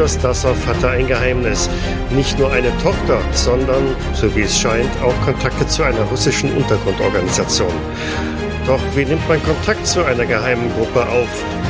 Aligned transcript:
Viktor 0.00 0.18
Stassow 0.18 0.56
hatte 0.66 0.88
ein 0.88 1.06
Geheimnis. 1.08 1.68
Nicht 2.08 2.38
nur 2.38 2.50
eine 2.50 2.72
Tochter, 2.78 3.20
sondern, 3.32 3.94
so 4.14 4.34
wie 4.34 4.40
es 4.40 4.58
scheint, 4.58 4.88
auch 5.02 5.12
Kontakte 5.26 5.66
zu 5.66 5.82
einer 5.82 6.00
russischen 6.04 6.50
Untergrundorganisation. 6.56 7.74
Doch 8.66 8.80
wie 8.94 9.04
nimmt 9.04 9.28
man 9.28 9.42
Kontakt 9.42 9.86
zu 9.86 10.02
einer 10.02 10.24
geheimen 10.24 10.72
Gruppe 10.72 11.06
auf? 11.06 11.28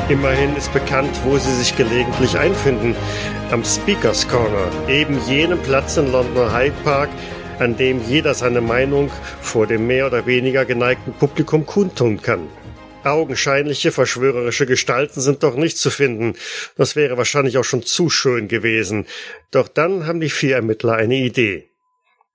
Immerhin 0.08 0.54
ist 0.54 0.72
bekannt, 0.72 1.10
wo 1.24 1.38
sie 1.38 1.52
sich 1.54 1.76
gelegentlich 1.76 2.38
einfinden. 2.38 2.94
Am 3.50 3.64
Speakers 3.64 4.28
Corner, 4.28 4.68
eben 4.86 5.18
jenem 5.26 5.58
Platz 5.58 5.96
in 5.96 6.12
London 6.12 6.56
Hyde 6.56 6.76
Park, 6.84 7.08
an 7.58 7.76
dem 7.76 8.00
jeder 8.06 8.34
seine 8.34 8.60
Meinung 8.60 9.10
vor 9.40 9.66
dem 9.66 9.88
mehr 9.88 10.06
oder 10.06 10.24
weniger 10.26 10.64
geneigten 10.64 11.14
Publikum 11.14 11.66
kundtun 11.66 12.22
kann. 12.22 12.42
Augenscheinliche 13.04 13.92
verschwörerische 13.92 14.66
Gestalten 14.66 15.20
sind 15.20 15.42
doch 15.42 15.56
nicht 15.56 15.78
zu 15.78 15.90
finden. 15.90 16.34
Das 16.76 16.96
wäre 16.96 17.16
wahrscheinlich 17.16 17.56
auch 17.56 17.64
schon 17.64 17.82
zu 17.82 18.10
schön 18.10 18.46
gewesen. 18.46 19.06
Doch 19.50 19.68
dann 19.68 20.06
haben 20.06 20.20
die 20.20 20.28
vier 20.28 20.56
Ermittler 20.56 20.94
eine 20.94 21.16
Idee. 21.16 21.70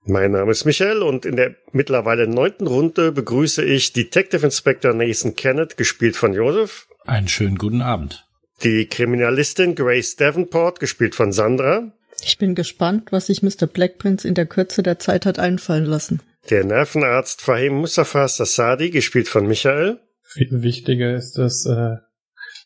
Mein 0.04 0.32
Name 0.32 0.52
ist 0.52 0.64
Michael 0.64 1.02
und 1.02 1.24
in 1.24 1.36
der 1.36 1.56
mittlerweile 1.72 2.28
neunten 2.28 2.66
Runde 2.66 3.12
begrüße 3.12 3.64
ich 3.64 3.92
Detective 3.92 4.44
Inspector 4.44 4.92
Nathan 4.92 5.34
Kennett, 5.34 5.76
gespielt 5.76 6.16
von 6.16 6.32
Joseph. 6.32 6.86
Einen 7.04 7.28
schönen 7.28 7.58
guten 7.58 7.82
Abend. 7.82 8.24
Die 8.62 8.86
Kriminalistin 8.86 9.74
Grace 9.74 10.16
Davenport, 10.16 10.80
gespielt 10.80 11.14
von 11.14 11.32
Sandra. 11.32 11.92
Ich 12.22 12.38
bin 12.38 12.54
gespannt, 12.54 13.12
was 13.12 13.26
sich 13.26 13.42
Mr. 13.42 13.66
Blackprince 13.66 14.26
in 14.26 14.34
der 14.34 14.46
Kürze 14.46 14.82
der 14.82 14.98
Zeit 14.98 15.26
hat 15.26 15.38
einfallen 15.38 15.84
lassen. 15.84 16.22
Der 16.50 16.64
Nervenarzt 16.64 17.42
Fahim 17.42 17.74
Mustafa 17.74 18.28
Sassadi, 18.28 18.90
gespielt 18.90 19.28
von 19.28 19.46
Michael. 19.46 20.00
Viel 20.36 20.62
wichtiger 20.62 21.14
ist 21.14 21.38
es, 21.38 21.64
äh, 21.64 21.96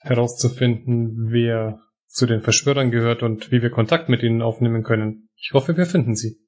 herauszufinden, 0.01 1.29
wer 1.31 1.79
zu 2.09 2.27
den 2.27 2.43
Verschwörern 2.43 2.91
gehört 2.91 3.23
und 3.23 3.53
wie 3.53 3.63
wir 3.63 3.71
Kontakt 3.71 4.09
mit 4.09 4.25
ihnen 4.25 4.43
aufnehmen 4.43 4.83
können. 4.83 5.29
Ich 5.37 5.53
hoffe, 5.53 5.77
wir 5.77 5.87
finden 5.87 6.17
sie. 6.17 6.41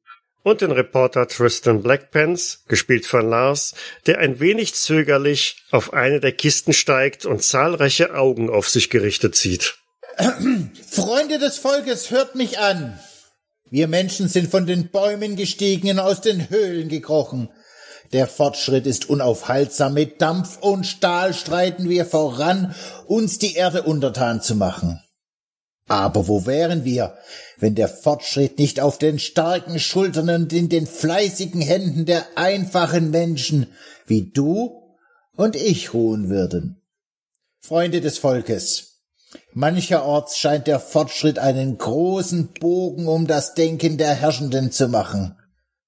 Und 0.42 0.62
den 0.62 0.72
Reporter 0.72 1.28
Tristan 1.28 1.80
Blackpants, 1.80 2.64
gespielt 2.66 3.06
von 3.06 3.28
Lars, 3.28 3.76
der 4.08 4.18
ein 4.18 4.40
wenig 4.40 4.74
zögerlich 4.74 5.62
auf 5.70 5.92
eine 5.92 6.18
der 6.18 6.32
Kisten 6.32 6.72
steigt 6.72 7.24
und 7.24 7.44
zahlreiche 7.44 8.16
Augen 8.16 8.50
auf 8.50 8.68
sich 8.68 8.90
gerichtet 8.90 9.36
sieht. 9.36 9.78
Freunde 10.90 11.38
des 11.38 11.58
Volkes, 11.58 12.10
hört 12.10 12.34
mich 12.34 12.58
an. 12.58 12.98
Wir 13.70 13.86
Menschen 13.86 14.26
sind 14.26 14.50
von 14.50 14.66
den 14.66 14.90
Bäumen 14.90 15.36
gestiegen 15.36 15.88
und 15.90 16.00
aus 16.00 16.20
den 16.20 16.50
Höhlen 16.50 16.88
gekrochen. 16.88 17.48
Der 18.12 18.26
Fortschritt 18.26 18.86
ist 18.86 19.08
unaufhaltsam. 19.08 19.94
Mit 19.94 20.20
Dampf 20.20 20.58
und 20.60 20.86
Stahl 20.86 21.32
streiten 21.32 21.88
wir 21.88 22.04
voran, 22.04 22.74
uns 23.06 23.38
die 23.38 23.54
Erde 23.54 23.82
untertan 23.82 24.42
zu 24.42 24.54
machen. 24.54 25.02
Aber 25.88 26.28
wo 26.28 26.46
wären 26.46 26.84
wir, 26.84 27.16
wenn 27.58 27.74
der 27.74 27.88
Fortschritt 27.88 28.58
nicht 28.58 28.80
auf 28.80 28.98
den 28.98 29.18
starken 29.18 29.78
Schultern 29.78 30.28
und 30.30 30.52
in 30.52 30.68
den 30.68 30.86
fleißigen 30.86 31.60
Händen 31.60 32.06
der 32.06 32.24
einfachen 32.36 33.10
Menschen 33.10 33.66
wie 34.06 34.30
du 34.30 34.96
und 35.34 35.56
ich 35.56 35.92
ruhen 35.92 36.28
würden? 36.28 36.82
Freunde 37.60 38.00
des 38.00 38.18
Volkes, 38.18 39.00
mancherorts 39.52 40.38
scheint 40.38 40.66
der 40.66 40.80
Fortschritt 40.80 41.38
einen 41.38 41.78
großen 41.78 42.52
Bogen 42.60 43.08
um 43.08 43.26
das 43.26 43.54
Denken 43.54 43.98
der 43.98 44.14
Herrschenden 44.14 44.72
zu 44.72 44.88
machen. 44.88 45.36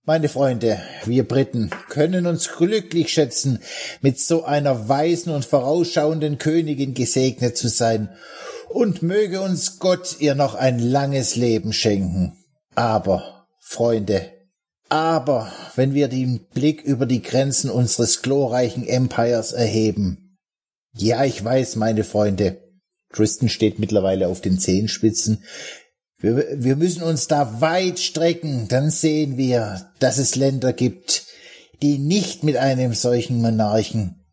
Meine 0.06 0.28
Freunde, 0.28 0.82
wir 1.06 1.26
Briten 1.26 1.70
können 1.88 2.26
uns 2.26 2.52
glücklich 2.52 3.10
schätzen, 3.10 3.60
mit 4.02 4.20
so 4.20 4.44
einer 4.44 4.90
weisen 4.90 5.32
und 5.32 5.46
vorausschauenden 5.46 6.36
Königin 6.36 6.92
gesegnet 6.92 7.56
zu 7.56 7.68
sein, 7.68 8.10
und 8.68 9.02
möge 9.02 9.40
uns 9.40 9.78
Gott 9.78 10.16
ihr 10.18 10.34
noch 10.34 10.56
ein 10.56 10.78
langes 10.78 11.36
Leben 11.36 11.72
schenken. 11.72 12.36
Aber, 12.74 13.46
Freunde, 13.60 14.30
aber 14.90 15.50
wenn 15.74 15.94
wir 15.94 16.08
den 16.08 16.48
Blick 16.52 16.82
über 16.82 17.06
die 17.06 17.22
Grenzen 17.22 17.70
unseres 17.70 18.20
glorreichen 18.20 18.86
Empires 18.86 19.52
erheben. 19.52 20.36
Ja, 20.92 21.24
ich 21.24 21.42
weiß, 21.42 21.76
meine 21.76 22.04
Freunde, 22.04 22.58
Tristan 23.10 23.48
steht 23.48 23.78
mittlerweile 23.78 24.28
auf 24.28 24.42
den 24.42 24.58
Zehenspitzen, 24.58 25.44
wir, 26.24 26.46
wir 26.56 26.76
müssen 26.76 27.02
uns 27.02 27.28
da 27.28 27.60
weit 27.60 27.98
strecken, 27.98 28.66
dann 28.68 28.90
sehen 28.90 29.36
wir, 29.36 29.90
dass 29.98 30.16
es 30.16 30.36
Länder 30.36 30.72
gibt, 30.72 31.26
die 31.82 31.98
nicht 31.98 32.42
mit 32.42 32.56
einem 32.56 32.94
solchen 32.94 33.42
Monarchen 33.42 34.24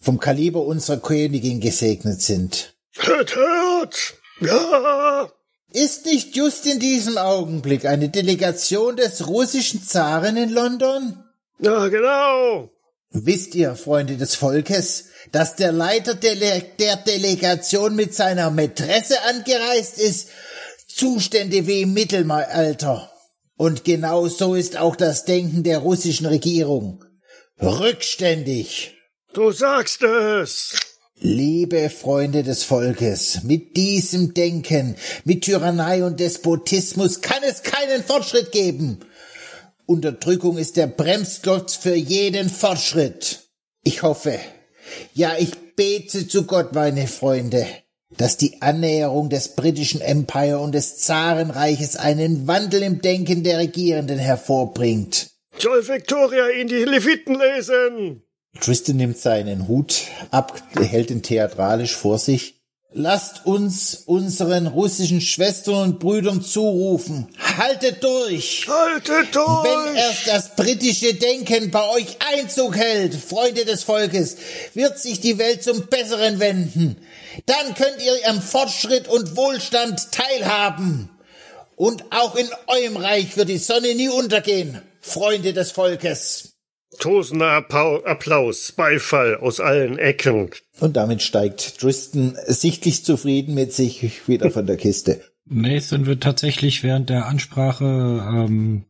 vom 0.00 0.18
Kaliber 0.18 0.64
unserer 0.64 0.98
Königin 0.98 1.60
gesegnet 1.60 2.22
sind. 2.22 2.74
Hört, 2.96 3.36
hört! 3.36 4.14
Ja! 4.40 5.30
Ist 5.70 6.06
nicht 6.06 6.34
just 6.34 6.66
in 6.66 6.78
diesem 6.78 7.18
Augenblick 7.18 7.84
eine 7.84 8.08
Delegation 8.08 8.96
des 8.96 9.26
russischen 9.26 9.82
Zaren 9.82 10.36
in 10.36 10.50
London? 10.50 11.24
Ja, 11.58 11.88
genau! 11.88 12.70
Wisst 13.10 13.54
ihr, 13.54 13.76
Freunde 13.76 14.16
des 14.16 14.34
Volkes, 14.34 15.06
dass 15.30 15.56
der 15.56 15.72
Leiter 15.72 16.14
der, 16.14 16.34
der 16.34 16.96
Delegation 16.96 17.94
mit 17.94 18.14
seiner 18.14 18.50
Mätresse 18.50 19.16
angereist 19.28 19.98
ist 19.98 20.28
Zustände 20.94 21.66
wie 21.66 21.82
im 21.82 21.92
Mittelalter. 21.92 23.10
Und 23.56 23.84
genau 23.84 24.28
so 24.28 24.54
ist 24.54 24.76
auch 24.76 24.94
das 24.94 25.24
Denken 25.24 25.64
der 25.64 25.78
russischen 25.78 26.26
Regierung. 26.26 27.04
Rückständig. 27.60 28.94
Du 29.32 29.50
sagst 29.50 30.02
es. 30.02 30.76
Liebe 31.16 31.90
Freunde 31.90 32.42
des 32.42 32.64
Volkes, 32.64 33.42
mit 33.42 33.76
diesem 33.76 34.34
Denken, 34.34 34.96
mit 35.24 35.42
Tyrannei 35.42 36.04
und 36.04 36.20
Despotismus 36.20 37.20
kann 37.20 37.42
es 37.42 37.62
keinen 37.62 38.02
Fortschritt 38.02 38.52
geben. 38.52 39.00
Unterdrückung 39.86 40.58
ist 40.58 40.76
der 40.76 40.86
Bremsklotz 40.86 41.76
für 41.76 41.94
jeden 41.94 42.48
Fortschritt. 42.48 43.48
Ich 43.82 44.02
hoffe, 44.02 44.38
ja, 45.14 45.36
ich 45.38 45.52
bete 45.74 46.28
zu 46.28 46.44
Gott, 46.44 46.72
meine 46.72 47.06
Freunde, 47.06 47.66
dass 48.16 48.36
die 48.36 48.62
Annäherung 48.62 49.28
des 49.28 49.48
britischen 49.56 50.00
Empire 50.00 50.58
und 50.58 50.72
des 50.72 50.98
Zarenreiches 50.98 51.96
einen 51.96 52.46
Wandel 52.46 52.82
im 52.82 53.00
Denken 53.00 53.42
der 53.42 53.58
Regierenden 53.58 54.18
hervorbringt. 54.18 55.30
Soll 55.58 55.86
Victoria 55.86 56.48
ihn 56.50 56.68
die 56.68 56.84
Leviten 56.84 57.38
lesen? 57.38 58.22
Tristan 58.60 58.96
nimmt 58.96 59.18
seinen 59.18 59.68
Hut 59.68 60.02
ab, 60.30 60.60
hält 60.76 61.10
ihn 61.10 61.22
theatralisch 61.22 61.94
vor 61.94 62.18
sich. 62.18 62.60
Lasst 62.96 63.44
uns 63.44 64.02
unseren 64.06 64.68
russischen 64.68 65.20
Schwestern 65.20 65.82
und 65.82 65.98
Brüdern 65.98 66.42
zurufen. 66.42 67.26
Haltet 67.58 68.04
durch! 68.04 68.68
Haltet 68.68 69.34
durch! 69.34 69.64
Wenn 69.64 69.96
erst 69.96 70.28
das 70.28 70.54
britische 70.54 71.12
Denken 71.14 71.72
bei 71.72 71.88
euch 71.90 72.16
Einzug 72.32 72.76
hält, 72.76 73.16
Freunde 73.16 73.64
des 73.64 73.82
Volkes, 73.82 74.36
wird 74.74 75.00
sich 75.00 75.20
die 75.20 75.38
Welt 75.38 75.64
zum 75.64 75.88
Besseren 75.88 76.38
wenden. 76.38 76.96
Dann 77.46 77.74
könnt 77.74 78.02
ihr 78.04 78.28
am 78.28 78.40
Fortschritt 78.40 79.08
und 79.08 79.36
Wohlstand 79.36 80.12
teilhaben. 80.12 81.10
Und 81.76 82.04
auch 82.10 82.36
in 82.36 82.48
eurem 82.66 82.96
Reich 82.96 83.36
wird 83.36 83.48
die 83.48 83.58
Sonne 83.58 83.94
nie 83.94 84.08
untergehen, 84.08 84.80
Freunde 85.00 85.52
des 85.52 85.72
Volkes. 85.72 86.54
Tosender 87.00 87.50
Applaus, 87.50 88.72
Beifall 88.72 89.36
aus 89.36 89.58
allen 89.58 89.98
Ecken. 89.98 90.50
Und 90.78 90.96
damit 90.96 91.22
steigt 91.22 91.80
Tristan 91.80 92.36
sichtlich 92.46 93.04
zufrieden 93.04 93.54
mit 93.54 93.72
sich 93.72 94.28
wieder 94.28 94.50
von 94.50 94.66
der 94.66 94.76
Kiste. 94.76 95.20
Nathan 95.46 96.06
wird 96.06 96.22
tatsächlich 96.22 96.82
während 96.82 97.10
der 97.10 97.26
Ansprache 97.26 97.84
ähm, 97.84 98.84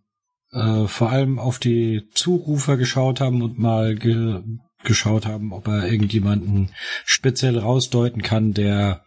äh, 0.53 0.87
vor 0.87 1.11
allem 1.11 1.39
auf 1.39 1.59
die 1.59 2.09
Zurufer 2.15 2.77
geschaut 2.77 3.21
haben 3.21 3.43
und 3.43 3.59
mal 3.59 3.95
ge 3.97 4.43
geschaut 4.85 5.27
haben, 5.27 5.53
ob 5.53 5.67
er 5.69 5.91
irgendjemanden 5.91 6.71
speziell 7.05 7.59
rausdeuten 7.59 8.23
kann, 8.23 8.55
der 8.55 9.05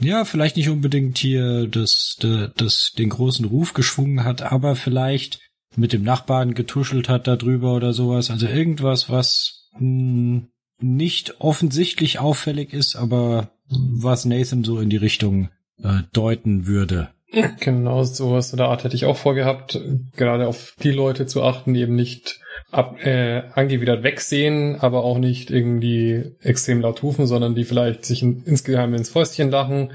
ja 0.00 0.24
vielleicht 0.24 0.56
nicht 0.56 0.68
unbedingt 0.68 1.18
hier 1.18 1.66
das, 1.66 2.16
das, 2.20 2.50
das 2.56 2.92
den 2.96 3.10
großen 3.10 3.44
Ruf 3.44 3.74
geschwungen 3.74 4.24
hat, 4.24 4.42
aber 4.42 4.76
vielleicht 4.76 5.40
mit 5.76 5.92
dem 5.92 6.02
Nachbarn 6.02 6.54
getuschelt 6.54 7.08
hat 7.08 7.26
darüber 7.26 7.74
oder 7.74 7.92
sowas. 7.92 8.30
Also 8.30 8.46
irgendwas, 8.46 9.10
was 9.10 9.68
mh, 9.74 9.80
hm, 9.80 10.48
nicht 10.80 11.40
offensichtlich 11.40 12.18
auffällig 12.18 12.72
ist, 12.72 12.96
aber 12.96 13.50
was 13.68 14.24
Nathan 14.24 14.64
so 14.64 14.80
in 14.80 14.90
die 14.90 14.96
Richtung 14.96 15.50
äh, 15.82 16.02
deuten 16.12 16.66
würde. 16.66 17.10
Genau, 17.60 18.02
sowas 18.04 18.52
oder 18.52 18.68
Art 18.68 18.84
hätte 18.84 18.96
ich 18.96 19.04
auch 19.04 19.16
vorgehabt, 19.16 19.78
gerade 20.16 20.48
auf 20.48 20.74
die 20.82 20.90
Leute 20.90 21.26
zu 21.26 21.42
achten, 21.42 21.74
die 21.74 21.82
eben 21.82 21.94
nicht 21.94 22.40
ab, 22.70 22.96
äh, 23.04 23.42
angewidert 23.52 24.02
wegsehen, 24.02 24.76
aber 24.80 25.04
auch 25.04 25.18
nicht 25.18 25.50
irgendwie 25.50 26.36
extrem 26.40 26.80
laut 26.80 27.02
rufen, 27.02 27.26
sondern 27.26 27.54
die 27.54 27.64
vielleicht 27.64 28.04
sich 28.04 28.22
in, 28.22 28.42
insgeheim 28.44 28.94
ins 28.94 29.10
Fäustchen 29.10 29.50
lachen 29.50 29.92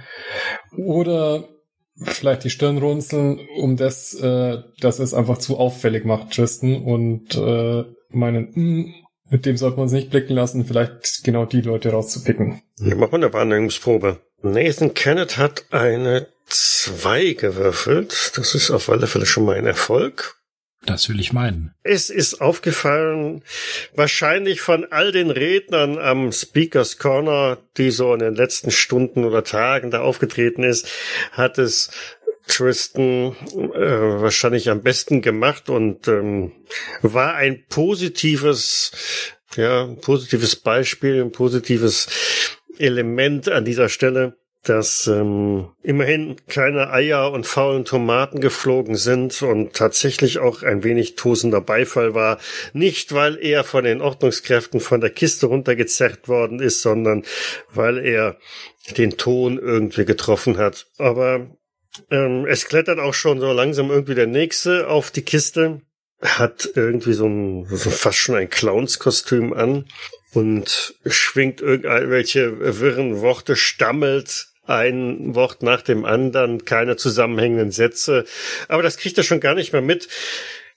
oder 0.78 1.48
vielleicht 2.02 2.44
die 2.44 2.50
Stirn 2.50 2.78
runzeln, 2.78 3.40
um 3.58 3.78
das, 3.78 4.14
äh, 4.16 4.58
dass 4.80 5.00
es 5.00 5.14
einfach 5.14 5.38
zu 5.38 5.58
auffällig 5.58 6.06
macht, 6.06 6.34
Tristan, 6.34 6.84
und 6.84 7.36
äh, 7.36 7.84
meinen, 8.10 8.50
mh, 8.50 8.54
hm, 8.56 8.94
mit 9.30 9.46
dem 9.46 9.58
sollte 9.58 9.78
man 9.78 9.84
uns 9.84 9.94
nicht 9.94 10.12
blicken 10.12 10.34
lassen, 10.34 10.66
vielleicht 10.66 11.24
genau 11.24 11.46
die 11.46 11.62
Leute 11.62 11.92
rauszupicken. 11.92 12.62
Ja, 12.78 12.96
mach 12.96 13.12
mal 13.12 13.18
eine 13.18 13.34
Wahrnehmungsprobe. 13.34 14.22
Nathan 14.44 14.94
Kennett 14.94 15.38
hat 15.38 15.66
eine 15.72 16.28
2 16.48 17.34
gewürfelt. 17.34 18.34
Das 18.36 18.56
ist 18.56 18.72
auf 18.72 18.90
alle 18.90 19.08
Fälle 19.08 19.26
schon 19.26 19.46
mal 19.46 19.56
ein 19.56 19.66
Erfolg. 19.66 20.36
Das 20.86 21.08
will 21.08 21.22
ich 21.22 21.32
meinen. 21.32 21.74
Es 21.84 22.10
ist 22.10 22.42
aufgefallen, 22.42 23.42
wahrscheinlich 23.96 24.60
von 24.60 24.86
all 24.92 25.14
den 25.14 25.30
Rednern 25.30 25.98
am 25.98 26.34
Speakers 26.34 26.98
Corner, 26.98 27.58
die 27.78 27.90
so 27.90 28.14
in 28.14 28.20
den 28.20 28.36
letzten 28.36 28.70
Stunden 28.70 29.24
oder 29.24 29.46
Tagen 29.46 29.92
da 29.92 30.02
aufgetreten 30.02 30.64
ist, 30.64 30.90
hat 31.32 31.58
es 31.58 31.90
Tristan 32.46 33.38
äh, 33.54 34.22
wahrscheinlich 34.22 34.70
am 34.70 34.82
besten 34.82 35.22
gemacht 35.22 35.70
und 35.70 36.10
ähm, 36.10 36.52
war 37.02 37.36
ein 37.36 37.64
positives, 37.70 38.92
ja, 39.56 39.86
positives 40.02 40.58
Beispiel, 40.58 41.22
ein 41.22 41.32
positives 41.32 42.10
Element 42.78 43.50
an 43.50 43.66
dieser 43.66 43.90
Stelle 43.90 44.38
dass 44.64 45.08
ähm, 45.08 45.72
immerhin 45.82 46.38
keine 46.48 46.90
Eier 46.90 47.32
und 47.34 47.46
faulen 47.46 47.84
Tomaten 47.84 48.40
geflogen 48.40 48.96
sind 48.96 49.42
und 49.42 49.74
tatsächlich 49.74 50.40
auch 50.40 50.64
ein 50.64 50.84
wenig 50.86 51.16
tosender 51.16 51.60
Beifall 51.60 52.14
war. 52.14 52.40
Nicht, 52.72 53.14
weil 53.14 53.38
er 53.38 53.66
von 53.66 53.84
den 53.84 54.02
Ordnungskräften 54.02 54.80
von 54.80 55.02
der 55.02 55.10
Kiste 55.10 55.48
runtergezerrt 55.48 56.30
worden 56.30 56.62
ist, 56.62 56.82
sondern 56.82 57.24
weil 57.74 57.98
er 57.98 58.38
den 58.98 59.18
Ton 59.18 59.60
irgendwie 59.60 60.06
getroffen 60.06 60.58
hat. 60.58 60.88
Aber 60.98 61.48
ähm, 62.10 62.46
es 62.48 62.66
klettert 62.66 63.00
auch 63.00 63.14
schon 63.14 63.42
so 63.42 63.52
langsam 63.52 63.92
irgendwie 63.92 64.16
der 64.16 64.28
nächste 64.28 64.88
auf 64.88 65.12
die 65.12 65.24
Kiste, 65.24 65.82
hat 66.22 66.70
irgendwie 66.74 67.14
so 67.14 67.28
ein 67.28 67.66
fast 67.66 68.18
schon 68.18 68.36
ein 68.36 68.50
Clownskostüm 68.50 69.52
an 69.52 69.86
und 70.34 70.96
schwingt 71.06 71.62
irgendwelche 71.62 72.80
wirren 72.82 73.22
Worte, 73.22 73.56
stammelt 73.56 74.48
ein 74.66 75.36
Wort 75.36 75.62
nach 75.62 75.82
dem 75.82 76.06
anderen, 76.06 76.66
keine 76.66 76.96
zusammenhängenden 76.96 77.72
Sätze. 77.72 78.26
Aber 78.68 78.82
das 78.82 78.98
kriegt 78.98 79.18
er 79.18 79.24
schon 79.24 79.40
gar 79.40 79.56
nicht 79.56 79.74
mehr 79.74 79.82
mit, 79.82 80.08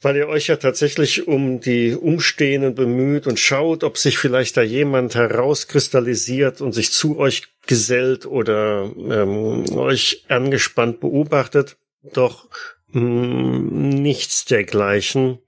weil 0.02 0.16
ihr 0.16 0.28
euch 0.28 0.48
ja 0.48 0.56
tatsächlich 0.56 1.26
um 1.26 1.60
die 1.60 1.94
Umstehenden 1.94 2.74
bemüht 2.74 3.26
und 3.26 3.38
schaut, 3.38 3.84
ob 3.84 3.96
sich 3.96 4.18
vielleicht 4.18 4.56
da 4.56 4.62
jemand 4.62 5.14
herauskristallisiert 5.14 6.60
und 6.60 6.72
sich 6.72 6.92
zu 6.92 7.18
euch 7.18 7.44
gesellt 7.66 8.26
oder 8.26 8.90
ähm, 8.96 9.64
euch 9.76 10.24
angespannt 10.28 11.00
beobachtet. 11.00 11.76
Doch 12.02 12.48
mh, 12.92 13.00
mm, 13.00 13.88
nichts 13.88 14.44
dergleichen. 14.44 15.38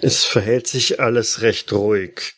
Es 0.00 0.24
verhält 0.24 0.66
sich 0.66 1.00
alles 1.00 1.42
recht 1.42 1.72
ruhig. 1.72 2.35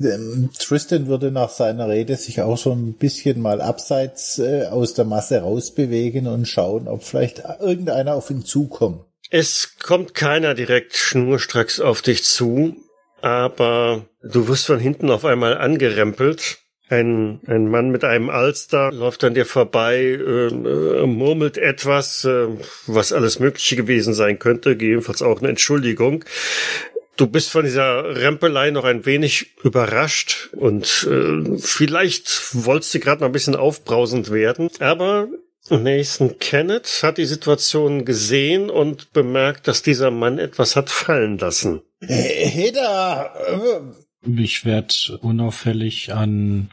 Ähm, 0.00 0.50
Tristan 0.58 1.06
würde 1.06 1.30
nach 1.30 1.50
seiner 1.50 1.88
Rede 1.88 2.16
sich 2.16 2.40
auch 2.40 2.58
so 2.58 2.72
ein 2.72 2.94
bisschen 2.94 3.40
mal 3.40 3.60
abseits 3.60 4.38
äh, 4.38 4.66
aus 4.66 4.94
der 4.94 5.04
Masse 5.04 5.40
rausbewegen 5.40 6.26
und 6.26 6.46
schauen, 6.46 6.88
ob 6.88 7.02
vielleicht 7.02 7.42
irgendeiner 7.60 8.14
auf 8.14 8.30
ihn 8.30 8.44
zukommt. 8.44 9.04
Es 9.30 9.76
kommt 9.78 10.14
keiner 10.14 10.54
direkt 10.54 10.96
schnurstracks 10.96 11.80
auf 11.80 12.00
dich 12.00 12.24
zu, 12.24 12.76
aber 13.20 14.06
du 14.22 14.48
wirst 14.48 14.66
von 14.66 14.78
hinten 14.78 15.10
auf 15.10 15.24
einmal 15.24 15.58
angerempelt. 15.58 16.58
Ein, 16.90 17.40
ein 17.46 17.68
Mann 17.68 17.90
mit 17.90 18.04
einem 18.04 18.30
Alster 18.30 18.90
läuft 18.90 19.22
an 19.22 19.34
dir 19.34 19.44
vorbei, 19.44 19.98
äh, 19.98 20.46
äh, 20.46 21.06
murmelt 21.06 21.58
etwas, 21.58 22.24
äh, 22.24 22.46
was 22.86 23.12
alles 23.12 23.40
Mögliche 23.40 23.76
gewesen 23.76 24.14
sein 24.14 24.38
könnte, 24.38 24.70
gegebenenfalls 24.70 25.20
auch 25.20 25.40
eine 25.40 25.50
Entschuldigung. 25.50 26.24
Du 27.18 27.26
bist 27.26 27.50
von 27.50 27.64
dieser 27.64 28.16
Rempelei 28.16 28.70
noch 28.70 28.84
ein 28.84 29.04
wenig 29.04 29.56
überrascht 29.64 30.50
und 30.52 31.04
äh, 31.10 31.58
vielleicht 31.58 32.54
wolltest 32.54 32.94
du 32.94 33.00
gerade 33.00 33.22
noch 33.22 33.26
ein 33.26 33.32
bisschen 33.32 33.56
aufbrausend 33.56 34.30
werden, 34.30 34.70
aber 34.78 35.26
Nathan 35.68 36.38
Kenneth 36.38 37.00
hat 37.02 37.18
die 37.18 37.24
Situation 37.24 38.04
gesehen 38.04 38.70
und 38.70 39.12
bemerkt, 39.12 39.66
dass 39.66 39.82
dieser 39.82 40.12
Mann 40.12 40.38
etwas 40.38 40.76
hat 40.76 40.90
fallen 40.90 41.38
lassen. 41.38 41.82
Hey 42.00 42.70
da! 42.72 43.34
Ich 44.24 44.64
werde 44.64 45.18
unauffällig 45.20 46.12
an 46.12 46.70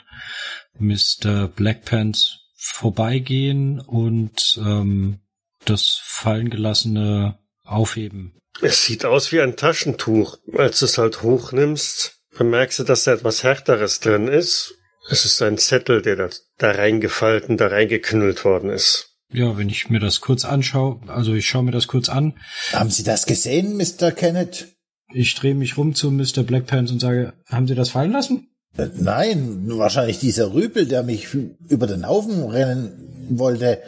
Mr. 0.78 1.48
Blackpants 1.48 2.38
vorbeigehen 2.56 3.80
und 3.80 4.60
ähm, 4.64 5.22
das 5.66 6.00
fallen 6.04 6.52
gelassene 6.52 7.40
aufheben. 7.64 8.36
Es 8.62 8.86
sieht 8.86 9.06
aus 9.06 9.32
wie 9.32 9.42
ein 9.42 9.56
Taschentuch. 9.56 10.38
Als 10.58 10.80
du 10.80 10.86
es 10.86 10.98
halt 10.98 11.22
hochnimmst, 11.24 12.20
bemerkst 12.38 12.80
du, 12.80 12.84
dass 12.84 13.04
da 13.04 13.14
etwas 13.14 13.44
Härteres 13.44 14.00
drin 14.00 14.28
ist. 14.28 14.76
Es 15.10 15.26
ist 15.26 15.42
ein 15.42 15.58
Zettel, 15.58 16.02
der 16.02 16.16
da, 16.16 16.30
da 16.58 16.72
reingefalten, 16.72 17.58
da 17.58 17.68
reingeknüllt 17.68 18.44
worden 18.44 18.70
ist. 18.70 19.12
Ja, 19.32 19.58
wenn 19.58 19.70
ich 19.70 19.90
mir 19.90 20.00
das 20.00 20.22
kurz 20.22 20.46
anschaue, 20.46 21.02
also 21.08 21.34
ich 21.34 21.48
schaue 21.48 21.64
mir 21.64 21.72
das 21.72 21.88
kurz 21.88 22.10
an. 22.10 22.38
Haben 22.72 22.90
Sie 22.90 23.04
das 23.04 23.26
gesehen, 23.26 23.76
Mr. 23.78 24.12
Kenneth? 24.12 24.68
Ich 25.14 25.36
drehe 25.36 25.56
mich 25.56 25.78
rum 25.78 25.94
zu 25.94 26.10
Mr. 26.12 26.44
Blackpants 26.44 26.92
und 26.92 27.00
sage, 27.00 27.34
haben 27.48 27.68
Sie 27.68 27.76
das 27.76 27.90
fallen 27.90 28.12
lassen? 28.12 28.48
Äh, 28.78 28.88
nein, 28.96 29.64
wahrscheinlich 29.68 30.20
dieser 30.20 30.54
Rüpel, 30.54 30.88
der 30.88 31.04
mich 31.04 31.28
über 31.34 31.88
den 31.88 32.08
Haufen 32.08 32.44
rennen 32.44 33.28
wollte. 33.30 33.82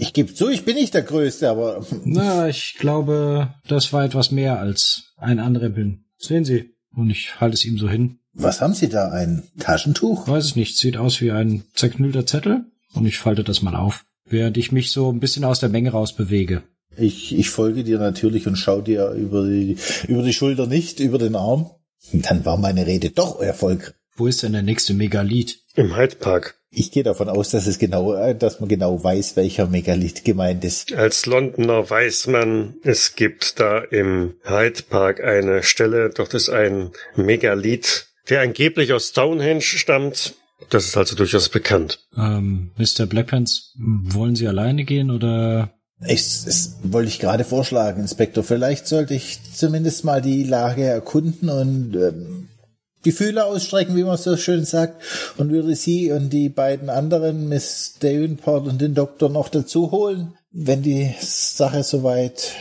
Ich 0.00 0.12
gebe 0.12 0.32
zu, 0.32 0.48
ich 0.48 0.64
bin 0.64 0.76
nicht 0.76 0.94
der 0.94 1.02
Größte, 1.02 1.50
aber. 1.50 1.84
Na, 2.04 2.48
ich 2.48 2.76
glaube, 2.78 3.54
das 3.66 3.92
war 3.92 4.04
etwas 4.04 4.30
mehr 4.30 4.60
als 4.60 5.12
ein 5.16 5.40
Anrempeln. 5.40 6.04
Sehen 6.16 6.44
Sie. 6.44 6.70
Und 6.94 7.10
ich 7.10 7.40
halte 7.40 7.54
es 7.54 7.64
ihm 7.64 7.78
so 7.78 7.88
hin. 7.88 8.18
Was 8.32 8.60
haben 8.60 8.74
Sie 8.74 8.88
da? 8.88 9.10
Ein 9.10 9.42
Taschentuch? 9.58 10.28
Weiß 10.28 10.44
es 10.44 10.56
nicht. 10.56 10.76
Sieht 10.76 10.96
aus 10.96 11.20
wie 11.20 11.32
ein 11.32 11.64
zerknüllter 11.74 12.26
Zettel. 12.26 12.64
Und 12.94 13.06
ich 13.06 13.18
falte 13.18 13.44
das 13.44 13.62
mal 13.62 13.74
auf, 13.74 14.04
während 14.24 14.56
ich 14.56 14.72
mich 14.72 14.90
so 14.90 15.10
ein 15.10 15.20
bisschen 15.20 15.44
aus 15.44 15.60
der 15.60 15.68
Menge 15.68 15.90
raus 15.90 16.14
bewege. 16.14 16.62
Ich, 16.96 17.36
ich 17.36 17.50
folge 17.50 17.84
dir 17.84 17.98
natürlich 17.98 18.46
und 18.46 18.56
schau 18.56 18.80
dir 18.80 19.10
über 19.10 19.46
die, 19.46 19.76
über 20.06 20.22
die 20.22 20.32
Schulter 20.32 20.66
nicht, 20.66 21.00
über 21.00 21.18
den 21.18 21.36
Arm. 21.36 21.70
Dann 22.12 22.44
war 22.44 22.56
meine 22.56 22.86
Rede 22.86 23.10
doch 23.10 23.40
Erfolg. 23.40 23.94
Wo 24.18 24.26
ist 24.26 24.42
denn 24.42 24.52
der 24.52 24.62
nächste 24.62 24.94
Megalith? 24.94 25.60
Im 25.76 25.96
Hyde 25.96 26.16
Park. 26.16 26.56
Ich 26.70 26.90
gehe 26.90 27.04
davon 27.04 27.28
aus, 27.28 27.50
dass 27.50 27.68
es 27.68 27.78
genau, 27.78 28.14
äh, 28.14 28.34
dass 28.34 28.58
man 28.58 28.68
genau 28.68 29.02
weiß, 29.02 29.36
welcher 29.36 29.68
Megalith 29.68 30.24
gemeint 30.24 30.64
ist. 30.64 30.92
Als 30.92 31.24
Londoner 31.24 31.88
weiß 31.88 32.26
man, 32.26 32.74
es 32.82 33.14
gibt 33.14 33.60
da 33.60 33.78
im 33.78 34.34
Hyde 34.42 34.82
Park 34.82 35.22
eine 35.22 35.62
Stelle, 35.62 36.10
dort 36.10 36.34
ist 36.34 36.48
ein 36.48 36.90
Megalith, 37.14 38.08
der 38.28 38.40
angeblich 38.40 38.92
aus 38.92 39.10
Stonehenge 39.10 39.62
stammt. 39.62 40.34
Das 40.68 40.84
ist 40.84 40.96
also 40.96 41.14
durchaus 41.14 41.48
bekannt. 41.48 42.00
Ähm, 42.16 42.72
Mr. 42.76 43.06
Blackpants, 43.06 43.72
wollen 43.78 44.34
Sie 44.34 44.48
alleine 44.48 44.84
gehen 44.84 45.12
oder? 45.12 45.70
Ich, 46.06 46.44
das 46.44 46.76
wollte 46.82 47.08
ich 47.08 47.20
gerade 47.20 47.44
vorschlagen, 47.44 48.02
Inspektor. 48.02 48.42
Vielleicht 48.42 48.88
sollte 48.88 49.14
ich 49.14 49.38
zumindest 49.54 50.04
mal 50.04 50.20
die 50.20 50.42
Lage 50.42 50.82
erkunden 50.82 51.48
und 51.48 51.94
ähm, 51.94 52.47
die 53.04 53.12
Fühler 53.12 53.46
ausstrecken, 53.46 53.96
wie 53.96 54.04
man 54.04 54.16
so 54.16 54.36
schön 54.36 54.64
sagt, 54.64 55.02
und 55.36 55.50
würde 55.50 55.74
sie 55.74 56.12
und 56.12 56.30
die 56.30 56.48
beiden 56.48 56.90
anderen, 56.90 57.48
Miss 57.48 57.96
Davenport 58.00 58.66
und 58.66 58.80
den 58.80 58.94
Doktor, 58.94 59.28
noch 59.28 59.48
dazu 59.48 59.90
holen, 59.90 60.34
wenn 60.50 60.82
die 60.82 61.14
Sache 61.20 61.82
soweit 61.82 62.54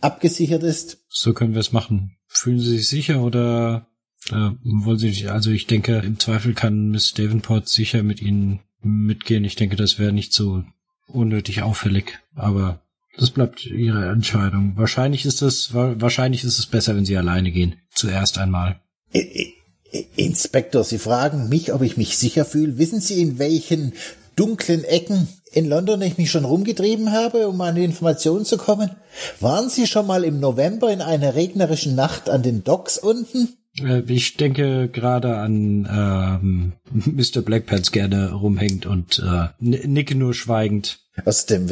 abgesichert 0.00 0.62
ist. 0.62 0.98
So 1.08 1.32
können 1.32 1.54
wir 1.54 1.60
es 1.60 1.72
machen. 1.72 2.16
Fühlen 2.26 2.60
Sie 2.60 2.78
sich 2.78 2.88
sicher 2.88 3.22
oder 3.22 3.86
äh, 4.30 4.50
wollen 4.62 4.98
Sie 4.98 5.08
nicht? 5.08 5.28
Also 5.28 5.50
ich 5.50 5.66
denke, 5.66 5.98
im 5.98 6.18
Zweifel 6.18 6.54
kann 6.54 6.90
Miss 6.90 7.12
Davenport 7.12 7.68
sicher 7.68 8.02
mit 8.02 8.22
Ihnen 8.22 8.60
mitgehen. 8.82 9.44
Ich 9.44 9.56
denke, 9.56 9.76
das 9.76 9.98
wäre 9.98 10.12
nicht 10.12 10.32
so 10.32 10.62
unnötig 11.08 11.62
auffällig, 11.62 12.20
aber 12.34 12.80
das 13.18 13.30
bleibt 13.30 13.66
Ihre 13.66 14.08
Entscheidung. 14.08 14.76
Wahrscheinlich 14.76 15.26
ist 15.26 15.42
es, 15.42 15.74
wahrscheinlich 15.74 16.44
ist 16.44 16.58
es 16.58 16.66
besser, 16.66 16.96
wenn 16.96 17.04
Sie 17.04 17.16
alleine 17.16 17.50
gehen. 17.50 17.76
Zuerst 17.90 18.38
einmal. 18.38 18.80
Inspektor, 20.16 20.84
Sie 20.84 20.98
fragen 20.98 21.48
mich, 21.48 21.72
ob 21.72 21.82
ich 21.82 21.96
mich 21.96 22.16
sicher 22.16 22.44
fühle. 22.44 22.78
Wissen 22.78 23.00
Sie, 23.00 23.20
in 23.20 23.38
welchen 23.38 23.92
dunklen 24.36 24.84
Ecken 24.84 25.28
in 25.52 25.68
London 25.68 26.00
ich 26.02 26.16
mich 26.16 26.30
schon 26.30 26.44
rumgetrieben 26.44 27.12
habe, 27.12 27.48
um 27.48 27.60
an 27.60 27.74
die 27.74 27.84
Informationen 27.84 28.44
zu 28.44 28.56
kommen? 28.56 28.90
Waren 29.40 29.68
Sie 29.68 29.86
schon 29.86 30.06
mal 30.06 30.24
im 30.24 30.40
November 30.40 30.92
in 30.92 31.02
einer 31.02 31.34
regnerischen 31.34 31.94
Nacht 31.94 32.30
an 32.30 32.42
den 32.42 32.64
Docks 32.64 32.98
unten? 32.98 33.56
Äh, 33.78 34.02
ich 34.06 34.36
denke 34.36 34.88
gerade 34.88 35.36
an 35.36 35.88
ähm, 35.90 36.72
Mr. 36.92 37.42
Blackpants 37.42 37.92
gerne 37.92 38.32
rumhängt 38.32 38.86
und 38.86 39.18
äh, 39.18 39.48
nicke 39.58 40.14
nur 40.14 40.34
schweigend. 40.34 41.00
Außerdem, 41.24 41.68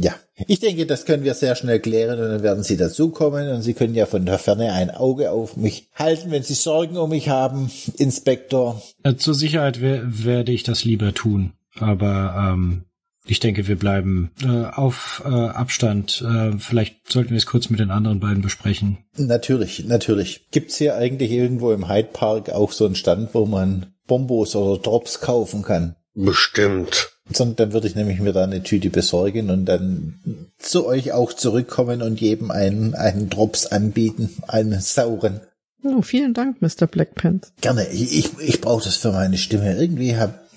ja, 0.00 0.14
ich 0.46 0.60
denke, 0.60 0.86
das 0.86 1.04
können 1.04 1.24
wir 1.24 1.34
sehr 1.34 1.54
schnell 1.56 1.80
klären 1.80 2.20
und 2.20 2.28
dann 2.28 2.42
werden 2.42 2.62
Sie 2.62 2.76
dazukommen 2.76 3.48
und 3.48 3.62
Sie 3.62 3.74
können 3.74 3.94
ja 3.94 4.06
von 4.06 4.24
der 4.24 4.38
Ferne 4.38 4.72
ein 4.72 4.90
Auge 4.90 5.30
auf 5.30 5.56
mich 5.56 5.88
halten, 5.94 6.30
wenn 6.30 6.42
Sie 6.42 6.54
Sorgen 6.54 6.96
um 6.96 7.10
mich 7.10 7.28
haben, 7.28 7.70
Inspektor. 7.96 8.82
Äh, 9.02 9.16
zur 9.16 9.34
Sicherheit 9.34 9.80
werde 9.80 10.52
ich 10.52 10.62
das 10.62 10.84
lieber 10.84 11.14
tun, 11.14 11.52
aber 11.78 12.52
ähm, 12.52 12.84
ich 13.26 13.40
denke, 13.40 13.68
wir 13.68 13.76
bleiben 13.76 14.30
äh, 14.42 14.64
auf 14.64 15.22
äh, 15.24 15.28
Abstand. 15.28 16.24
Äh, 16.26 16.52
vielleicht 16.58 17.12
sollten 17.12 17.30
wir 17.30 17.36
es 17.36 17.46
kurz 17.46 17.68
mit 17.68 17.78
den 17.78 17.90
anderen 17.90 18.20
beiden 18.20 18.42
besprechen. 18.42 18.98
Natürlich, 19.16 19.84
natürlich. 19.84 20.48
Gibt's 20.50 20.76
hier 20.76 20.96
eigentlich 20.96 21.30
irgendwo 21.30 21.72
im 21.72 21.88
Hyde 21.88 22.08
Park 22.12 22.48
auch 22.48 22.72
so 22.72 22.86
einen 22.86 22.94
Stand, 22.94 23.34
wo 23.34 23.44
man 23.44 23.92
Bombos 24.06 24.56
oder 24.56 24.80
Drops 24.80 25.20
kaufen 25.20 25.62
kann? 25.62 25.94
Bestimmt. 26.14 27.17
Sondern 27.30 27.56
dann 27.56 27.72
würde 27.72 27.86
ich 27.86 27.94
nämlich 27.94 28.20
mir 28.20 28.32
da 28.32 28.44
eine 28.44 28.62
Tüte 28.62 28.90
besorgen 28.90 29.50
und 29.50 29.66
dann 29.66 30.50
zu 30.58 30.86
euch 30.86 31.12
auch 31.12 31.32
zurückkommen 31.32 32.02
und 32.02 32.20
jedem 32.20 32.50
einen, 32.50 32.94
einen 32.94 33.28
Drops 33.28 33.66
anbieten, 33.66 34.30
einen 34.46 34.80
sauren. 34.80 35.40
Oh, 35.84 36.02
vielen 36.02 36.34
Dank, 36.34 36.60
Mr. 36.60 36.86
Blackpants. 36.86 37.52
Gerne. 37.60 37.86
Ich, 37.88 38.18
ich, 38.18 38.38
ich 38.40 38.60
brauche 38.60 38.84
das 38.84 38.96
für 38.96 39.12
meine 39.12 39.38
Stimme. 39.38 39.76
Irgendwie 39.76 40.16
hab, 40.16 40.48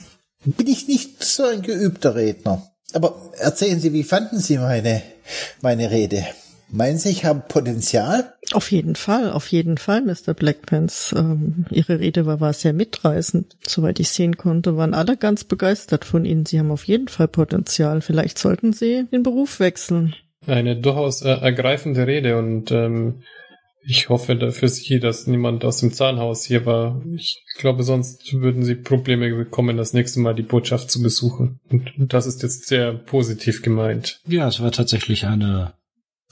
bin 0.43 0.67
ich 0.67 0.87
nicht 0.87 1.23
so 1.23 1.43
ein 1.43 1.61
geübter 1.61 2.15
Redner. 2.15 2.71
Aber 2.93 3.31
erzählen 3.37 3.79
Sie, 3.79 3.93
wie 3.93 4.03
fanden 4.03 4.39
Sie 4.39 4.57
meine, 4.57 5.01
meine 5.61 5.91
Rede? 5.91 6.25
Meinen 6.69 6.97
Sie, 6.97 7.09
ich 7.09 7.25
habe 7.25 7.43
Potenzial? 7.47 8.33
Auf 8.53 8.71
jeden 8.71 8.95
Fall, 8.95 9.31
auf 9.31 9.47
jeden 9.47 9.77
Fall, 9.77 10.01
Mr. 10.01 10.33
Blackpants. 10.33 11.13
Ähm, 11.17 11.65
Ihre 11.71 11.99
Rede 11.99 12.25
war, 12.25 12.39
war 12.39 12.53
sehr 12.53 12.73
mitreißend. 12.73 13.55
Soweit 13.65 13.99
ich 13.99 14.09
sehen 14.09 14.37
konnte, 14.37 14.77
waren 14.77 14.93
alle 14.93 15.17
ganz 15.17 15.43
begeistert 15.43 16.05
von 16.05 16.25
Ihnen. 16.25 16.45
Sie 16.45 16.59
haben 16.59 16.71
auf 16.71 16.85
jeden 16.85 17.07
Fall 17.07 17.27
Potenzial. 17.27 18.01
Vielleicht 18.01 18.37
sollten 18.37 18.73
Sie 18.73 19.05
den 19.11 19.23
Beruf 19.23 19.59
wechseln. 19.59 20.15
Eine 20.47 20.75
durchaus 20.75 21.21
äh, 21.21 21.29
ergreifende 21.29 22.07
Rede 22.07 22.37
und 22.37 22.71
ähm, 22.71 23.21
ich 23.83 24.09
hoffe 24.09 24.51
für 24.51 24.67
Sie, 24.67 24.99
dass 24.99 25.27
niemand 25.27 25.65
aus 25.65 25.77
dem 25.77 25.91
Zahnhaus 25.91 26.45
hier 26.45 26.65
war. 26.65 27.01
Ich 27.15 27.43
glaube, 27.57 27.83
sonst 27.83 28.33
würden 28.33 28.63
Sie 28.63 28.75
Probleme 28.75 29.33
bekommen, 29.33 29.77
das 29.77 29.93
nächste 29.93 30.19
Mal 30.19 30.35
die 30.35 30.43
Botschaft 30.43 30.91
zu 30.91 31.01
besuchen. 31.01 31.59
Und 31.69 31.91
das 31.97 32.27
ist 32.27 32.43
jetzt 32.43 32.67
sehr 32.67 32.93
positiv 32.93 33.61
gemeint. 33.63 34.19
Ja, 34.27 34.47
es 34.47 34.61
war 34.61 34.71
tatsächlich 34.71 35.25
eine 35.25 35.73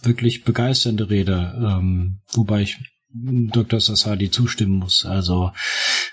wirklich 0.03 0.43
begeisternde 0.43 1.09
Rede, 1.09 1.53
ähm, 1.57 2.21
wobei 2.31 2.61
ich 2.61 2.77
Dr. 3.11 3.79
Sassadi 3.79 4.29
zustimmen 4.29 4.77
muss. 4.77 5.03
Also 5.05 5.51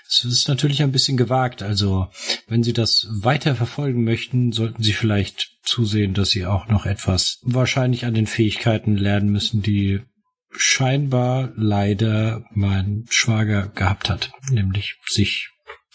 es 0.07 0.25
ist 0.25 0.47
natürlich 0.47 0.81
ein 0.81 0.91
bisschen 0.91 1.17
gewagt. 1.17 1.61
Also 1.61 2.07
wenn 2.47 2.63
Sie 2.63 2.73
das 2.73 3.07
weiter 3.11 3.55
verfolgen 3.55 4.03
möchten, 4.03 4.51
sollten 4.51 4.81
Sie 4.81 4.93
vielleicht 4.93 5.57
zusehen, 5.63 6.13
dass 6.13 6.31
Sie 6.31 6.45
auch 6.45 6.67
noch 6.67 6.85
etwas 6.85 7.39
wahrscheinlich 7.43 8.05
an 8.05 8.15
den 8.15 8.25
Fähigkeiten 8.25 8.97
lernen 8.97 9.29
müssen, 9.29 9.61
die 9.61 10.01
scheinbar 10.49 11.51
leider 11.55 12.45
mein 12.51 13.05
Schwager 13.09 13.67
gehabt 13.67 14.09
hat, 14.09 14.31
nämlich 14.49 14.95
sich 15.07 15.49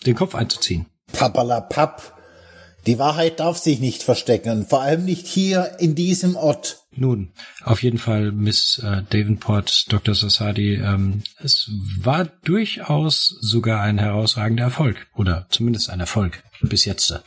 den 0.07 0.15
Kopf 0.15 0.35
einzuziehen. 0.35 0.87
Pappalapapp. 1.13 2.19
Die 2.87 2.99
Wahrheit 2.99 3.41
darf 3.41 3.59
sich 3.59 3.81
nicht 3.81 4.03
verstecken, 4.03 4.67
vor 4.67 4.83
allem 4.83 5.05
nicht 5.05 5.27
hier 5.27 5.77
in 5.79 5.95
diesem 5.95 6.37
Ort. 6.37 6.82
Nun, 6.95 7.33
auf 7.65 7.83
jeden 7.83 7.99
Fall, 7.99 8.33
Miss 8.33 8.79
äh, 8.79 9.03
Davenport, 9.09 9.91
Dr. 9.91 10.15
Sassadi, 10.15 10.75
ähm, 10.75 11.23
es 11.39 11.71
war 11.99 12.25
durchaus 12.25 13.39
sogar 13.41 13.81
ein 13.81 13.99
herausragender 13.99 14.65
Erfolg. 14.65 15.07
Oder 15.15 15.47
zumindest 15.49 15.91
ein 15.91 16.01
Erfolg 16.01 16.43
bis 16.61 16.85
jetzt. 16.85 17.23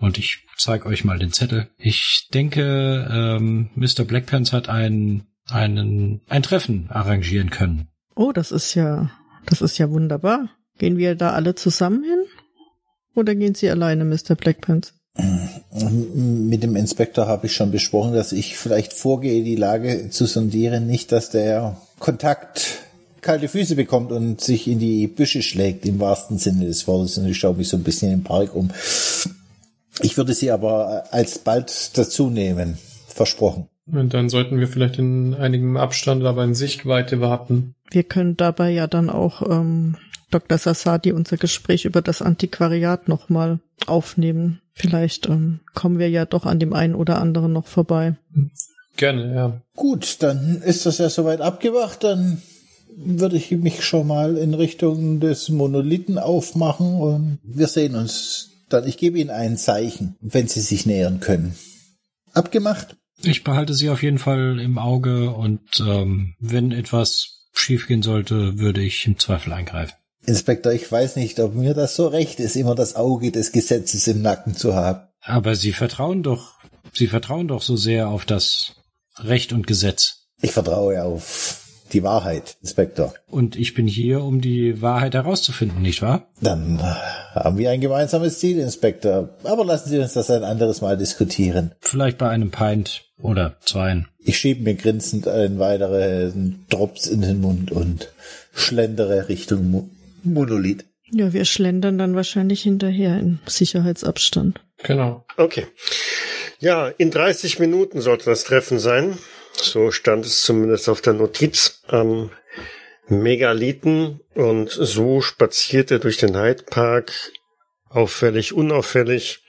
Und 0.00 0.18
ich 0.18 0.44
zeige 0.56 0.86
euch 0.86 1.04
mal 1.04 1.18
den 1.18 1.32
Zettel. 1.32 1.68
Ich 1.78 2.28
denke, 2.32 3.08
ähm, 3.10 3.70
Mr. 3.74 4.04
Blackpants 4.04 4.52
hat 4.52 4.68
ein, 4.68 5.26
einen, 5.48 6.20
ein 6.28 6.42
Treffen 6.42 6.90
arrangieren 6.90 7.50
können. 7.50 7.88
Oh, 8.14 8.32
das 8.32 8.52
ist 8.52 8.74
ja, 8.74 9.10
das 9.46 9.62
ist 9.62 9.78
ja 9.78 9.90
wunderbar. 9.90 10.50
Gehen 10.78 10.98
wir 10.98 11.14
da 11.14 11.30
alle 11.30 11.54
zusammen 11.54 12.04
hin? 12.04 12.24
Oder 13.14 13.34
gehen 13.34 13.54
Sie 13.54 13.70
alleine, 13.70 14.04
Mr. 14.04 14.34
Blackpants? 14.34 14.92
Mit 15.72 16.62
dem 16.62 16.76
Inspektor 16.76 17.26
habe 17.26 17.46
ich 17.46 17.54
schon 17.54 17.70
besprochen, 17.70 18.14
dass 18.14 18.32
ich 18.32 18.56
vielleicht 18.56 18.92
vorgehe, 18.92 19.44
die 19.44 19.56
Lage 19.56 20.10
zu 20.10 20.26
sondieren, 20.26 20.86
nicht, 20.86 21.12
dass 21.12 21.30
der 21.30 21.76
Kontakt 21.98 22.78
kalte 23.20 23.48
Füße 23.48 23.74
bekommt 23.74 24.12
und 24.12 24.40
sich 24.40 24.68
in 24.68 24.78
die 24.78 25.06
Büsche 25.08 25.42
schlägt, 25.42 25.84
im 25.84 25.98
wahrsten 25.98 26.38
Sinne 26.38 26.66
des 26.66 26.86
Wortes. 26.86 27.18
Und 27.18 27.26
ich 27.26 27.38
schaue 27.38 27.54
mich 27.54 27.68
so 27.68 27.76
ein 27.76 27.82
bisschen 27.82 28.12
im 28.12 28.22
Park 28.22 28.54
um. 28.54 28.70
Ich 30.00 30.16
würde 30.16 30.34
sie 30.34 30.50
aber 30.50 31.04
alsbald 31.10 31.96
dazu 31.98 32.30
nehmen. 32.30 32.78
Versprochen. 33.08 33.66
Und 33.90 34.14
dann 34.14 34.28
sollten 34.28 34.60
wir 34.60 34.68
vielleicht 34.68 34.98
in 34.98 35.34
einigem 35.34 35.76
Abstand, 35.76 36.24
aber 36.24 36.44
in 36.44 36.54
Sichtweite 36.54 37.20
warten. 37.20 37.74
Wir 37.90 38.02
können 38.02 38.36
dabei 38.36 38.70
ja 38.70 38.86
dann 38.86 39.10
auch 39.10 39.42
ähm, 39.42 39.96
Dr. 40.30 40.58
Sassadi 40.58 41.12
unser 41.12 41.36
Gespräch 41.36 41.84
über 41.84 42.02
das 42.02 42.20
Antiquariat 42.20 43.08
nochmal 43.08 43.60
aufnehmen. 43.86 44.60
Vielleicht 44.78 45.26
ähm, 45.26 45.60
kommen 45.74 45.98
wir 45.98 46.10
ja 46.10 46.26
doch 46.26 46.44
an 46.44 46.58
dem 46.58 46.74
einen 46.74 46.94
oder 46.94 47.18
anderen 47.18 47.52
noch 47.54 47.66
vorbei. 47.66 48.14
Gerne, 48.96 49.34
ja. 49.34 49.62
Gut, 49.74 50.18
dann 50.22 50.60
ist 50.62 50.84
das 50.84 50.98
ja 50.98 51.08
soweit 51.08 51.40
abgewacht. 51.40 52.04
Dann 52.04 52.42
würde 52.94 53.36
ich 53.36 53.50
mich 53.50 53.82
schon 53.82 54.06
mal 54.06 54.36
in 54.36 54.52
Richtung 54.52 55.18
des 55.18 55.48
Monolithen 55.48 56.18
aufmachen 56.18 56.96
und 56.96 57.38
wir 57.42 57.68
sehen 57.68 57.94
uns 57.94 58.50
dann. 58.68 58.86
Ich 58.86 58.98
gebe 58.98 59.18
Ihnen 59.18 59.30
ein 59.30 59.56
Zeichen, 59.56 60.16
wenn 60.20 60.46
Sie 60.46 60.60
sich 60.60 60.84
nähern 60.84 61.20
können. 61.20 61.54
Abgemacht? 62.34 62.96
Ich 63.22 63.44
behalte 63.44 63.72
sie 63.72 63.88
auf 63.88 64.02
jeden 64.02 64.18
Fall 64.18 64.60
im 64.60 64.76
Auge 64.76 65.30
und 65.30 65.80
ähm, 65.80 66.34
wenn 66.38 66.70
etwas 66.70 67.48
schiefgehen 67.54 68.02
sollte, 68.02 68.58
würde 68.58 68.82
ich 68.82 69.06
im 69.06 69.18
Zweifel 69.18 69.54
eingreifen. 69.54 69.96
Inspektor, 70.26 70.72
ich 70.72 70.90
weiß 70.90 71.16
nicht, 71.16 71.38
ob 71.40 71.54
mir 71.54 71.74
das 71.74 71.96
so 71.96 72.08
recht 72.08 72.40
ist, 72.40 72.56
immer 72.56 72.74
das 72.74 72.96
Auge 72.96 73.30
des 73.30 73.52
Gesetzes 73.52 74.06
im 74.08 74.22
Nacken 74.22 74.54
zu 74.56 74.74
haben. 74.74 75.06
Aber 75.22 75.54
Sie 75.54 75.72
vertrauen 75.72 76.22
doch, 76.22 76.54
Sie 76.92 77.06
vertrauen 77.06 77.48
doch 77.48 77.62
so 77.62 77.76
sehr 77.76 78.08
auf 78.08 78.24
das 78.24 78.72
Recht 79.18 79.52
und 79.52 79.66
Gesetz. 79.66 80.26
Ich 80.42 80.52
vertraue 80.52 81.02
auf 81.02 81.62
die 81.92 82.02
Wahrheit, 82.02 82.56
Inspektor. 82.60 83.14
Und 83.28 83.56
ich 83.56 83.74
bin 83.74 83.86
hier, 83.86 84.22
um 84.22 84.40
die 84.40 84.82
Wahrheit 84.82 85.14
herauszufinden, 85.14 85.82
nicht 85.82 86.02
wahr? 86.02 86.26
Dann 86.40 86.82
haben 86.82 87.58
wir 87.58 87.70
ein 87.70 87.80
gemeinsames 87.80 88.40
Ziel, 88.40 88.58
Inspektor. 88.58 89.30
Aber 89.44 89.64
lassen 89.64 89.90
Sie 89.90 89.98
uns 89.98 90.12
das 90.12 90.30
ein 90.30 90.42
anderes 90.42 90.80
Mal 90.80 90.96
diskutieren. 90.96 91.72
Vielleicht 91.80 92.18
bei 92.18 92.28
einem 92.28 92.50
Pint 92.50 93.04
oder 93.20 93.56
zweien. 93.60 94.08
Ich 94.18 94.38
schiebe 94.38 94.64
mir 94.64 94.74
grinsend 94.74 95.28
einen 95.28 95.58
weiteren 95.58 96.66
Drops 96.68 97.06
in 97.06 97.20
den 97.20 97.40
Mund 97.40 97.70
und 97.70 98.12
schlendere 98.52 99.28
Richtung 99.28 99.90
Monolith. 100.32 100.84
Ja, 101.10 101.32
wir 101.32 101.44
schlendern 101.44 101.98
dann 101.98 102.16
wahrscheinlich 102.16 102.62
hinterher 102.62 103.18
in 103.18 103.38
Sicherheitsabstand. 103.46 104.60
Genau. 104.82 105.24
Okay. 105.36 105.66
Ja, 106.58 106.88
in 106.88 107.10
30 107.10 107.58
Minuten 107.58 108.00
sollte 108.00 108.24
das 108.26 108.44
Treffen 108.44 108.78
sein. 108.78 109.18
So 109.52 109.90
stand 109.90 110.26
es 110.26 110.42
zumindest 110.42 110.88
auf 110.88 111.00
der 111.00 111.12
Notiz 111.12 111.82
am 111.86 112.30
Megalithen. 113.08 114.20
Und 114.34 114.70
so 114.70 115.20
spaziert 115.20 115.90
er 115.90 115.98
durch 115.98 116.16
den 116.16 116.36
Hyde 116.36 116.64
Park, 116.64 117.12
auffällig, 117.88 118.52
unauffällig, 118.52 119.44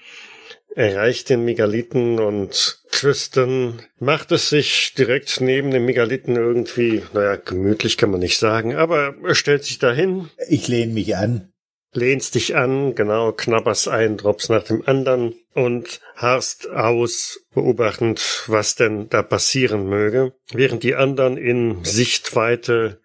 erreicht 0.77 1.29
den 1.29 1.43
Megalithen 1.43 2.19
und 2.19 2.83
Tristan 2.91 3.81
macht 3.99 4.31
es 4.31 4.49
sich 4.49 4.93
direkt 4.95 5.41
neben 5.41 5.71
dem 5.71 5.85
Megalithen 5.85 6.35
irgendwie, 6.35 7.01
naja, 7.13 7.35
gemütlich 7.35 7.97
kann 7.97 8.11
man 8.11 8.19
nicht 8.19 8.37
sagen, 8.37 8.75
aber 8.75 9.15
er 9.23 9.33
stellt 9.33 9.63
sich 9.63 9.79
dahin. 9.79 10.29
Ich 10.47 10.67
lehne 10.67 10.93
mich 10.93 11.15
an. 11.15 11.51
Lehnst 11.93 12.35
dich 12.35 12.55
an, 12.55 12.93
genau, 12.93 13.31
knabberst 13.31 13.87
einen 13.87 14.17
Drops 14.17 14.49
nach 14.49 14.61
dem 14.61 14.87
anderen 14.87 15.33
und 15.55 15.99
harrst 16.15 16.69
aus, 16.69 17.39
beobachtend, 17.55 18.43
was 18.45 18.75
denn 18.75 19.09
da 19.09 19.23
passieren 19.23 19.89
möge, 19.89 20.33
während 20.51 20.83
die 20.83 20.93
anderen 20.93 21.37
in 21.37 21.83
Sichtweite 21.83 23.01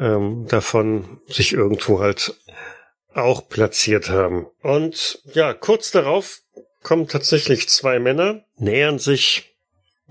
ähm, 0.00 0.46
davon 0.48 1.20
sich 1.28 1.52
irgendwo 1.52 2.00
halt 2.00 2.34
auch 3.14 3.48
platziert 3.48 4.10
haben. 4.10 4.46
Und 4.60 5.20
ja, 5.32 5.54
kurz 5.54 5.92
darauf 5.92 6.40
kommen 6.86 7.08
tatsächlich 7.08 7.68
zwei 7.68 7.98
Männer, 7.98 8.44
nähern 8.58 9.00
sich 9.00 9.56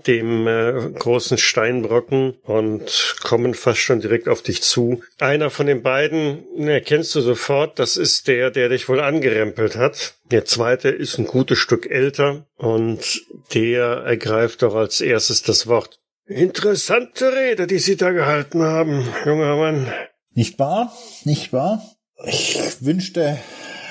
dem 0.06 0.46
äh, 0.46 0.90
großen 0.90 1.38
Steinbrocken 1.38 2.34
und 2.42 3.16
kommen 3.22 3.54
fast 3.54 3.78
schon 3.80 4.00
direkt 4.00 4.28
auf 4.28 4.42
dich 4.42 4.62
zu. 4.62 5.02
Einer 5.18 5.48
von 5.48 5.66
den 5.66 5.82
beiden 5.82 6.68
erkennst 6.68 7.14
du 7.14 7.22
sofort, 7.22 7.78
das 7.78 7.96
ist 7.96 8.28
der, 8.28 8.50
der 8.50 8.68
dich 8.68 8.90
wohl 8.90 9.00
angerempelt 9.00 9.76
hat. 9.76 10.16
Der 10.30 10.44
zweite 10.44 10.90
ist 10.90 11.18
ein 11.18 11.26
gutes 11.26 11.58
Stück 11.58 11.90
älter 11.90 12.44
und 12.56 13.22
der 13.54 14.02
ergreift 14.04 14.60
doch 14.60 14.74
als 14.74 15.00
erstes 15.00 15.42
das 15.42 15.66
Wort. 15.66 15.98
Interessante 16.26 17.34
Rede, 17.34 17.66
die 17.66 17.78
Sie 17.78 17.96
da 17.96 18.10
gehalten 18.10 18.60
haben, 18.60 19.08
junger 19.24 19.56
Mann. 19.56 19.90
Nicht 20.34 20.58
wahr? 20.58 20.92
Nicht 21.24 21.54
wahr? 21.54 21.82
Ich 22.26 22.84
wünschte, 22.84 23.38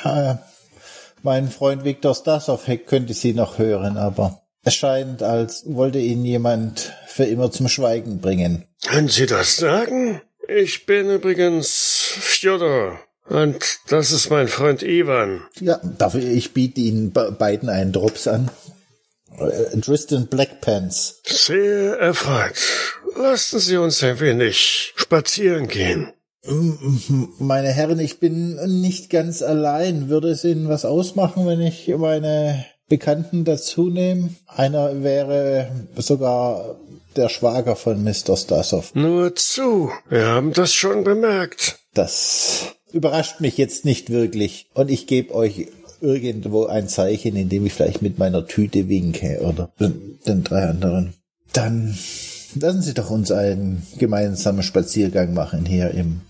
äh, 0.04 0.36
mein 1.26 1.50
Freund 1.50 1.84
Viktor 1.84 2.14
Stasov 2.14 2.70
könnte 2.86 3.14
sie 3.14 3.34
noch 3.34 3.58
hören, 3.58 3.98
aber 3.98 4.42
es 4.64 4.76
scheint, 4.76 5.24
als 5.24 5.64
wollte 5.66 6.00
ihn 6.00 6.24
jemand 6.24 6.94
für 7.08 7.26
immer 7.26 7.52
zum 7.52 7.68
Schweigen 7.68 8.22
bringen. 8.22 8.66
Können 8.86 9.10
Sie 9.10 9.26
das 9.26 9.58
sagen? 9.58 10.22
Ich 10.48 10.86
bin 10.86 11.10
übrigens 11.10 12.14
Fjodor. 12.20 13.00
Und 13.28 13.80
das 13.88 14.12
ist 14.12 14.30
mein 14.30 14.48
Freund 14.48 14.84
Ivan. 14.84 15.42
Ja, 15.60 15.82
dafür, 15.98 16.22
ich 16.22 16.54
biete 16.54 16.80
Ihnen 16.80 17.12
beiden 17.12 17.70
einen 17.70 17.92
Drops 17.92 18.28
an. 18.28 18.52
Äh, 19.40 19.80
Tristan 19.82 20.28
Blackpants. 20.28 21.22
Sehr 21.26 21.98
erfreut. 21.98 22.56
Lassen 23.16 23.60
Sie 23.60 23.78
uns 23.78 24.04
ein 24.04 24.20
wenig 24.20 24.94
spazieren 24.96 25.68
gehen. 25.68 26.14
Meine 27.40 27.70
Herren, 27.70 28.00
ich 28.00 28.20
bin 28.20 28.56
nicht 28.82 29.10
ganz 29.10 29.42
allein. 29.42 30.10
Würde 30.10 30.30
es 30.30 30.44
Ihnen 30.44 30.70
was 30.70 30.86
ausmachen, 30.86 31.46
wenn 31.46 31.62
ich 31.62 31.92
meine 31.98 32.66
Bekannten 32.88 33.46
dazu 33.46 33.90
nehmen. 33.90 34.36
Einer 34.48 35.04
wäre 35.04 35.70
sogar 35.98 36.76
der 37.16 37.30
Schwager 37.30 37.76
von 37.76 38.04
Mr. 38.04 38.38
Stasov. 38.38 38.94
Nur 38.94 39.36
zu. 39.36 39.90
Wir 40.10 40.28
haben 40.28 40.54
das 40.54 40.74
schon 40.74 41.04
bemerkt. 41.04 41.80
Das 41.94 42.76
überrascht 42.92 43.42
mich 43.42 43.58
jetzt 43.58 43.86
nicht 43.86 44.10
wirklich. 44.10 44.68
Und 44.74 44.92
ich 44.92 45.08
gebe 45.08 45.34
euch 45.34 45.68
irgendwo 46.02 46.66
ein 46.66 46.88
Zeichen, 46.88 47.36
indem 47.36 47.66
ich 47.66 47.74
vielleicht 47.74 48.02
mit 48.02 48.20
meiner 48.20 48.46
Tüte 48.46 48.90
winke 48.90 49.40
oder 49.42 49.72
den 49.80 50.44
drei 50.44 50.68
anderen. 50.68 51.14
Dann 51.54 51.98
lassen 52.56 52.82
Sie 52.82 52.94
doch 52.94 53.10
uns 53.10 53.32
einen 53.32 53.82
gemeinsamen 53.98 54.64
Spaziergang 54.64 55.34
machen 55.34 55.66
hier 55.66 55.92
im 55.92 56.22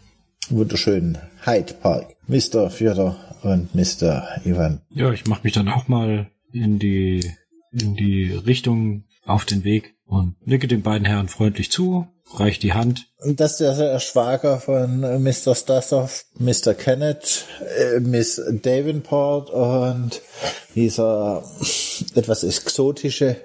wunderschönen 0.51 1.17
Hyde 1.43 1.73
Park. 1.73 2.15
Mr. 2.27 2.69
Fjodor 2.69 3.15
und 3.43 3.73
Mr. 3.75 4.27
Ivan. 4.43 4.81
Ja, 4.89 5.11
ich 5.11 5.25
mache 5.25 5.41
mich 5.43 5.53
dann 5.53 5.69
auch 5.69 5.87
mal 5.87 6.29
in 6.51 6.79
die 6.79 7.31
in 7.71 7.95
die 7.95 8.31
Richtung 8.31 9.03
auf 9.25 9.45
den 9.45 9.63
Weg 9.63 9.95
und 10.05 10.35
nicke 10.45 10.67
den 10.67 10.81
beiden 10.81 11.05
Herren 11.05 11.27
freundlich 11.27 11.71
zu, 11.71 12.07
reicht 12.33 12.63
die 12.63 12.73
Hand. 12.73 13.07
Das 13.25 13.59
ist 13.59 13.79
der 13.79 13.99
Schwager 13.99 14.59
von 14.59 15.01
Mr. 15.01 15.55
Stasov, 15.55 16.25
Mr. 16.37 16.73
Kenneth, 16.73 17.45
äh, 17.77 17.99
Miss 17.99 18.41
Davenport 18.61 19.49
und 19.49 20.21
dieser 20.75 21.43
etwas 22.15 22.43
exotische 22.43 23.37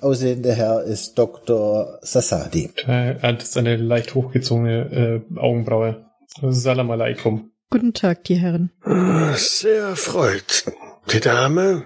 aussehende 0.00 0.52
Herr 0.52 0.82
ist 0.82 1.18
Dr. 1.18 1.98
Sasadi. 2.02 2.70
Er 2.86 3.20
hat 3.22 3.42
jetzt 3.42 3.56
eine 3.56 3.76
leicht 3.76 4.14
hochgezogene 4.14 5.22
äh, 5.34 5.38
Augenbraue. 5.38 6.03
Salam 6.40 6.90
alaikum. 6.90 7.52
Guten 7.70 7.94
Tag, 7.94 8.24
die 8.24 8.34
Herren. 8.34 8.70
Sehr 9.36 9.82
erfreut. 9.82 10.64
Die 11.12 11.20
Dame? 11.20 11.84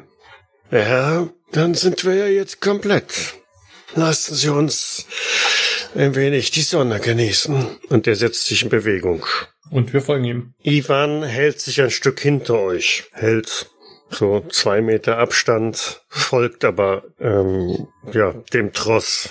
Herr? 0.71 1.29
Dann 1.53 1.75
sind 1.75 2.05
wir 2.05 2.15
ja 2.15 2.27
jetzt 2.27 2.61
komplett. 2.61 3.35
Lassen 3.95 4.35
Sie 4.35 4.49
uns 4.49 5.07
ein 5.95 6.15
wenig 6.15 6.51
die 6.51 6.63
Sonne 6.63 6.99
genießen. 6.99 7.79
Und 7.89 8.07
er 8.07 8.17
setzt 8.17 8.47
sich 8.47 8.63
in 8.63 8.69
Bewegung. 8.69 9.25
Und 9.71 9.93
wir 9.93 10.01
folgen 10.01 10.25
ihm. 10.25 10.55
Ivan 10.63 11.23
hält 11.23 11.61
sich 11.61 11.81
ein 11.83 11.91
Stück 11.91 12.21
hinter 12.21 12.59
euch, 12.59 13.05
hält 13.13 13.71
so 14.11 14.41
zwei 14.49 14.81
Meter 14.81 15.19
Abstand, 15.19 16.03
folgt 16.09 16.65
aber 16.65 17.05
ähm, 17.21 17.87
ja 18.13 18.33
dem 18.55 18.73
Tross 18.73 19.31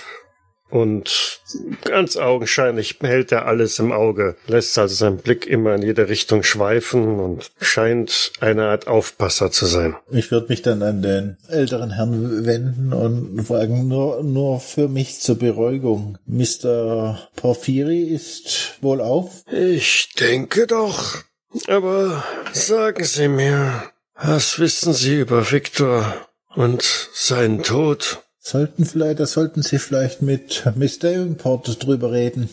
und 0.70 1.40
ganz 1.84 2.16
augenscheinlich 2.16 2.98
behält 2.98 3.32
er 3.32 3.46
alles 3.46 3.78
im 3.78 3.92
Auge, 3.92 4.36
lässt 4.46 4.76
also 4.78 4.94
seinen 4.94 5.18
Blick 5.18 5.46
immer 5.46 5.74
in 5.74 5.82
jede 5.82 6.08
Richtung 6.08 6.42
schweifen 6.42 7.20
und 7.20 7.50
scheint 7.60 8.32
eine 8.40 8.66
Art 8.66 8.86
Aufpasser 8.86 9.50
zu 9.50 9.66
sein. 9.66 9.96
Ich 10.10 10.30
würde 10.30 10.48
mich 10.48 10.62
dann 10.62 10.82
an 10.82 11.02
den 11.02 11.36
älteren 11.48 11.90
Herrn 11.90 12.44
wenden 12.44 12.92
und 12.92 13.42
fragen, 13.44 13.88
nur, 13.88 14.22
nur 14.22 14.60
für 14.60 14.88
mich 14.88 15.20
zur 15.20 15.38
Beruhigung. 15.38 16.18
Mr. 16.26 17.18
Porphyri 17.36 18.02
ist 18.02 18.76
wohl 18.82 19.00
auf? 19.00 19.44
Ich 19.50 20.10
denke 20.18 20.66
doch. 20.66 21.18
Aber 21.66 22.24
sagen 22.52 23.04
Sie 23.04 23.28
mir, 23.28 23.84
was 24.14 24.58
wissen 24.58 24.92
Sie 24.92 25.20
über 25.20 25.50
Victor 25.50 26.28
und 26.54 26.82
seinen 27.14 27.62
Tod? 27.62 28.22
Sollten 28.48 28.86
vielleicht, 28.86 29.20
da 29.20 29.26
sollten 29.26 29.60
Sie 29.60 29.78
vielleicht 29.78 30.22
mit 30.22 30.64
Miss 30.74 30.98
Davenport 30.98 31.84
drüber 31.84 32.12
reden. 32.12 32.48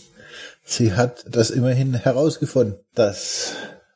Sie 0.65 0.91
hat 0.91 1.23
das 1.29 1.51
immerhin 1.51 1.93
herausgefunden, 1.93 2.75
dass 2.95 3.53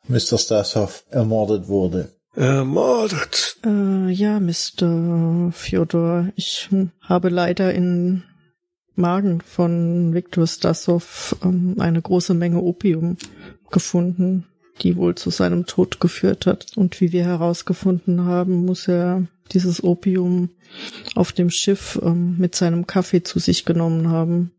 Mr. 0.08 0.38
Stasov 0.38 1.04
ermordet 1.10 1.68
wurde. 1.68 2.08
Ermordet? 2.38 3.58
Äh, 3.66 4.12
ja, 4.12 4.40
Mr. 4.40 5.52
Fjodor, 5.52 6.30
ich 6.38 6.70
habe 7.02 7.28
leider 7.28 7.74
in 7.74 8.24
Magen 8.96 9.42
von 9.42 10.14
Viktor 10.14 10.48
Stasov 10.48 11.36
ähm, 11.44 11.76
eine 11.80 12.02
große 12.02 12.34
Menge 12.34 12.62
Opium 12.62 13.18
gefunden, 13.72 14.48
die 14.82 14.96
wohl 14.98 15.16
zu 15.16 15.30
seinem 15.30 15.66
Tod 15.66 16.00
geführt 16.00 16.46
hat. 16.46 16.68
Und 16.76 17.00
wie 17.02 17.12
wir 17.12 17.24
herausgefunden 17.24 18.26
haben, 18.26 18.66
muss 18.66 18.88
er 18.88 19.28
dieses 19.52 19.84
Opium 19.84 20.50
auf 21.16 21.32
dem 21.32 21.50
Schiff 21.50 22.00
ähm, 22.04 22.38
mit 22.38 22.56
seinem 22.56 22.88
Kaffee 22.88 23.24
zu 23.24 23.40
sich 23.40 23.66
genommen 23.66 24.10
haben. 24.10 24.52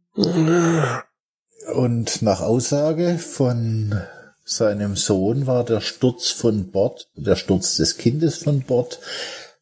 Und 1.74 2.22
nach 2.22 2.40
Aussage 2.40 3.18
von 3.18 3.94
seinem 4.44 4.96
Sohn 4.96 5.46
war 5.46 5.64
der 5.64 5.80
Sturz 5.80 6.30
von 6.30 6.70
Bord, 6.70 7.08
der 7.14 7.36
Sturz 7.36 7.76
des 7.76 7.96
Kindes 7.96 8.38
von 8.38 8.62
Bord, 8.62 8.98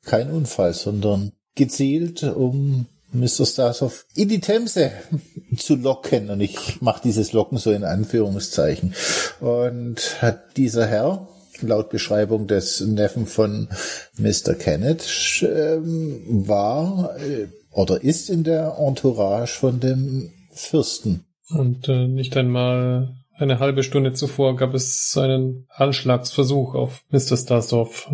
kein 0.05 0.31
Unfall, 0.31 0.73
sondern 0.73 1.33
gezielt, 1.55 2.23
um 2.23 2.87
Mr. 3.13 3.47
Stasov 3.47 4.05
in 4.15 4.29
die 4.29 4.41
Themse 4.41 4.93
zu 5.57 5.77
locken. 5.77 6.31
Und 6.31 6.41
ich 6.41 6.81
mache 6.81 7.03
dieses 7.03 7.33
Locken 7.33 7.59
so 7.59 7.71
in 7.71 7.85
Anführungszeichen. 7.85 8.95
Und 9.41 10.23
hat 10.23 10.57
dieser 10.57 10.87
Herr, 10.87 11.29
laut 11.61 11.91
Beschreibung 11.91 12.47
des 12.47 12.81
Neffen 12.81 13.27
von 13.27 13.69
Mr. 14.17 14.55
Kenneth, 14.55 15.43
ähm, 15.43 16.47
war 16.47 17.17
äh, 17.19 17.49
oder 17.73 18.03
ist 18.03 18.31
in 18.31 18.45
der 18.45 18.77
Entourage 18.79 19.59
von 19.59 19.81
dem 19.81 20.33
Fürsten. 20.53 21.25
Und 21.51 21.89
äh, 21.89 22.07
nicht 22.07 22.37
einmal 22.37 23.15
eine 23.39 23.61
halbe 23.61 23.83
Stunde 23.83 24.13
zuvor 24.13 24.57
gab 24.57 24.75
es 24.75 25.17
einen 25.17 25.67
Anschlagsversuch 25.71 26.75
auf 26.75 27.05
Mr. 27.11 27.37
Starsdorf, 27.37 28.11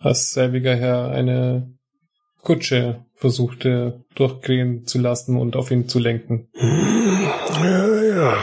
als 0.00 0.32
selbiger 0.32 0.74
Herr 0.74 1.10
eine 1.10 1.72
Kutsche 2.42 3.04
versuchte 3.14 4.04
durchgehen 4.14 4.86
zu 4.86 4.98
lassen 4.98 5.36
und 5.36 5.56
auf 5.56 5.70
ihn 5.70 5.88
zu 5.88 5.98
lenken. 5.98 6.48
Ja, 6.54 8.02
ja. 8.02 8.36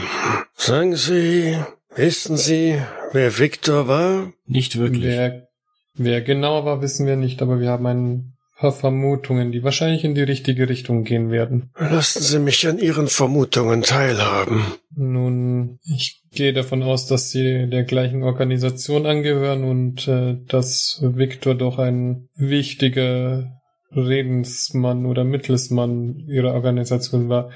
Sagen 0.56 0.96
Sie, 0.96 1.58
wissen 1.96 2.38
Sie, 2.38 2.80
wer 3.12 3.40
Victor 3.40 3.88
war? 3.88 4.34
Nicht 4.46 4.78
wirklich. 4.78 5.04
Wer, 5.04 5.48
wer 5.96 6.22
genau 6.22 6.66
war, 6.66 6.82
wissen 6.82 7.08
wir 7.08 7.16
nicht, 7.16 7.42
aber 7.42 7.60
wir 7.60 7.70
haben 7.70 7.86
ein 7.88 8.38
paar 8.58 8.72
Vermutungen, 8.72 9.52
die 9.52 9.64
wahrscheinlich 9.64 10.04
in 10.04 10.16
die 10.16 10.24
richtige 10.24 10.68
Richtung 10.68 11.04
gehen 11.04 11.30
werden. 11.30 11.70
Lassen 11.78 12.22
Sie 12.22 12.40
mich 12.40 12.68
an 12.68 12.80
Ihren 12.80 13.08
Vermutungen 13.08 13.84
teilhaben. 13.84 14.64
Nun, 14.96 15.80
ich 15.84 16.24
gehe 16.32 16.54
davon 16.54 16.82
aus, 16.82 17.06
dass 17.06 17.30
Sie 17.30 17.68
der 17.70 17.84
gleichen 17.84 18.24
Organisation 18.24 19.06
angehören 19.06 19.64
und 19.64 20.08
äh, 20.08 20.38
dass 20.48 21.00
Victor 21.02 21.54
doch 21.54 21.78
ein 21.78 22.30
wichtiger 22.36 23.58
Redensmann 23.96 25.06
oder 25.06 25.24
Mittelsmann 25.24 26.26
Ihrer 26.28 26.54
Organisation 26.54 27.30
war, 27.30 27.52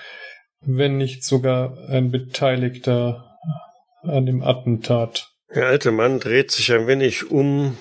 wenn 0.62 0.98
nicht 0.98 1.24
sogar 1.24 1.78
ein 1.90 2.12
Beteiligter 2.12 3.38
an 4.04 4.26
dem 4.26 4.44
Attentat. 4.44 5.32
Der 5.54 5.68
alte 5.68 5.92
Mann 5.92 6.20
dreht 6.20 6.52
sich 6.52 6.72
ein 6.72 6.88
wenig 6.88 7.30
um 7.30 7.78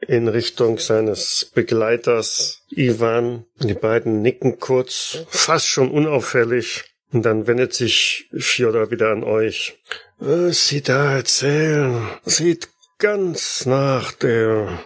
in 0.00 0.28
Richtung 0.28 0.78
seines 0.78 1.50
Begleiters 1.54 2.64
Ivan. 2.70 3.44
Die 3.60 3.74
beiden 3.74 4.22
nicken 4.22 4.58
kurz, 4.58 5.24
fast 5.28 5.68
schon 5.68 5.90
unauffällig. 5.90 6.84
Und 7.12 7.22
dann 7.22 7.46
wendet 7.46 7.72
sich 7.72 8.28
Fjodor 8.36 8.90
wieder 8.90 9.10
an 9.10 9.22
euch. 9.22 9.78
Was 10.18 10.68
Sie 10.68 10.82
da 10.82 11.14
erzählen, 11.14 12.08
sieht 12.24 12.68
ganz 12.98 13.66
nach 13.66 14.12
der, 14.12 14.80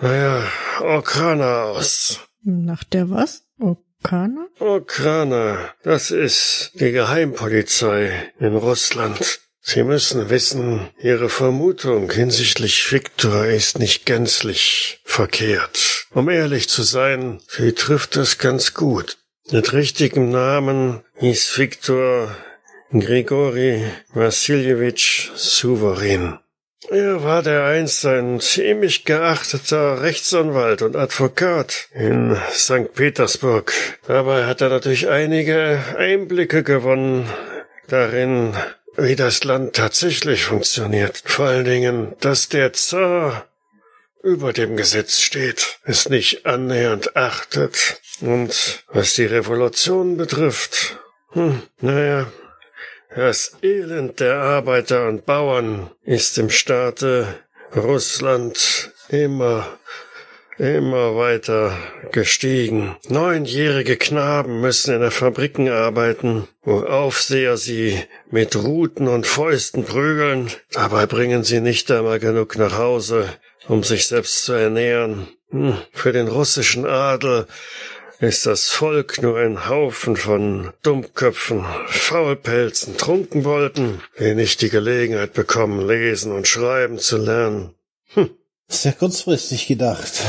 naja, 0.00 0.42
Orkana 0.80 1.64
aus. 1.64 2.20
Nach 2.42 2.84
der 2.84 3.10
was? 3.10 3.42
Okana? 3.58 4.46
Okrana, 4.60 5.74
das 5.82 6.10
ist 6.10 6.72
die 6.74 6.92
Geheimpolizei 6.92 8.32
in 8.38 8.54
Russland. 8.54 9.40
Sie 9.60 9.82
müssen 9.82 10.30
wissen, 10.30 10.90
Ihre 11.00 11.28
Vermutung 11.28 12.08
hinsichtlich 12.12 12.92
Viktor 12.92 13.46
ist 13.46 13.80
nicht 13.80 14.06
gänzlich 14.06 15.00
verkehrt. 15.04 16.06
Um 16.12 16.28
ehrlich 16.28 16.68
zu 16.68 16.84
sein, 16.84 17.40
sie 17.48 17.72
trifft 17.72 18.16
es 18.16 18.38
ganz 18.38 18.74
gut. 18.74 19.18
Mit 19.50 19.72
richtigem 19.72 20.30
Namen 20.30 21.02
hieß 21.16 21.58
Viktor 21.58 22.36
Grigori 22.92 23.84
Wassiljewitsch 24.14 25.32
Souverin. 25.34 26.38
Er 26.88 27.24
war 27.24 27.42
der 27.42 27.64
einst 27.64 28.06
ein 28.06 28.38
ziemlich 28.38 29.04
geachteter 29.04 30.02
Rechtsanwalt 30.02 30.82
und 30.82 30.94
Advokat 30.94 31.88
in 31.92 32.36
St. 32.52 32.94
Petersburg. 32.94 33.72
Dabei 34.06 34.44
hat 34.44 34.60
er 34.60 34.68
natürlich 34.68 35.08
einige 35.08 35.82
Einblicke 35.96 36.62
gewonnen 36.62 37.28
darin, 37.88 38.54
wie 38.96 39.16
das 39.16 39.42
Land 39.42 39.74
tatsächlich 39.74 40.44
funktioniert. 40.44 41.22
Vor 41.24 41.46
allen 41.46 41.64
Dingen, 41.64 42.14
dass 42.20 42.48
der 42.48 42.72
Zar 42.72 43.46
über 44.22 44.52
dem 44.52 44.76
Gesetz 44.76 45.20
steht, 45.20 45.78
es 45.84 46.08
nicht 46.08 46.46
annähernd 46.46 47.16
achtet. 47.16 48.00
Und 48.20 48.84
was 48.88 49.14
die 49.14 49.26
Revolution 49.26 50.16
betrifft, 50.16 50.98
hm, 51.32 51.62
naja, 51.80 52.26
das 53.16 53.56
Elend 53.62 54.20
der 54.20 54.36
Arbeiter 54.36 55.08
und 55.08 55.24
Bauern 55.24 55.90
ist 56.04 56.36
im 56.36 56.50
Staate 56.50 57.26
Russland 57.74 58.92
immer 59.08 59.66
immer 60.58 61.16
weiter 61.16 61.76
gestiegen. 62.12 62.96
Neunjährige 63.08 63.96
Knaben 63.96 64.60
müssen 64.60 64.94
in 64.94 65.00
der 65.00 65.10
Fabriken 65.10 65.68
arbeiten, 65.68 66.48
wo 66.62 66.80
Aufseher 66.80 67.56
sie 67.56 68.02
mit 68.30 68.56
Ruten 68.56 69.08
und 69.08 69.26
Fäusten 69.26 69.84
prügeln. 69.84 70.50
Dabei 70.72 71.06
bringen 71.06 71.42
sie 71.42 71.60
nicht 71.60 71.90
einmal 71.90 72.20
genug 72.20 72.56
nach 72.56 72.78
Hause, 72.78 73.28
um 73.68 73.82
sich 73.82 74.06
selbst 74.06 74.44
zu 74.44 74.52
ernähren. 74.52 75.28
Hm, 75.50 75.78
für 75.92 76.12
den 76.12 76.28
russischen 76.28 76.86
Adel 76.86 77.46
ist 78.20 78.46
das 78.46 78.68
Volk 78.68 79.20
nur 79.22 79.38
ein 79.38 79.68
Haufen 79.68 80.16
von 80.16 80.72
Dummköpfen, 80.82 81.64
Faulpelzen, 81.86 82.96
Trunkenbolden, 82.96 84.02
die 84.18 84.34
nicht 84.34 84.62
die 84.62 84.70
Gelegenheit 84.70 85.34
bekommen, 85.34 85.86
lesen 85.86 86.32
und 86.32 86.48
schreiben 86.48 86.98
zu 86.98 87.18
lernen. 87.18 87.74
Hm. 88.14 88.30
Sehr 88.68 88.92
kurzfristig 88.92 89.66
gedacht. 89.66 90.22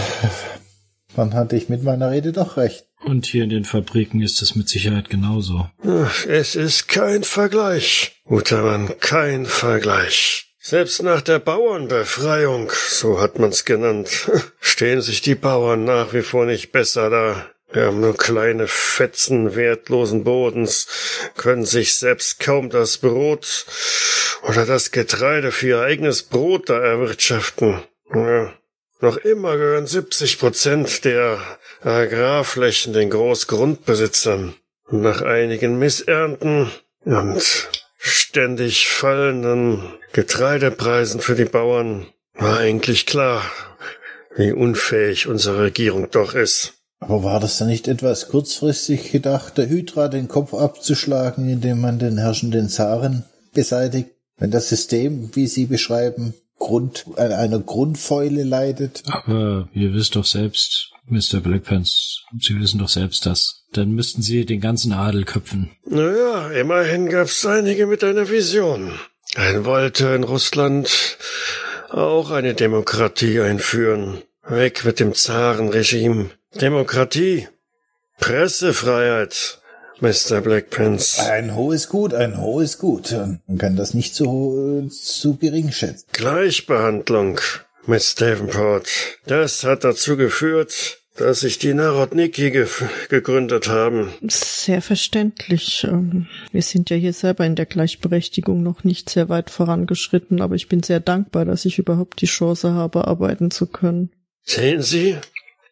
Dann 1.16 1.34
hatte 1.34 1.56
ich 1.56 1.70
mit 1.70 1.84
meiner 1.84 2.12
Rede 2.12 2.32
doch 2.32 2.58
recht. 2.58 2.86
Und 3.04 3.26
hier 3.26 3.44
in 3.44 3.50
den 3.50 3.66
Fabriken 3.66 4.22
ist 4.22 4.42
es 4.42 4.56
mit 4.56 4.70
Sicherheit 4.70 5.10
genauso. 5.10 5.68
Es 6.28 6.56
ist 6.56 6.88
kein 6.88 7.24
Vergleich, 7.24 8.22
guter 8.26 8.62
Mann, 8.64 9.00
kein 9.00 9.46
Vergleich. 9.46 10.54
Selbst 10.60 11.02
nach 11.02 11.22
der 11.22 11.40
Bauernbefreiung, 11.40 12.72
so 12.90 13.22
hat 13.22 13.40
man's 13.40 13.66
genannt, 13.66 14.30
stehen 14.60 15.02
sich 15.02 15.22
die 15.22 15.36
Bauern 15.36 15.86
nach 15.86 16.14
wie 16.14 16.24
vor 16.24 16.46
nicht 16.46 16.72
besser 16.72 17.10
da. 17.10 17.46
Wir 17.72 17.88
haben 17.88 18.00
nur 18.00 18.16
kleine 18.16 18.68
Fetzen 18.68 19.56
wertlosen 19.56 20.24
Bodens, 20.24 20.88
können 21.36 21.66
sich 21.66 21.96
selbst 21.96 22.40
kaum 22.40 22.70
das 22.70 22.98
Brot 22.98 23.66
oder 24.44 24.66
das 24.66 24.92
Getreide 24.92 25.52
für 25.52 25.68
ihr 25.68 25.82
eigenes 25.82 26.24
Brot 26.24 26.70
da 26.70 26.80
erwirtschaften. 26.80 27.84
Ja, 28.14 28.54
noch 29.02 29.18
immer 29.18 29.58
gehören 29.58 29.86
70 29.86 30.40
Prozent 30.40 31.06
der 31.06 31.40
Agrarflächen 31.82 32.94
den 32.94 33.10
Großgrundbesitzern. 33.10 34.56
nach 34.90 35.22
einigen 35.22 35.78
Missernten 35.80 36.72
und 37.04 37.70
ständig 37.98 38.88
fallenden 38.88 39.94
Getreidepreisen 40.14 41.20
für 41.20 41.36
die 41.36 41.46
Bauern 41.46 42.08
war 42.34 42.58
eigentlich 42.60 43.06
klar, 43.06 43.44
wie 44.36 44.52
unfähig 44.52 45.28
unsere 45.28 45.64
Regierung 45.64 46.10
doch 46.12 46.34
ist. 46.36 46.77
Aber 47.00 47.24
war 47.24 47.40
das 47.40 47.58
dann 47.58 47.68
nicht 47.68 47.88
etwas 47.88 48.28
kurzfristig 48.28 49.12
gedacht, 49.12 49.58
der 49.58 49.70
Hydra 49.70 50.08
den 50.08 50.28
Kopf 50.28 50.54
abzuschlagen, 50.54 51.48
indem 51.48 51.82
man 51.82 52.00
den 52.00 52.18
herrschenden 52.18 52.70
Zaren 52.70 53.24
beseitigt? 53.54 54.10
Wenn 54.38 54.52
das 54.52 54.70
System, 54.70 55.32
wie 55.34 55.48
Sie 55.48 55.66
beschreiben, 55.66 56.34
Grund, 56.60 57.06
an 57.18 57.32
einer 57.32 57.60
Grundfäule 57.60 58.44
leidet? 58.44 59.04
Aber 59.06 59.70
ihr 59.74 59.94
wisst 59.94 60.16
doch 60.16 60.26
selbst, 60.26 60.92
Mr. 61.06 61.40
Blackpants, 61.40 62.24
Sie 62.40 62.60
wissen 62.60 62.80
doch 62.80 62.90
selbst 62.90 63.26
das. 63.26 63.64
Dann 63.74 63.92
müssten 63.92 64.22
Sie 64.22 64.46
den 64.46 64.62
ganzen 64.62 64.92
Adel 64.92 65.24
köpfen. 65.24 65.72
Naja, 65.86 66.50
immerhin 66.52 67.10
gab's 67.10 67.46
einige 67.46 67.86
mit 67.86 68.04
einer 68.04 68.30
Vision. 68.30 68.92
Ein 69.36 69.66
wollte 69.66 70.08
in 70.10 70.24
Russland 70.24 71.18
auch 71.90 72.32
eine 72.32 72.54
Demokratie 72.54 73.40
einführen. 73.40 74.22
Weg 74.48 74.86
mit 74.86 75.00
dem 75.00 75.14
Zarenregime. 75.14 76.30
Demokratie, 76.62 77.48
Pressefreiheit, 78.20 79.60
Mr. 80.00 80.42
Blackpants. 80.42 81.20
Ein 81.20 81.56
hohes 81.56 81.88
Gut, 81.88 82.14
ein 82.14 82.42
hohes 82.42 82.80
Gut. 82.80 83.12
Man 83.12 83.58
kann 83.58 83.76
das 83.76 83.94
nicht 83.94 84.16
so 84.16 84.88
zu 84.90 85.38
gering 85.38 85.72
schätzen. 85.72 86.08
Gleichbehandlung, 86.14 87.40
Miss 87.86 88.16
Davenport. 88.16 88.90
Das 89.28 89.64
hat 89.64 89.84
dazu 89.84 90.18
geführt, 90.18 91.00
dass 91.16 91.42
sich 91.42 91.60
die 91.60 91.76
Narodniki 91.76 92.50
ge 92.50 92.68
gegründet 93.10 93.68
haben. 93.68 94.14
Sehr 94.28 94.82
verständlich. 94.82 95.84
Ähm, 95.84 96.28
wir 96.52 96.64
sind 96.64 96.90
ja 96.90 96.98
hier 96.98 97.14
selber 97.14 97.46
in 97.46 97.56
der 97.56 97.68
Gleichberechtigung 97.68 98.64
noch 98.64 98.84
nicht 98.84 99.10
sehr 99.10 99.30
weit 99.30 99.52
vorangeschritten, 99.52 100.42
aber 100.42 100.56
ich 100.56 100.70
bin 100.70 100.82
sehr 100.82 101.00
dankbar, 101.02 101.46
dass 101.46 101.66
ich 101.66 101.78
überhaupt 101.78 102.22
die 102.22 102.28
Chance 102.28 102.74
habe, 102.74 103.08
arbeiten 103.08 103.52
zu 103.52 103.68
können. 103.68 104.12
Sehen 104.44 104.82
Sie? 104.82 105.18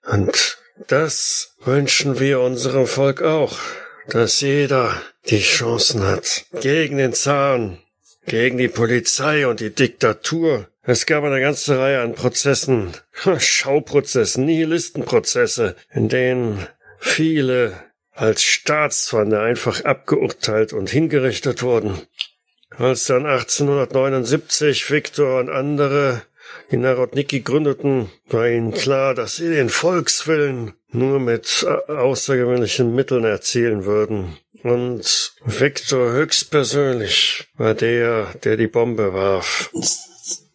Und 0.07 0.57
das 0.87 1.55
wünschen 1.63 2.19
wir 2.19 2.41
unserem 2.41 2.87
Volk 2.87 3.21
auch, 3.21 3.57
dass 4.07 4.41
jeder 4.41 5.01
die 5.29 5.41
Chancen 5.41 6.03
hat. 6.03 6.45
Gegen 6.61 6.97
den 6.97 7.13
Zahn, 7.13 7.79
gegen 8.25 8.57
die 8.57 8.67
Polizei 8.67 9.47
und 9.47 9.59
die 9.59 9.73
Diktatur. 9.73 10.67
Es 10.83 11.05
gab 11.05 11.23
eine 11.23 11.41
ganze 11.41 11.79
Reihe 11.79 12.01
an 12.01 12.13
Prozessen, 12.13 12.93
Schauprozessen, 13.37 14.45
Nihilistenprozesse, 14.45 15.75
in 15.93 16.09
denen 16.09 16.67
viele 16.99 17.73
als 18.11 18.43
Staatsfeinde 18.43 19.41
einfach 19.41 19.83
abgeurteilt 19.83 20.73
und 20.73 20.89
hingerichtet 20.89 21.63
wurden. 21.63 22.01
Als 22.77 23.05
dann 23.05 23.25
1879 23.25 24.89
Viktor 24.91 25.39
und 25.39 25.49
andere 25.49 26.21
die 26.71 26.77
Narodniki 26.77 27.41
gründeten, 27.41 28.09
war 28.27 28.49
ihnen 28.49 28.71
klar, 28.71 29.13
dass 29.13 29.37
sie 29.37 29.49
den 29.49 29.69
Volkswillen 29.69 30.73
nur 30.91 31.19
mit 31.19 31.65
außergewöhnlichen 31.87 32.93
Mitteln 32.95 33.23
erzielen 33.23 33.85
würden. 33.85 34.37
Und 34.63 35.33
Viktor 35.45 36.11
höchstpersönlich 36.11 37.47
war 37.57 37.75
der, 37.75 38.33
der 38.43 38.57
die 38.57 38.67
Bombe 38.67 39.13
warf. 39.13 39.69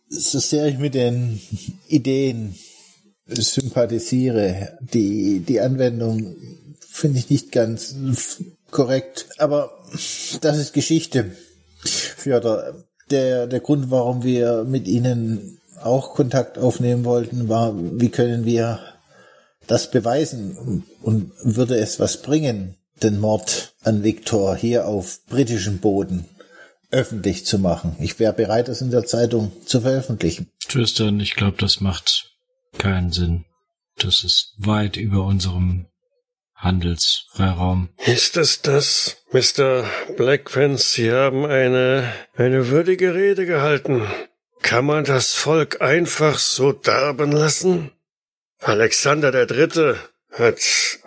So 0.08 0.40
sehr 0.40 0.66
ich 0.66 0.78
mit 0.78 0.94
den 0.94 1.40
Ideen 1.86 2.56
sympathisiere, 3.26 4.76
die, 4.80 5.40
die 5.40 5.60
Anwendung 5.60 6.34
finde 6.80 7.20
ich 7.20 7.30
nicht 7.30 7.52
ganz 7.52 7.94
korrekt. 8.70 9.28
Aber 9.38 9.78
das 10.40 10.58
ist 10.58 10.72
Geschichte. 10.72 11.36
Fjodor, 11.84 12.84
der, 13.10 13.46
der 13.46 13.60
Grund, 13.60 13.90
warum 13.90 14.22
wir 14.24 14.64
mit 14.64 14.88
Ihnen 14.88 15.59
auch 15.82 16.14
Kontakt 16.14 16.58
aufnehmen 16.58 17.04
wollten, 17.04 17.48
war, 17.48 17.74
wie 17.76 18.10
können 18.10 18.44
wir 18.44 18.80
das 19.66 19.90
beweisen 19.90 20.84
und 21.02 21.32
würde 21.42 21.76
es 21.76 22.00
was 22.00 22.22
bringen, 22.22 22.76
den 23.02 23.20
Mord 23.20 23.74
an 23.82 24.02
Viktor 24.02 24.56
hier 24.56 24.86
auf 24.86 25.24
britischem 25.26 25.78
Boden 25.78 26.26
öffentlich 26.90 27.46
zu 27.46 27.58
machen. 27.58 27.96
Ich 28.00 28.18
wäre 28.18 28.32
bereit, 28.32 28.68
das 28.68 28.80
in 28.80 28.90
der 28.90 29.04
Zeitung 29.04 29.52
zu 29.64 29.80
veröffentlichen. 29.80 30.50
Tristan, 30.68 31.20
ich 31.20 31.34
glaube, 31.34 31.56
das 31.58 31.80
macht 31.80 32.32
keinen 32.78 33.12
Sinn. 33.12 33.44
Das 33.96 34.24
ist 34.24 34.54
weit 34.58 34.96
über 34.96 35.24
unserem 35.24 35.86
Handelsfreiraum. 36.54 37.90
Ist 38.04 38.36
es 38.36 38.62
das, 38.62 39.16
Mr. 39.32 39.84
Blackfence? 40.16 40.92
Sie 40.92 41.10
haben 41.10 41.46
eine, 41.46 42.12
eine 42.36 42.68
würdige 42.68 43.14
Rede 43.14 43.46
gehalten. 43.46 44.06
Kann 44.62 44.84
man 44.84 45.04
das 45.04 45.34
Volk 45.34 45.80
einfach 45.80 46.38
so 46.38 46.72
darben 46.72 47.32
lassen? 47.32 47.90
Alexander 48.60 49.32
der 49.32 49.46
Dritte 49.46 49.96
hat 50.32 50.60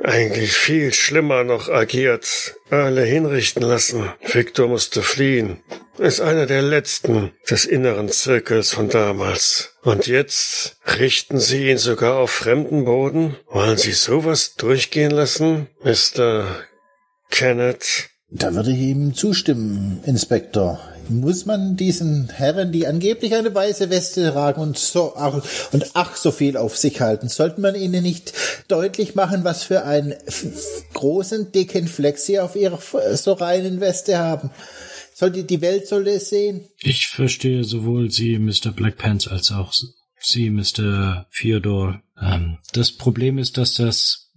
eigentlich 0.03 0.51
viel 0.51 0.93
schlimmer 0.93 1.43
noch 1.43 1.69
agiert, 1.69 2.55
alle 2.69 3.03
hinrichten 3.03 3.63
lassen. 3.63 4.11
Victor 4.21 4.67
musste 4.67 5.01
fliehen, 5.01 5.61
ist 5.97 6.19
einer 6.19 6.45
der 6.45 6.61
letzten 6.61 7.31
des 7.49 7.65
inneren 7.65 8.09
Zirkels 8.09 8.73
von 8.73 8.89
damals. 8.89 9.75
Und 9.83 10.07
jetzt 10.07 10.77
richten 10.99 11.39
Sie 11.39 11.69
ihn 11.69 11.77
sogar 11.77 12.15
auf 12.17 12.31
fremden 12.31 12.85
Boden? 12.85 13.37
Wollen 13.47 13.77
Sie 13.77 13.93
sowas 13.93 14.55
durchgehen 14.55 15.11
lassen, 15.11 15.67
Mr. 15.83 16.65
Kenneth? 17.29 18.09
Da 18.29 18.53
würde 18.55 18.71
ich 18.71 18.79
ihm 18.79 19.13
zustimmen, 19.13 20.01
Inspektor 20.05 20.92
muss 21.09 21.45
man 21.45 21.75
diesen 21.75 22.29
Herren, 22.29 22.71
die 22.71 22.87
angeblich 22.87 23.35
eine 23.35 23.53
weiße 23.53 23.89
Weste 23.89 24.31
tragen 24.31 24.61
und 24.61 24.77
so 24.77 25.13
und 25.71 25.91
ach 25.93 26.15
so 26.15 26.31
viel 26.31 26.57
auf 26.57 26.77
sich 26.77 27.01
halten, 27.01 27.29
sollte 27.29 27.61
man 27.61 27.75
ihnen 27.75 28.03
nicht 28.03 28.33
deutlich 28.67 29.15
machen, 29.15 29.43
was 29.43 29.63
für 29.63 29.83
einen 29.83 30.13
großen 30.93 31.51
dicken 31.51 31.87
Fleck 31.87 32.17
sie 32.17 32.39
auf 32.39 32.55
ihrer 32.55 32.79
so 33.15 33.33
reinen 33.33 33.79
Weste 33.81 34.17
haben. 34.17 34.51
Sollte 35.13 35.43
die 35.43 35.61
Welt 35.61 35.87
soll 35.87 36.07
es 36.07 36.29
sehen? 36.29 36.67
Ich 36.79 37.07
verstehe 37.07 37.63
sowohl 37.63 38.09
Sie, 38.09 38.39
Mr. 38.39 38.71
Blackpants, 38.71 39.27
als 39.27 39.51
auch 39.51 39.71
Sie, 40.19 40.49
Mr. 40.49 41.27
Theodore. 41.37 42.01
Ähm, 42.19 42.57
das 42.73 42.91
Problem 42.91 43.37
ist, 43.37 43.57
dass 43.57 43.75
das 43.75 44.31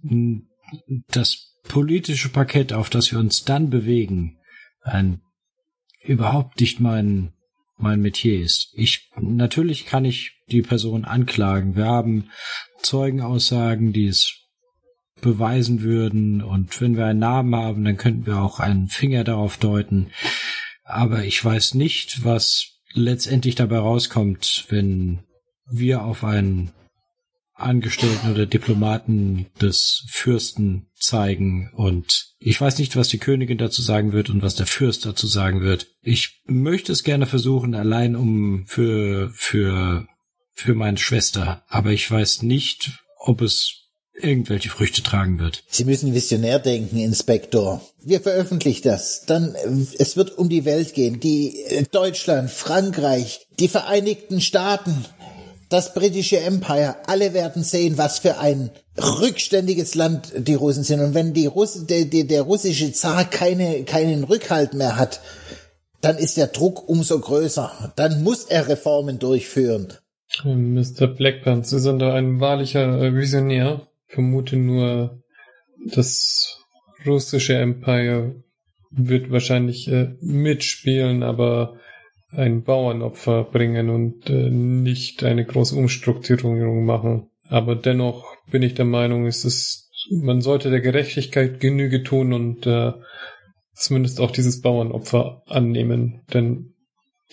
das 1.09 1.47
politische 1.63 2.29
Parkett, 2.29 2.73
auf 2.73 2.89
das 2.89 3.11
wir 3.11 3.19
uns 3.19 3.43
dann 3.43 3.69
bewegen, 3.69 4.37
ein 4.81 5.21
überhaupt 6.07 6.59
nicht 6.59 6.79
mein, 6.79 7.33
mein 7.77 8.01
Metier 8.01 8.41
ist. 8.41 8.71
Ich, 8.73 9.09
natürlich 9.19 9.85
kann 9.85 10.05
ich 10.05 10.33
die 10.49 10.61
Person 10.61 11.05
anklagen. 11.05 11.75
Wir 11.75 11.85
haben 11.85 12.29
Zeugenaussagen, 12.81 13.93
die 13.93 14.07
es 14.07 14.33
beweisen 15.21 15.81
würden. 15.81 16.41
Und 16.41 16.79
wenn 16.81 16.95
wir 16.95 17.05
einen 17.05 17.19
Namen 17.19 17.55
haben, 17.55 17.83
dann 17.83 17.97
könnten 17.97 18.25
wir 18.25 18.41
auch 18.41 18.59
einen 18.59 18.87
Finger 18.87 19.23
darauf 19.23 19.57
deuten. 19.57 20.11
Aber 20.83 21.23
ich 21.23 21.43
weiß 21.43 21.73
nicht, 21.73 22.23
was 22.23 22.79
letztendlich 22.93 23.55
dabei 23.55 23.79
rauskommt, 23.79 24.65
wenn 24.69 25.19
wir 25.69 26.03
auf 26.03 26.23
einen 26.23 26.71
Angestellten 27.53 28.31
oder 28.31 28.45
Diplomaten 28.45 29.47
des 29.59 30.05
Fürsten 30.09 30.87
zeigen 30.95 31.71
und 31.73 32.26
ich 32.39 32.59
weiß 32.59 32.77
nicht, 32.77 32.95
was 32.95 33.07
die 33.07 33.17
Königin 33.17 33.57
dazu 33.57 33.81
sagen 33.81 34.13
wird 34.13 34.29
und 34.29 34.41
was 34.41 34.55
der 34.55 34.67
Fürst 34.67 35.05
dazu 35.05 35.27
sagen 35.27 35.61
wird. 35.61 35.87
Ich 36.01 36.41
möchte 36.45 36.91
es 36.91 37.03
gerne 37.03 37.25
versuchen, 37.25 37.73
allein 37.73 38.15
um 38.15 38.65
für, 38.67 39.31
für, 39.33 40.07
für 40.53 40.75
meine 40.75 40.97
Schwester, 40.97 41.63
aber 41.67 41.91
ich 41.91 42.09
weiß 42.09 42.43
nicht, 42.43 42.91
ob 43.19 43.41
es 43.41 43.83
irgendwelche 44.19 44.69
Früchte 44.69 45.03
tragen 45.03 45.39
wird. 45.39 45.63
Sie 45.67 45.85
müssen 45.85 46.13
visionär 46.13 46.57
denken, 46.57 46.97
Inspektor. 46.97 47.87
Wir 48.03 48.19
veröffentlichen 48.19 48.87
das. 48.87 49.25
Dann, 49.25 49.53
äh, 49.53 49.85
es 49.99 50.17
wird 50.17 50.37
um 50.37 50.49
die 50.49 50.65
Welt 50.65 50.95
gehen. 50.95 51.19
Die 51.19 51.61
äh, 51.63 51.83
Deutschland, 51.91 52.49
Frankreich, 52.49 53.45
die 53.59 53.67
Vereinigten 53.67 54.41
Staaten 54.41 55.05
das 55.69 55.93
britische 55.93 56.39
Empire, 56.39 56.95
alle 57.07 57.33
werden 57.33 57.63
sehen, 57.63 57.97
was 57.97 58.19
für 58.19 58.37
ein 58.37 58.71
rückständiges 58.97 59.95
Land 59.95 60.33
die 60.37 60.55
Russen 60.55 60.83
sind. 60.83 61.01
Und 61.01 61.13
wenn 61.13 61.33
die 61.33 61.45
Russ 61.45 61.85
der, 61.85 62.05
der, 62.05 62.23
der 62.23 62.41
russische 62.41 62.91
Zar 62.91 63.25
keine, 63.25 63.83
keinen 63.83 64.23
Rückhalt 64.23 64.73
mehr 64.73 64.97
hat, 64.97 65.21
dann 66.01 66.17
ist 66.17 66.37
der 66.37 66.47
Druck 66.47 66.87
umso 66.87 67.19
größer. 67.19 67.93
Dann 67.95 68.23
muss 68.23 68.45
er 68.45 68.67
Reformen 68.67 69.19
durchführen. 69.19 69.93
Mr. 70.43 71.07
Blackburn, 71.07 71.63
Sie 71.63 71.79
sind 71.79 71.99
da 71.99 72.13
ein 72.13 72.39
wahrlicher 72.39 73.01
äh, 73.01 73.15
Visionär. 73.15 73.87
Vermute 74.05 74.57
nur, 74.57 75.21
das 75.93 76.59
russische 77.05 77.57
Empire 77.57 78.43
wird 78.91 79.31
wahrscheinlich 79.31 79.87
äh, 79.87 80.15
mitspielen, 80.21 81.23
aber 81.23 81.77
ein 82.31 82.63
Bauernopfer 82.63 83.43
bringen 83.45 83.89
und 83.89 84.29
äh, 84.29 84.49
nicht 84.49 85.23
eine 85.23 85.45
große 85.45 85.75
Umstrukturierung 85.75 86.85
machen. 86.85 87.29
Aber 87.49 87.75
dennoch 87.75 88.36
bin 88.51 88.63
ich 88.63 88.73
der 88.73 88.85
Meinung, 88.85 89.25
es 89.25 89.45
ist, 89.45 89.89
man 90.09 90.41
sollte 90.41 90.69
der 90.69 90.81
Gerechtigkeit 90.81 91.59
Genüge 91.59 92.03
tun 92.03 92.33
und 92.33 92.65
äh, 92.65 92.93
zumindest 93.73 94.19
auch 94.19 94.31
dieses 94.31 94.61
Bauernopfer 94.61 95.43
annehmen, 95.47 96.23
denn 96.33 96.73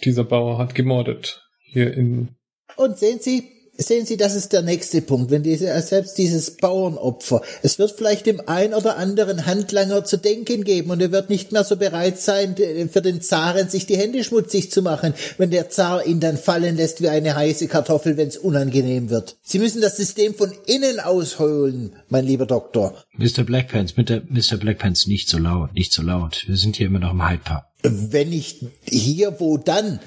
dieser 0.04 0.24
Bauer 0.24 0.58
hat 0.58 0.74
gemordet 0.74 1.42
hier 1.60 1.94
in. 1.94 2.30
Und 2.76 2.98
sehen 2.98 3.20
Sie, 3.20 3.53
sehen 3.76 4.06
Sie, 4.06 4.16
das 4.16 4.34
ist 4.34 4.52
der 4.52 4.62
nächste 4.62 5.02
Punkt, 5.02 5.30
wenn 5.30 5.42
diese, 5.42 5.80
selbst 5.82 6.18
dieses 6.18 6.56
Bauernopfer, 6.56 7.42
es 7.62 7.78
wird 7.78 7.92
vielleicht 7.92 8.26
dem 8.26 8.40
ein 8.46 8.74
oder 8.74 8.96
anderen 8.96 9.46
Handlanger 9.46 10.04
zu 10.04 10.16
denken 10.16 10.64
geben 10.64 10.90
und 10.90 11.00
er 11.00 11.12
wird 11.12 11.30
nicht 11.30 11.52
mehr 11.52 11.64
so 11.64 11.76
bereit 11.76 12.18
sein, 12.20 12.54
für 12.56 13.02
den 13.02 13.20
Zaren 13.20 13.68
sich 13.68 13.86
die 13.86 13.96
Hände 13.96 14.22
schmutzig 14.24 14.70
zu 14.70 14.82
machen, 14.82 15.14
wenn 15.38 15.50
der 15.50 15.70
Zar 15.70 16.06
ihn 16.06 16.20
dann 16.20 16.36
fallen 16.36 16.76
lässt 16.76 17.02
wie 17.02 17.08
eine 17.08 17.34
heiße 17.34 17.68
Kartoffel, 17.68 18.16
wenn 18.16 18.28
es 18.28 18.36
unangenehm 18.36 19.10
wird. 19.10 19.36
Sie 19.42 19.58
müssen 19.58 19.80
das 19.80 19.96
System 19.96 20.34
von 20.34 20.52
innen 20.66 21.00
ausholen, 21.00 21.96
mein 22.08 22.26
lieber 22.26 22.46
Doktor. 22.46 22.94
Mr. 23.16 23.44
Blackpants, 23.44 23.96
mit 23.96 24.08
der 24.08 24.22
Mr. 24.28 24.56
Blackpants 24.56 25.06
nicht 25.06 25.28
so 25.28 25.38
laut, 25.38 25.74
nicht 25.74 25.92
so 25.92 26.02
laut. 26.02 26.44
Wir 26.46 26.56
sind 26.56 26.76
hier 26.76 26.86
immer 26.86 27.00
noch 27.00 27.12
im 27.12 27.28
Hyde 27.28 27.42
Park. 27.44 27.66
Wenn 27.82 28.30
nicht 28.30 28.64
hier, 28.84 29.38
wo 29.40 29.58
dann? 29.58 30.00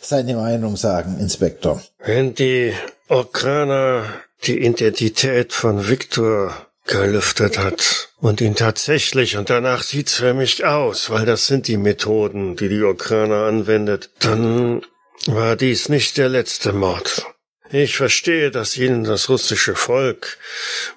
Seine 0.00 0.34
Meinung 0.34 0.76
sagen, 0.76 1.18
Inspektor. 1.20 1.82
Wenn 1.98 2.34
die 2.34 2.72
Okrana 3.08 4.04
die 4.44 4.64
Identität 4.64 5.52
von 5.52 5.88
Viktor 5.88 6.54
gelüftet 6.86 7.58
hat 7.58 8.08
und 8.18 8.40
ihn 8.40 8.54
tatsächlich, 8.54 9.36
und 9.36 9.50
danach 9.50 9.82
sieht's 9.82 10.14
für 10.14 10.34
mich 10.34 10.64
aus, 10.64 11.10
weil 11.10 11.26
das 11.26 11.46
sind 11.46 11.68
die 11.68 11.76
Methoden, 11.76 12.56
die 12.56 12.68
die 12.68 12.82
Okrana 12.82 13.46
anwendet, 13.46 14.10
dann 14.20 14.82
war 15.26 15.56
dies 15.56 15.88
nicht 15.88 16.16
der 16.16 16.28
letzte 16.28 16.72
Mord. 16.72 17.26
Ich 17.72 17.96
verstehe, 17.96 18.50
dass 18.50 18.76
Ihnen 18.76 19.04
das 19.04 19.28
russische 19.28 19.76
Volk 19.76 20.38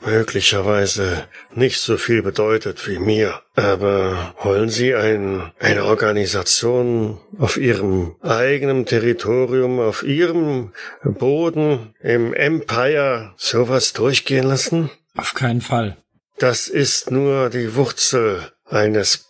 möglicherweise 0.04 1.28
nicht 1.54 1.80
so 1.80 1.98
viel 1.98 2.24
bedeutet 2.24 2.88
wie 2.88 2.98
mir. 2.98 3.42
Aber 3.56 4.34
wollen 4.42 4.70
Sie 4.70 4.96
ein, 4.96 5.52
eine 5.60 5.84
Organisation 5.84 7.20
auf 7.38 7.58
Ihrem 7.58 8.16
eigenen 8.22 8.88
Territorium, 8.88 9.80
auf 9.80 10.02
Ihrem 10.02 10.74
Boden, 11.04 11.94
im 12.02 12.34
Empire 12.34 13.36
sowas 13.38 13.94
durchgehen 13.94 14.48
lassen? 14.48 14.90
Auf 15.16 15.36
keinen 15.36 15.62
Fall. 15.62 15.98
Das 16.40 16.68
ist 16.68 17.12
nur 17.12 17.52
die 17.52 17.76
Wurzel 17.76 18.52
eines 18.66 19.30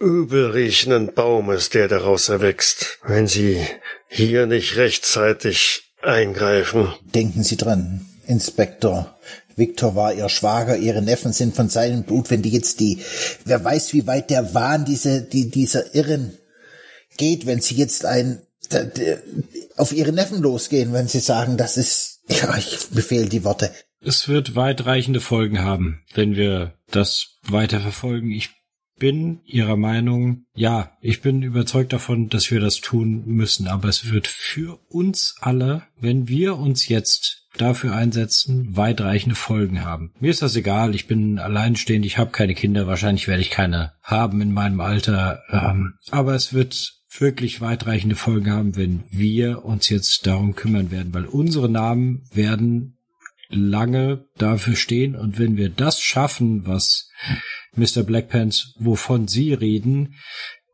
übelriechenden 0.00 1.14
Baumes, 1.14 1.70
der 1.70 1.88
daraus 1.88 2.28
erwächst. 2.28 2.98
Wenn 3.04 3.26
Sie 3.26 3.66
hier 4.08 4.44
nicht 4.44 4.76
rechtzeitig 4.76 5.93
eingreifen. 6.06 6.92
Denken 7.14 7.42
Sie 7.42 7.56
dran, 7.56 8.06
Inspektor. 8.26 9.16
Viktor 9.56 9.94
war 9.94 10.12
ihr 10.12 10.28
Schwager, 10.28 10.76
ihre 10.76 11.02
Neffen 11.02 11.32
sind 11.32 11.54
von 11.54 11.68
seinem 11.68 12.02
Blut, 12.02 12.30
wenn 12.30 12.42
die 12.42 12.50
jetzt 12.50 12.80
die, 12.80 12.98
wer 13.44 13.62
weiß, 13.62 13.92
wie 13.92 14.06
weit 14.06 14.30
der 14.30 14.54
Wahn 14.54 14.84
diese, 14.84 15.22
die, 15.22 15.50
dieser 15.50 15.94
Irren 15.94 16.36
geht, 17.16 17.46
wenn 17.46 17.60
sie 17.60 17.76
jetzt 17.76 18.04
ein, 18.04 18.42
auf 19.76 19.92
ihre 19.92 20.12
Neffen 20.12 20.42
losgehen, 20.42 20.92
wenn 20.92 21.06
sie 21.06 21.20
sagen, 21.20 21.56
das 21.56 21.76
ist, 21.76 22.22
ja, 22.28 22.56
ich 22.56 22.88
befehle 22.90 23.28
die 23.28 23.44
Worte. 23.44 23.70
Es 24.00 24.28
wird 24.28 24.54
weitreichende 24.56 25.20
Folgen 25.20 25.62
haben, 25.62 26.02
wenn 26.14 26.36
wir 26.36 26.74
das 26.90 27.38
weiter 27.42 27.80
verfolgen. 27.80 28.30
Ich 28.30 28.50
bin 28.98 29.40
Ihrer 29.44 29.76
Meinung, 29.76 30.44
ja, 30.54 30.92
ich 31.00 31.20
bin 31.20 31.42
überzeugt 31.42 31.92
davon, 31.92 32.28
dass 32.28 32.50
wir 32.50 32.60
das 32.60 32.80
tun 32.80 33.24
müssen, 33.26 33.68
aber 33.68 33.88
es 33.88 34.10
wird 34.10 34.26
für 34.26 34.78
uns 34.88 35.36
alle, 35.40 35.82
wenn 35.98 36.28
wir 36.28 36.56
uns 36.56 36.88
jetzt 36.88 37.44
dafür 37.56 37.94
einsetzen, 37.94 38.76
weitreichende 38.76 39.36
Folgen 39.36 39.84
haben. 39.84 40.12
Mir 40.18 40.30
ist 40.30 40.42
das 40.42 40.56
egal, 40.56 40.94
ich 40.94 41.06
bin 41.06 41.38
alleinstehend, 41.38 42.04
ich 42.04 42.18
habe 42.18 42.30
keine 42.30 42.54
Kinder, 42.54 42.86
wahrscheinlich 42.86 43.28
werde 43.28 43.42
ich 43.42 43.50
keine 43.50 43.92
haben 44.02 44.40
in 44.40 44.52
meinem 44.52 44.80
Alter, 44.80 45.42
ähm, 45.50 45.94
aber 46.10 46.34
es 46.34 46.52
wird 46.52 46.94
wirklich 47.20 47.60
weitreichende 47.60 48.16
Folgen 48.16 48.50
haben, 48.50 48.76
wenn 48.76 49.04
wir 49.08 49.64
uns 49.64 49.88
jetzt 49.88 50.26
darum 50.26 50.56
kümmern 50.56 50.90
werden, 50.90 51.14
weil 51.14 51.26
unsere 51.26 51.68
Namen 51.68 52.24
werden 52.32 52.93
lange 53.54 54.26
dafür 54.36 54.76
stehen 54.76 55.14
und 55.16 55.38
wenn 55.38 55.56
wir 55.56 55.68
das 55.68 56.00
schaffen, 56.00 56.66
was 56.66 57.08
Mr. 57.76 58.02
Blackpants, 58.02 58.74
wovon 58.78 59.28
Sie 59.28 59.52
reden, 59.52 60.14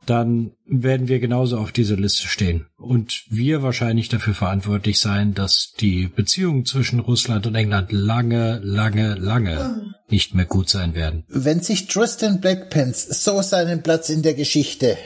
dann 0.06 0.52
werden 0.66 1.08
wir 1.08 1.20
genauso 1.20 1.58
auf 1.58 1.72
dieser 1.72 1.96
Liste 1.96 2.26
stehen. 2.26 2.66
Und 2.76 3.24
wir 3.28 3.62
wahrscheinlich 3.62 4.08
dafür 4.08 4.34
verantwortlich 4.34 4.98
sein, 4.98 5.34
dass 5.34 5.72
die 5.78 6.08
Beziehungen 6.08 6.64
zwischen 6.64 7.00
Russland 7.00 7.46
und 7.46 7.54
England 7.54 7.92
lange, 7.92 8.60
lange, 8.62 9.14
lange 9.14 9.94
nicht 10.08 10.34
mehr 10.34 10.46
gut 10.46 10.68
sein 10.68 10.94
werden. 10.94 11.24
Wenn 11.28 11.60
sich 11.60 11.86
Tristan 11.86 12.40
Blackpants 12.40 13.24
so 13.24 13.40
seinen 13.42 13.82
Platz 13.82 14.08
in 14.08 14.22
der 14.22 14.34
Geschichte, 14.34 14.96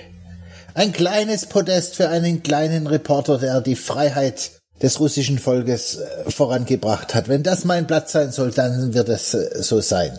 ein 0.74 0.92
kleines 0.92 1.46
Podest 1.46 1.96
für 1.96 2.08
einen 2.08 2.42
kleinen 2.42 2.86
Reporter, 2.86 3.38
der 3.38 3.60
die 3.60 3.76
Freiheit 3.76 4.62
des 4.82 5.00
russischen 5.00 5.38
Volkes 5.38 5.98
äh, 5.98 6.30
vorangebracht 6.30 7.14
hat. 7.14 7.28
Wenn 7.28 7.42
das 7.42 7.64
mein 7.64 7.86
Platz 7.86 8.12
sein 8.12 8.32
soll, 8.32 8.50
dann 8.50 8.94
wird 8.94 9.08
es 9.08 9.34
äh, 9.34 9.62
so 9.62 9.80
sein. 9.80 10.18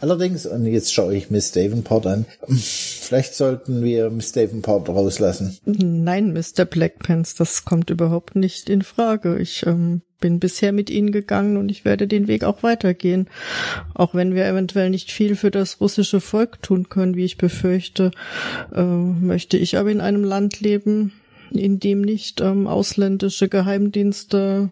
Allerdings, 0.00 0.46
und 0.46 0.66
jetzt 0.66 0.92
schaue 0.92 1.16
ich 1.16 1.30
Miss 1.30 1.52
Davenport 1.52 2.06
an, 2.06 2.26
vielleicht 2.48 3.34
sollten 3.34 3.82
wir 3.82 4.10
Miss 4.10 4.32
Davenport 4.32 4.88
rauslassen. 4.88 5.58
Nein, 5.64 6.32
Mr. 6.32 6.64
Blackpants, 6.64 7.34
das 7.34 7.64
kommt 7.64 7.90
überhaupt 7.90 8.36
nicht 8.36 8.68
in 8.68 8.82
Frage. 8.82 9.38
Ich 9.38 9.66
ähm, 9.66 10.02
bin 10.20 10.40
bisher 10.40 10.72
mit 10.72 10.90
Ihnen 10.90 11.12
gegangen 11.12 11.56
und 11.56 11.70
ich 11.70 11.84
werde 11.84 12.06
den 12.06 12.28
Weg 12.28 12.44
auch 12.44 12.62
weitergehen. 12.62 13.28
Auch 13.94 14.14
wenn 14.14 14.34
wir 14.34 14.46
eventuell 14.46 14.90
nicht 14.90 15.10
viel 15.10 15.36
für 15.36 15.50
das 15.50 15.80
russische 15.80 16.20
Volk 16.20 16.62
tun 16.62 16.88
können, 16.88 17.16
wie 17.16 17.24
ich 17.24 17.38
befürchte, 17.38 18.10
äh, 18.74 18.82
möchte 18.82 19.56
ich 19.56 19.76
aber 19.78 19.90
in 19.90 20.00
einem 20.00 20.24
Land 20.24 20.60
leben, 20.60 21.12
in 21.50 21.78
dem 21.80 22.00
nicht 22.02 22.40
ähm, 22.40 22.66
ausländische 22.66 23.48
Geheimdienste 23.48 24.70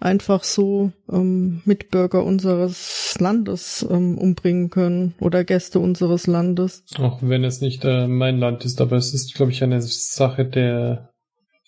einfach 0.00 0.44
so 0.44 0.92
ähm, 1.10 1.62
Mitbürger 1.64 2.24
unseres 2.24 3.16
Landes 3.18 3.86
ähm, 3.88 4.18
umbringen 4.18 4.70
können 4.70 5.14
oder 5.20 5.44
Gäste 5.44 5.78
unseres 5.78 6.26
Landes. 6.26 6.84
Auch 6.98 7.18
wenn 7.22 7.44
es 7.44 7.60
nicht 7.60 7.84
äh, 7.84 8.06
mein 8.06 8.38
Land 8.38 8.64
ist, 8.64 8.80
aber 8.80 8.96
es 8.96 9.14
ist, 9.14 9.34
glaube 9.34 9.52
ich, 9.52 9.62
eine 9.62 9.80
Sache 9.82 10.44
der 10.44 11.10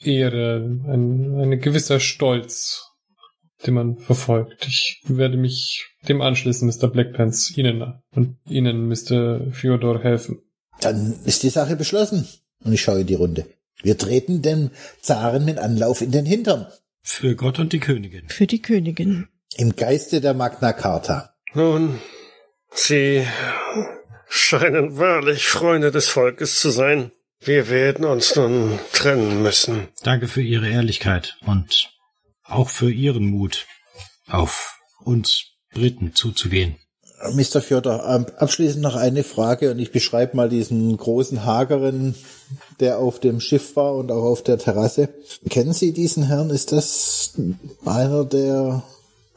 Ehre, 0.01 0.57
ein, 0.87 1.40
ein 1.40 1.61
gewisser 1.61 2.01
Stolz, 2.01 2.85
den 3.66 3.75
man 3.75 3.97
verfolgt. 3.97 4.66
Ich 4.68 5.03
werde 5.09 5.37
mich 5.37 5.87
dem 6.09 6.21
anschließen, 6.21 6.68
Mr. 6.68 6.88
Blackpants, 6.88 7.57
Ihnen 7.57 8.01
und 8.14 8.37
Ihnen, 8.49 8.88
Mr. 8.88 9.40
Fyodor, 9.51 10.03
helfen. 10.03 10.40
Dann 10.81 11.16
ist 11.25 11.42
die 11.42 11.49
Sache 11.49 11.75
beschlossen. 11.75 12.29
Und 12.64 12.73
ich 12.73 12.81
schaue 12.81 13.01
in 13.01 13.07
die 13.07 13.14
Runde. 13.14 13.47
Wir 13.83 13.97
treten 13.97 14.43
dem 14.43 14.71
Zaren 15.01 15.45
mit 15.45 15.59
Anlauf 15.59 16.01
in 16.01 16.11
den 16.11 16.27
Hintern. 16.27 16.67
Für 17.01 17.37
Gott 17.37 17.59
und 17.59 17.73
die 17.73 17.81
Königin. 17.81 18.29
Für 18.29 18.47
die 18.47 18.61
Königin. 18.61 19.29
Im 19.57 19.77
Geiste 19.77 20.21
der 20.21 20.35
Magna 20.35 20.73
Carta. 20.73 21.35
Nun, 21.55 22.01
Sie 22.73 23.27
scheinen 24.29 24.99
wahrlich 24.99 25.47
Freunde 25.47 25.91
des 25.91 26.09
Volkes 26.09 26.61
zu 26.61 26.71
sein. 26.71 27.12
Wir 27.41 27.69
werden 27.69 28.05
uns 28.05 28.35
nun 28.35 28.79
trennen 28.93 29.43
müssen. 29.43 29.88
Danke 30.03 30.29
für 30.29 30.43
Ihre 30.43 30.69
Ehrlichkeit 30.69 31.38
und 31.47 31.91
auch 32.43 32.69
für 32.69 32.91
Ihren 32.91 33.31
Mut. 33.31 33.67
Auf 34.27 34.79
uns 35.05 35.45
Briten 35.73 36.14
zuzugehen. 36.14 36.77
Mr. 37.33 37.61
Fjodor, 37.61 38.05
abschließend 38.05 38.83
noch 38.83 38.95
eine 38.95 39.25
Frage 39.25 39.73
und 39.73 39.79
ich 39.79 39.91
beschreibe 39.91 40.37
mal 40.37 40.49
diesen 40.49 40.97
großen 40.97 41.45
Hageren, 41.45 42.14
der 42.81 42.99
auf 42.99 43.21
dem 43.21 43.41
Schiff 43.41 43.77
war 43.77 43.95
und 43.95 44.11
auch 44.11 44.25
auf 44.25 44.43
der 44.43 44.59
Terrasse. 44.59 45.09
Kennen 45.49 45.73
Sie 45.73 45.93
diesen 45.93 46.25
Herrn? 46.25 46.51
Ist 46.51 46.73
das 46.73 47.35
einer 47.85 48.25
der 48.25 48.83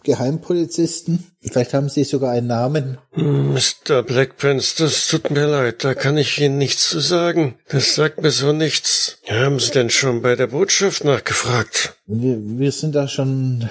Geheimpolizisten? 0.04 1.32
Vielleicht 1.42 1.74
haben 1.74 1.90
Sie 1.90 2.04
sogar 2.04 2.32
einen 2.32 2.48
Namen. 2.48 2.98
Mr. 3.16 4.04
Blackpants, 4.04 4.76
das 4.76 5.08
tut 5.08 5.30
mir 5.32 5.48
leid, 5.48 5.84
da 5.84 5.94
kann 5.94 6.18
ich 6.18 6.40
Ihnen 6.40 6.58
nichts 6.58 6.90
zu 6.90 7.00
sagen. 7.00 7.56
Das 7.70 7.96
sagt 7.96 8.22
mir 8.22 8.32
so 8.32 8.52
nichts. 8.52 9.18
Haben 9.28 9.60
Sie 9.60 9.72
denn 9.72 9.90
schon 9.90 10.22
bei 10.22 10.36
der 10.36 10.48
Botschaft 10.48 11.04
nachgefragt? 11.04 11.96
Wir, 12.06 12.38
wir 12.40 12.72
sind 12.72 12.96
da 12.96 13.08
schon 13.08 13.70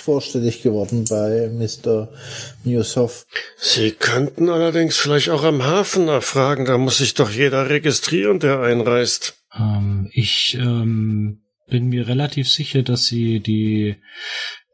vorstellig 0.00 0.62
geworden 0.62 1.04
bei 1.08 1.48
Mr. 1.52 2.08
Newshoff. 2.64 3.26
Sie 3.56 3.92
könnten 3.92 4.48
allerdings 4.48 4.96
vielleicht 4.96 5.30
auch 5.30 5.44
am 5.44 5.64
Hafen 5.64 6.06
nachfragen, 6.06 6.64
da 6.64 6.78
muss 6.78 6.98
sich 6.98 7.14
doch 7.14 7.30
jeder 7.30 7.68
registrieren, 7.68 8.40
der 8.40 8.60
einreist. 8.60 9.34
Ähm, 9.58 10.08
ich 10.12 10.56
ähm, 10.60 11.42
bin 11.68 11.88
mir 11.88 12.08
relativ 12.08 12.48
sicher, 12.50 12.82
dass 12.82 13.06
Sie 13.06 13.40
die, 13.40 13.96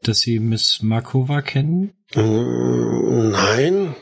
dass 0.03 0.19
Sie 0.19 0.39
Miss 0.39 0.79
Markova 0.81 1.41
kennen. 1.41 1.93
Mm, 2.13 3.31
Nein? 3.31 3.95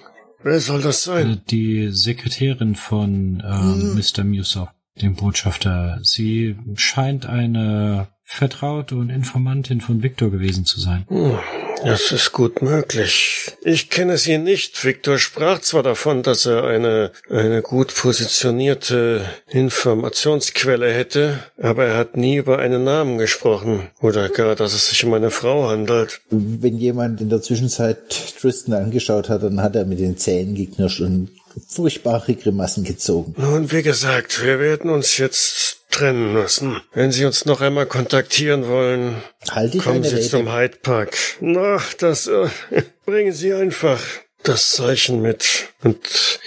Wer 0.43 0.59
soll 0.59 0.81
das 0.81 1.07
Äh, 1.07 1.09
sein? 1.09 1.41
Die 1.49 1.89
Sekretärin 1.91 2.75
von 2.75 3.41
ähm, 3.45 3.95
Mr. 3.95 4.23
Musoff, 4.23 4.69
dem 5.01 5.15
Botschafter. 5.15 5.99
Sie 6.03 6.55
scheint 6.75 7.25
eine 7.25 8.09
Vertraute 8.34 8.96
und 8.96 9.10
Informantin 9.10 9.80
von 9.80 10.02
Victor 10.02 10.32
gewesen 10.32 10.65
zu 10.65 10.80
sein. 10.80 11.06
Hm, 11.08 11.38
Das 11.86 12.12
ist 12.12 12.32
gut 12.32 12.62
möglich. 12.62 13.52
Ich 13.63 13.89
kenne 13.89 14.17
sie 14.17 14.38
nicht. 14.38 14.84
Victor 14.84 15.19
sprach 15.19 15.60
zwar 15.60 15.84
davon, 15.84 16.24
dass 16.24 16.46
er 16.46 16.63
eine, 16.63 17.12
eine 17.30 17.62
gut 17.62 17.93
positionierte 17.93 19.26
Informationsquelle 19.50 20.91
hätte, 20.91 21.39
aber 21.62 21.86
er 21.86 21.98
hat 21.98 22.17
nie 22.17 22.38
über 22.38 22.58
einen 22.60 22.84
Namen 22.84 23.17
gesprochen 23.17 23.89
oder 24.02 24.30
gar, 24.30 24.56
dass 24.56 24.74
es 24.74 24.89
sich 24.89 25.04
um 25.06 25.13
eine 25.13 25.30
Frau 25.30 25.69
handelt. 25.69 26.22
Wenn 26.30 26.78
jemand 26.78 27.22
in 27.22 27.30
der 27.30 27.41
Zwischenzeit 27.41 27.98
Tristan 28.39 28.74
angeschaut 28.74 29.30
hat, 29.30 29.43
dann 29.43 29.62
hat 29.62 29.76
er 29.76 29.86
mit 29.86 30.00
den 30.00 30.17
Zähnen 30.17 30.56
geknirscht 30.56 31.02
und 31.02 31.30
furchtbare 31.67 32.34
Grimassen 32.34 32.84
gezogen. 32.84 33.36
Nun, 33.38 33.72
wie 33.72 33.84
gesagt, 33.84 34.43
wir 34.43 34.60
werden 34.60 34.89
uns 34.89 35.17
jetzt 35.17 35.62
trennen 35.93 36.34
müssen. 36.34 36.82
Wenn 36.93 37.12
Sie 37.12 37.25
uns 37.25 37.45
noch 37.45 37.62
einmal 37.62 37.86
kontaktieren 37.86 38.67
wollen, 38.67 39.23
Halte 39.49 39.77
ich 39.77 39.84
kommen 39.84 40.03
Sie 40.03 40.15
Rede. 40.15 40.27
zum 40.27 40.53
Hyde 40.53 40.77
Park. 40.82 41.17
Na, 41.39 41.82
das 41.99 42.27
äh, 42.27 42.49
bringen 43.06 43.32
Sie 43.34 43.53
einfach 43.53 44.01
das 44.43 44.71
Zeichen 44.71 45.21
mit 45.21 45.69
und 45.84 46.39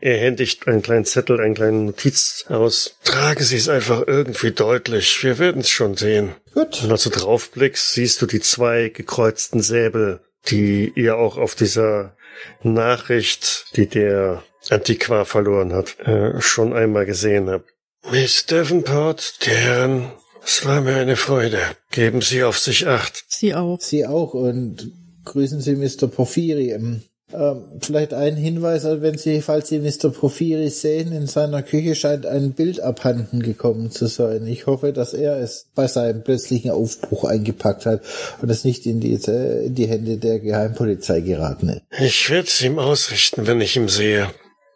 er 0.00 0.18
händigt 0.18 0.66
einen 0.68 0.82
kleinen 0.82 1.04
Zettel, 1.04 1.40
einen 1.40 1.54
kleinen 1.54 1.86
Notiz 1.86 2.44
aus. 2.48 2.96
Tragen 3.04 3.42
Sie 3.42 3.56
es 3.56 3.68
einfach 3.68 4.04
irgendwie 4.06 4.50
deutlich. 4.50 5.22
Wir 5.24 5.38
werden 5.38 5.62
es 5.62 5.70
schon 5.70 5.96
sehen. 5.96 6.34
Gut. 6.54 6.82
Und 6.82 6.90
als 6.90 7.04
du 7.04 7.10
draufblickst, 7.10 7.92
siehst 7.92 8.20
du 8.20 8.26
die 8.26 8.40
zwei 8.40 8.90
gekreuzten 8.90 9.62
Säbel, 9.62 10.20
die 10.48 10.92
ihr 10.94 11.16
auch 11.16 11.38
auf 11.38 11.54
dieser 11.54 12.14
Nachricht, 12.62 13.66
die 13.76 13.86
der 13.88 14.42
Antiquar 14.70 15.24
verloren 15.24 15.72
hat, 15.72 15.98
äh, 16.00 16.40
schon 16.40 16.72
einmal 16.72 17.06
gesehen 17.06 17.48
habt. 17.50 17.70
Miss 18.10 18.46
Davenport, 18.46 19.44
die 19.44 19.50
Herren, 19.50 20.12
es 20.44 20.64
war 20.64 20.80
mir 20.80 20.94
eine 20.96 21.16
Freude. 21.16 21.58
Geben 21.90 22.22
Sie 22.22 22.44
auf 22.44 22.58
sich 22.58 22.86
acht. 22.86 23.24
Sie 23.28 23.52
auch. 23.52 23.80
Sie 23.80 24.06
auch 24.06 24.32
und 24.32 24.92
grüßen 25.24 25.60
Sie 25.60 25.74
Mr. 25.74 26.06
Porphyri. 26.06 26.70
Ähm, 26.70 27.02
ähm, 27.34 27.64
vielleicht 27.80 28.14
ein 28.14 28.36
Hinweis, 28.36 28.84
also 28.84 29.02
wenn 29.02 29.18
Sie, 29.18 29.42
falls 29.42 29.68
Sie 29.68 29.80
Mr. 29.80 30.10
Porphyri 30.10 30.70
sehen, 30.70 31.10
in 31.10 31.26
seiner 31.26 31.64
Küche 31.64 31.96
scheint 31.96 32.26
ein 32.26 32.52
Bild 32.52 32.78
abhanden 32.80 33.42
gekommen 33.42 33.90
zu 33.90 34.06
sein. 34.06 34.46
Ich 34.46 34.66
hoffe, 34.66 34.92
dass 34.92 35.12
er 35.12 35.38
es 35.38 35.66
bei 35.74 35.88
seinem 35.88 36.22
plötzlichen 36.22 36.70
Aufbruch 36.70 37.24
eingepackt 37.24 37.86
hat 37.86 38.02
und 38.40 38.48
es 38.48 38.64
nicht 38.64 38.86
in 38.86 39.00
die, 39.00 39.14
äh, 39.14 39.66
in 39.66 39.74
die 39.74 39.88
Hände 39.88 40.18
der 40.18 40.38
Geheimpolizei 40.38 41.20
geraten 41.20 41.70
ist. 41.70 41.82
Ich 41.98 42.30
werde 42.30 42.46
es 42.46 42.62
ihm 42.62 42.78
ausrichten, 42.78 43.48
wenn 43.48 43.60
ich 43.60 43.76
ihn 43.76 43.88
sehe. 43.88 44.28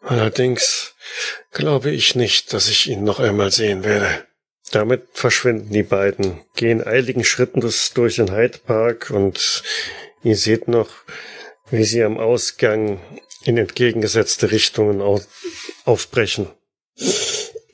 Allerdings 0.02 0.94
glaube 1.52 1.90
ich 1.90 2.14
nicht, 2.14 2.52
dass 2.52 2.68
ich 2.68 2.88
ihn 2.88 3.04
noch 3.04 3.20
einmal 3.20 3.50
sehen 3.50 3.84
werde. 3.84 4.26
Damit 4.70 5.08
verschwinden 5.12 5.72
die 5.72 5.82
beiden, 5.82 6.40
gehen 6.54 6.86
eiligen 6.86 7.24
Schritten 7.24 7.60
durch 7.60 8.16
den 8.16 8.32
Hyde 8.32 8.58
Park 8.58 9.10
und 9.10 9.62
ihr 10.22 10.36
seht 10.36 10.68
noch, 10.68 10.88
wie 11.70 11.84
sie 11.84 12.04
am 12.04 12.18
Ausgang 12.18 13.00
in 13.44 13.56
entgegengesetzte 13.56 14.50
Richtungen 14.50 15.00
au 15.00 15.20
aufbrechen. 15.84 16.48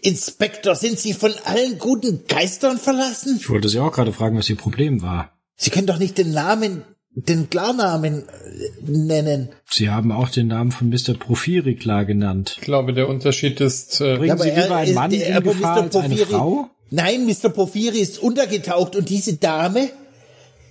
Inspektor, 0.01 0.77
sind 0.77 1.01
Sie 1.01 1.15
von 1.15 1.35
allen 1.45 1.79
guten 1.79 2.27
Geistern 2.29 2.79
verlassen? 2.79 3.39
Ich 3.41 3.51
wollte 3.51 3.69
Sie 3.69 3.81
auch 3.81 3.93
gerade 3.93 4.13
fragen, 4.13 4.39
was 4.39 4.49
Ihr 4.49 4.57
Problem 4.57 5.03
war. 5.03 5.37
Sie 5.57 5.71
können 5.71 5.89
doch 5.89 5.99
nicht 5.99 6.17
den 6.17 6.33
Namen, 6.33 6.85
den 7.19 7.49
Klarnamen 7.51 8.29
äh, 8.29 8.91
nennen. 8.91 9.49
Sie 9.71 9.89
haben 9.91 10.13
auch 10.13 10.29
den 10.29 10.49
Namen 10.49 10.71
von 10.71 10.89
Mr. 10.91 11.15
Profiri 11.19 11.75
klar 11.75 12.05
genannt. 12.05 12.55
Ich 12.59 12.63
glaube, 12.65 12.93
der 12.93 13.09
Unterschied 13.09 13.61
ist, 13.61 14.01
äh, 14.03 14.17
Bringen 14.19 14.39
Sie 14.39 14.51
er 14.51 14.63
lieber 14.65 14.77
einen 14.77 14.89
ist 14.91 14.95
Mann 14.95 15.11
der- 15.11 15.27
in 15.29 15.35
aber 15.37 15.53
Gefahr 15.55 15.77
Mr. 15.77 15.83
als 15.85 15.97
eine 15.97 16.15
Porphyri- 16.15 16.27
Frau? 16.27 16.71
Nein, 16.91 17.27
Mr. 17.27 17.49
Porphyri 17.49 17.99
ist 17.99 18.19
untergetaucht 18.19 18.95
und 18.97 19.09
diese 19.09 19.35
Dame 19.35 19.91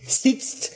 sitzt 0.07 0.71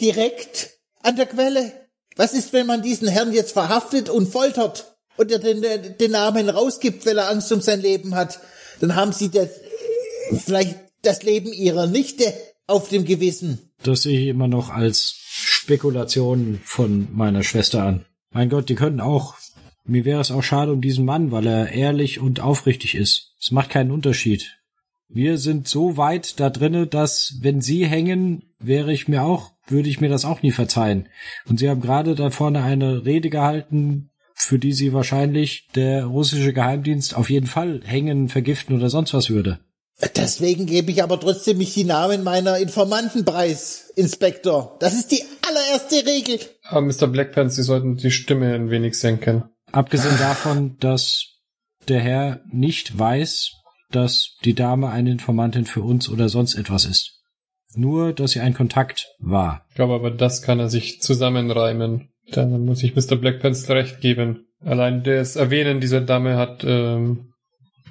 direkt 0.00 0.70
an 1.02 1.16
der 1.16 1.26
Quelle. 1.26 1.72
Was 2.16 2.34
ist, 2.34 2.52
wenn 2.52 2.66
man 2.66 2.82
diesen 2.82 3.08
Herrn 3.08 3.32
jetzt 3.32 3.52
verhaftet 3.52 4.08
und 4.10 4.26
foltert 4.28 4.96
und 5.16 5.30
er 5.30 5.38
den, 5.38 5.62
den 5.98 6.10
Namen 6.10 6.48
rausgibt, 6.50 7.06
weil 7.06 7.16
er 7.18 7.30
Angst 7.30 7.50
um 7.52 7.60
sein 7.60 7.80
Leben 7.80 8.14
hat? 8.14 8.40
Dann 8.80 8.96
haben 8.96 9.12
sie 9.12 9.30
das, 9.30 9.48
vielleicht 10.44 10.76
das 11.02 11.22
Leben 11.22 11.52
ihrer 11.52 11.86
Nichte 11.86 12.32
auf 12.66 12.88
dem 12.88 13.04
Gewissen. 13.04 13.71
Das 13.82 14.02
sehe 14.02 14.20
ich 14.20 14.28
immer 14.28 14.48
noch 14.48 14.70
als 14.70 15.14
Spekulation 15.26 16.60
von 16.62 17.08
meiner 17.12 17.42
Schwester 17.42 17.82
an. 17.82 18.04
Mein 18.30 18.48
Gott, 18.48 18.68
die 18.68 18.74
könnten 18.74 19.00
auch. 19.00 19.36
Mir 19.84 20.04
wäre 20.04 20.20
es 20.20 20.30
auch 20.30 20.42
schade 20.42 20.72
um 20.72 20.80
diesen 20.80 21.04
Mann, 21.04 21.32
weil 21.32 21.46
er 21.46 21.72
ehrlich 21.72 22.20
und 22.20 22.40
aufrichtig 22.40 22.94
ist. 22.94 23.34
Es 23.40 23.50
macht 23.50 23.70
keinen 23.70 23.90
Unterschied. 23.90 24.58
Wir 25.08 25.36
sind 25.36 25.68
so 25.68 25.96
weit 25.96 26.38
da 26.40 26.48
drinne, 26.48 26.86
dass 26.86 27.38
wenn 27.40 27.60
sie 27.60 27.84
hängen, 27.86 28.54
wäre 28.60 28.92
ich 28.92 29.08
mir 29.08 29.22
auch, 29.24 29.50
würde 29.66 29.88
ich 29.88 30.00
mir 30.00 30.08
das 30.08 30.24
auch 30.24 30.42
nie 30.42 30.52
verzeihen. 30.52 31.08
Und 31.46 31.58
sie 31.58 31.68
haben 31.68 31.80
gerade 31.80 32.14
da 32.14 32.30
vorne 32.30 32.62
eine 32.62 33.04
Rede 33.04 33.28
gehalten, 33.28 34.10
für 34.34 34.58
die 34.58 34.72
sie 34.72 34.92
wahrscheinlich 34.92 35.68
der 35.74 36.06
russische 36.06 36.52
Geheimdienst 36.52 37.16
auf 37.16 37.30
jeden 37.30 37.46
Fall 37.46 37.80
hängen, 37.84 38.28
vergiften 38.28 38.76
oder 38.76 38.88
sonst 38.88 39.12
was 39.12 39.28
würde. 39.28 39.58
Deswegen 40.16 40.66
gebe 40.66 40.90
ich 40.90 41.02
aber 41.02 41.18
trotzdem 41.20 41.58
nicht 41.58 41.76
die 41.76 41.84
Namen 41.84 42.24
meiner 42.24 42.58
Informanten 42.58 43.24
preis, 43.24 43.92
Inspektor. 43.94 44.76
Das 44.80 44.94
ist 44.94 45.12
die 45.12 45.22
allererste 45.46 46.06
Regel. 46.06 46.40
aber 46.64 46.80
Mr. 46.82 47.06
Blackpants, 47.06 47.56
Sie 47.56 47.62
sollten 47.62 47.96
die 47.96 48.10
Stimme 48.10 48.54
ein 48.54 48.70
wenig 48.70 48.98
senken. 48.98 49.44
Abgesehen 49.70 50.18
davon, 50.18 50.76
dass 50.80 51.26
der 51.88 52.00
Herr 52.00 52.40
nicht 52.50 52.98
weiß, 52.98 53.52
dass 53.90 54.36
die 54.44 54.54
Dame 54.54 54.90
eine 54.90 55.10
Informantin 55.10 55.66
für 55.66 55.82
uns 55.82 56.08
oder 56.08 56.28
sonst 56.28 56.54
etwas 56.54 56.84
ist. 56.84 57.20
Nur, 57.74 58.12
dass 58.12 58.32
sie 58.32 58.40
ein 58.40 58.54
Kontakt 58.54 59.08
war. 59.18 59.64
Ich 59.70 59.76
glaube 59.76 59.94
aber, 59.94 60.10
das 60.10 60.42
kann 60.42 60.60
er 60.60 60.68
sich 60.68 61.00
zusammenreimen. 61.00 62.10
Dann 62.30 62.64
muss 62.64 62.82
ich 62.82 62.94
Mr. 62.94 63.16
Blackpants 63.16 63.68
recht 63.70 64.00
geben. 64.00 64.46
Allein 64.64 65.02
das 65.02 65.36
Erwähnen 65.36 65.80
dieser 65.80 66.00
Dame 66.00 66.36
hat 66.36 66.64
ähm, 66.64 67.31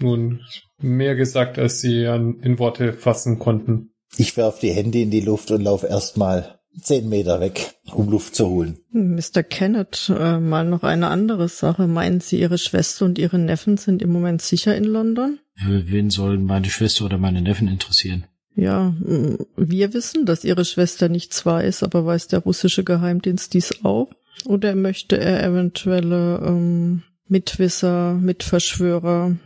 nun 0.02 0.41
mehr 0.80 1.16
gesagt, 1.16 1.58
als 1.60 1.82
sie 1.82 2.08
an, 2.08 2.39
in 2.41 2.60
Worte 2.60 2.93
fassen 2.93 3.39
konnten. 3.39 3.91
Ich 4.18 4.36
werf 4.38 4.60
die 4.60 4.72
Hände 4.72 4.99
in 4.99 5.12
die 5.12 5.22
Luft 5.22 5.52
und 5.52 5.62
lauf 5.62 5.84
erstmal 5.84 6.60
zehn 6.80 7.10
Meter 7.10 7.39
weg, 7.39 7.76
um 7.93 8.10
Luft 8.10 8.36
zu 8.36 8.47
holen. 8.47 8.80
Mr. 8.91 9.43
Kenneth, 9.43 10.12
äh, 10.16 10.39
mal 10.39 10.66
noch 10.66 10.84
eine 10.84 11.08
andere 11.08 11.47
Sache. 11.47 11.88
Meinen 11.88 12.22
Sie, 12.22 12.39
Ihre 12.39 12.58
Schwester 12.58 13.06
und 13.06 13.20
Ihre 13.20 13.39
Neffen 13.39 13.78
sind 13.78 14.02
im 14.02 14.12
Moment 14.12 14.41
sicher 14.41 14.76
in 14.76 14.86
London? 14.86 15.39
Wen 15.66 16.10
sollen 16.10 16.45
meine 16.45 16.70
Schwester 16.70 17.06
oder 17.06 17.18
meine 17.18 17.41
Neffen 17.41 17.68
interessieren? 17.68 18.26
Ja, 18.56 18.89
mm, 18.89 19.38
wir 19.58 19.93
wissen, 19.93 20.26
dass 20.26 20.43
Ihre 20.43 20.66
Schwester 20.66 21.10
nichts 21.10 21.45
weiß, 21.45 21.84
aber 21.84 22.06
weiß 22.06 22.28
der 22.28 22.39
russische 22.39 22.84
Geheimdienst 22.84 23.54
dies 23.54 23.84
auch? 23.84 24.10
Oder 24.45 24.76
möchte 24.76 25.20
er 25.20 25.43
eventuelle 25.43 26.41
ähm, 26.45 27.04
Mitwisser, 27.28 28.14
Mitverschwörer 28.14 29.38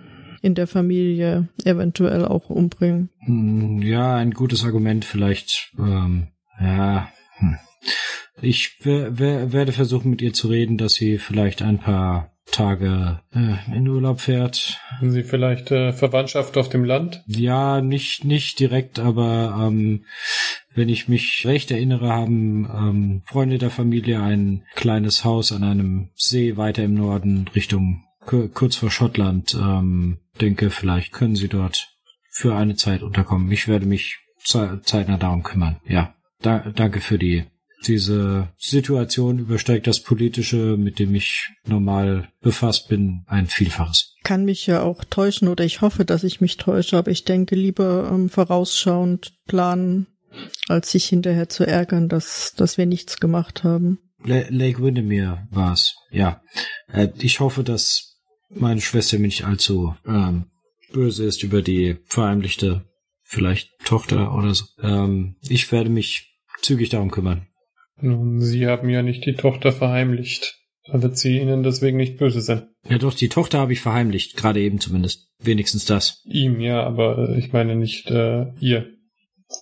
in 0.45 0.55
der 0.55 0.67
Familie 0.67 1.47
eventuell 1.63 2.23
auch 2.25 2.49
umbringen? 2.49 3.09
Hm, 3.25 3.81
Ja, 3.81 4.15
ein 4.15 4.31
gutes 4.31 4.63
Argument 4.63 5.03
vielleicht. 5.03 5.71
Ähm, 5.77 6.27
ja. 6.61 7.09
Hm. 7.37 7.57
Ich 8.41 8.77
wer- 8.83 9.17
wer- 9.19 9.51
werde 9.53 9.71
versuchen, 9.71 10.09
mit 10.11 10.21
ihr 10.21 10.33
zu 10.33 10.47
reden, 10.49 10.77
dass 10.77 10.93
sie 10.93 11.17
vielleicht 11.17 11.61
ein 11.61 11.79
paar 11.79 12.31
Tage 12.51 13.21
äh, 13.33 13.75
in 13.75 13.87
Urlaub 13.87 14.19
fährt. 14.21 14.79
Haben 14.99 15.11
Sie 15.11 15.23
vielleicht 15.23 15.71
äh, 15.71 15.91
Verwandtschaft 15.93 16.57
auf 16.57 16.69
dem 16.69 16.83
Land? 16.85 17.23
Ja, 17.27 17.81
nicht 17.81 18.23
nicht 18.23 18.59
direkt, 18.59 18.99
aber 18.99 19.67
ähm, 19.67 20.05
Wenn 20.75 20.89
ich 20.89 21.07
mich 21.07 21.43
recht 21.47 21.71
erinnere, 21.71 22.09
haben 22.09 22.65
ähm, 22.69 23.21
Freunde 23.25 23.57
der 23.57 23.69
Familie 23.69 24.21
ein 24.21 24.63
kleines 24.75 25.23
Haus 25.23 25.51
an 25.53 25.63
einem 25.63 26.09
See 26.15 26.57
weiter 26.57 26.83
im 26.83 26.93
Norden 26.93 27.47
Richtung 27.55 28.03
kurz 28.53 28.75
vor 28.75 28.91
Schottland. 28.91 29.53
Ähm, 29.55 30.17
denke, 30.41 30.69
vielleicht 30.69 31.11
können 31.11 31.35
sie 31.35 31.47
dort 31.47 31.87
für 32.29 32.55
eine 32.55 32.75
Zeit 32.75 33.01
unterkommen. 33.01 33.51
Ich 33.51 33.67
werde 33.67 33.85
mich 33.85 34.17
zeitnah 34.43 35.17
darum 35.17 35.43
kümmern. 35.43 35.79
Ja, 35.85 36.15
da, 36.41 36.59
danke 36.75 37.01
für 37.01 37.17
die 37.17 37.45
diese 37.87 38.49
Situation 38.57 39.39
übersteigt 39.39 39.87
das 39.87 40.01
Politische, 40.01 40.77
mit 40.77 40.99
dem 40.99 41.13
ich 41.15 41.49
normal 41.67 42.29
befasst 42.41 42.87
bin, 42.87 43.23
ein 43.27 43.47
Vielfaches. 43.47 44.15
Kann 44.23 44.45
mich 44.45 44.65
ja 44.65 44.81
auch 44.81 45.03
täuschen 45.03 45.47
oder 45.47 45.63
ich 45.63 45.81
hoffe, 45.81 46.05
dass 46.05 46.23
ich 46.23 46.41
mich 46.41 46.57
täusche, 46.57 46.97
aber 46.97 47.11
ich 47.11 47.25
denke 47.25 47.55
lieber 47.55 48.09
ähm, 48.11 48.29
vorausschauend 48.29 49.33
planen, 49.45 50.07
als 50.67 50.91
sich 50.91 51.05
hinterher 51.05 51.49
zu 51.49 51.65
ärgern, 51.65 52.09
dass, 52.09 52.53
dass 52.57 52.77
wir 52.77 52.85
nichts 52.85 53.19
gemacht 53.19 53.63
haben. 53.63 53.99
Lake 54.23 54.81
Windermere 54.81 55.47
war's, 55.51 55.95
ja. 56.09 56.41
Äh, 56.91 57.09
ich 57.19 57.39
hoffe, 57.39 57.63
dass 57.63 58.14
meine 58.49 58.81
Schwester 58.81 59.17
mir 59.17 59.27
nicht 59.27 59.45
allzu 59.45 59.95
ähm, 60.05 60.45
böse 60.93 61.25
ist 61.25 61.43
über 61.43 61.61
die 61.61 61.97
verheimlichte, 62.05 62.85
vielleicht 63.23 63.69
Tochter 63.83 64.35
oder 64.35 64.53
so. 64.53 64.65
Ähm, 64.81 65.35
ich 65.47 65.71
werde 65.71 65.89
mich 65.89 66.35
zügig 66.61 66.89
darum 66.89 67.11
kümmern. 67.11 67.47
Nun, 67.99 68.41
Sie 68.41 68.67
haben 68.67 68.89
ja 68.89 69.01
nicht 69.01 69.25
die 69.25 69.35
Tochter 69.35 69.71
verheimlicht. 69.71 70.59
Da 70.87 71.01
wird 71.01 71.17
sie 71.17 71.39
Ihnen 71.39 71.63
deswegen 71.63 71.97
nicht 71.97 72.17
böse 72.17 72.41
sein. 72.41 72.67
Ja 72.87 72.97
doch, 72.97 73.13
die 73.13 73.29
Tochter 73.29 73.59
habe 73.59 73.73
ich 73.73 73.81
verheimlicht, 73.81 74.37
gerade 74.37 74.59
eben 74.59 74.79
zumindest. 74.79 75.27
Wenigstens 75.39 75.85
das. 75.85 76.21
Ihm 76.25 76.59
ja, 76.59 76.83
aber 76.83 77.29
äh, 77.29 77.39
ich 77.39 77.51
meine 77.51 77.75
nicht 77.75 78.09
äh, 78.11 78.45
ihr. 78.59 78.94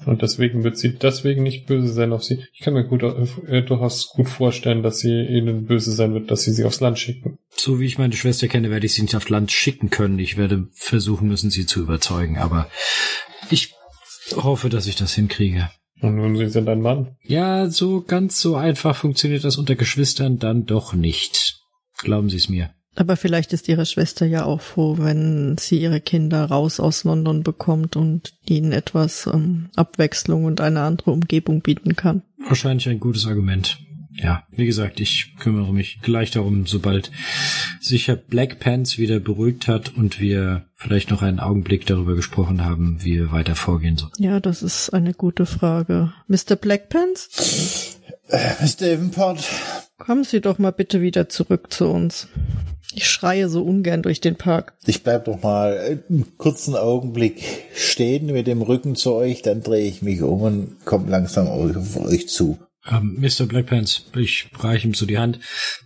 Und 0.05 0.21
deswegen 0.21 0.63
wird 0.63 0.77
sie 0.77 0.93
deswegen 0.93 1.43
nicht 1.43 1.65
böse 1.65 1.91
sein 1.91 2.13
auf 2.13 2.23
sie. 2.23 2.43
Ich 2.53 2.61
kann 2.61 2.73
mir 2.73 2.85
gut, 2.85 3.03
äh, 3.03 3.61
durchaus 3.61 4.09
gut 4.09 4.29
vorstellen, 4.29 4.83
dass 4.83 4.99
sie 4.99 5.21
ihnen 5.21 5.65
böse 5.65 5.91
sein 5.91 6.13
wird, 6.13 6.31
dass 6.31 6.43
sie 6.43 6.51
sie 6.51 6.65
aufs 6.65 6.79
Land 6.79 6.99
schicken. 6.99 7.37
So 7.55 7.79
wie 7.79 7.85
ich 7.85 7.97
meine 7.97 8.13
Schwester 8.15 8.47
kenne, 8.47 8.71
werde 8.71 8.85
ich 8.85 8.93
sie 8.93 9.01
nicht 9.01 9.15
aufs 9.15 9.29
Land 9.29 9.51
schicken 9.51 9.89
können. 9.89 10.19
Ich 10.19 10.37
werde 10.37 10.67
versuchen 10.73 11.27
müssen, 11.27 11.49
sie 11.49 11.65
zu 11.65 11.81
überzeugen. 11.81 12.37
Aber 12.37 12.69
ich 13.49 13.73
hoffe, 14.35 14.69
dass 14.69 14.87
ich 14.87 14.95
das 14.95 15.13
hinkriege. 15.13 15.69
Und 16.01 16.15
nun, 16.15 16.35
Sie 16.35 16.49
sind 16.49 16.67
ein 16.67 16.81
Mann. 16.81 17.15
Ja, 17.23 17.69
so 17.69 18.01
ganz 18.01 18.41
so 18.41 18.55
einfach 18.55 18.95
funktioniert 18.95 19.45
das 19.45 19.57
unter 19.57 19.75
Geschwistern 19.75 20.37
dann 20.37 20.65
doch 20.65 20.93
nicht. 20.93 21.61
Glauben 21.99 22.29
Sie 22.29 22.35
es 22.35 22.49
mir. 22.49 22.73
Aber 22.95 23.15
vielleicht 23.15 23.53
ist 23.53 23.67
Ihre 23.67 23.85
Schwester 23.85 24.25
ja 24.25 24.45
auch 24.45 24.61
froh, 24.61 24.97
wenn 24.99 25.57
sie 25.57 25.81
ihre 25.81 25.99
Kinder 25.99 26.45
raus 26.45 26.79
aus 26.79 27.03
London 27.03 27.41
bekommt 27.43 27.95
und 27.95 28.33
ihnen 28.45 28.71
etwas 28.71 29.27
ähm, 29.27 29.69
Abwechslung 29.75 30.45
und 30.45 30.61
eine 30.61 30.81
andere 30.81 31.11
Umgebung 31.11 31.61
bieten 31.61 31.95
kann. 31.95 32.21
Wahrscheinlich 32.47 32.87
ein 32.89 32.99
gutes 32.99 33.25
Argument 33.25 33.79
ja, 34.15 34.43
wie 34.51 34.65
gesagt, 34.65 34.99
ich 34.99 35.35
kümmere 35.39 35.73
mich 35.73 35.99
gleich 36.01 36.31
darum, 36.31 36.65
sobald 36.67 37.11
sich 37.79 38.07
Herr 38.07 38.15
Black 38.15 38.59
Pants 38.59 38.97
wieder 38.97 39.19
beruhigt 39.19 39.67
hat 39.67 39.95
und 39.95 40.19
wir 40.19 40.65
vielleicht 40.75 41.09
noch 41.09 41.21
einen 41.21 41.39
Augenblick 41.39 41.85
darüber 41.85 42.15
gesprochen 42.15 42.63
haben, 42.63 43.03
wie 43.03 43.15
wir 43.15 43.31
weiter 43.31 43.55
vorgehen 43.55 43.97
sollen. 43.97 44.11
Ja, 44.19 44.39
das 44.39 44.61
ist 44.61 44.91
eine 44.91 45.13
gute 45.13 45.45
Frage. 45.45 46.13
Mr. 46.27 46.55
Black 46.55 46.89
Pants? 46.89 47.29
Äh, 47.37 47.92
Miss 48.61 48.77
Davenport. 48.77 49.43
Kommen 49.97 50.23
Sie 50.23 50.41
doch 50.41 50.57
mal 50.57 50.71
bitte 50.71 51.01
wieder 51.01 51.29
zurück 51.29 51.71
zu 51.71 51.87
uns. 51.87 52.27
Ich 52.95 53.09
schreie 53.09 53.49
so 53.49 53.63
ungern 53.63 54.01
durch 54.01 54.21
den 54.21 54.35
Park. 54.35 54.73
Ich 54.85 55.03
bleib 55.03 55.25
doch 55.25 55.41
mal 55.41 55.77
einen 55.77 56.37
kurzen 56.37 56.75
Augenblick 56.75 57.43
stehen 57.73 58.27
mit 58.27 58.47
dem 58.47 58.61
Rücken 58.61 58.95
zu 58.95 59.13
euch, 59.13 59.41
dann 59.41 59.63
drehe 59.63 59.87
ich 59.87 60.01
mich 60.01 60.21
um 60.21 60.41
und 60.41 60.85
komme 60.85 61.09
langsam 61.09 61.47
auf 61.47 61.97
euch 61.97 62.29
zu. 62.29 62.59
Ähm, 62.89 63.17
Mr. 63.19 63.45
Blackpants, 63.45 64.05
ich 64.15 64.49
reiche 64.59 64.87
ihm 64.87 64.93
so 64.93 65.05
die 65.05 65.17
Hand. 65.17 65.39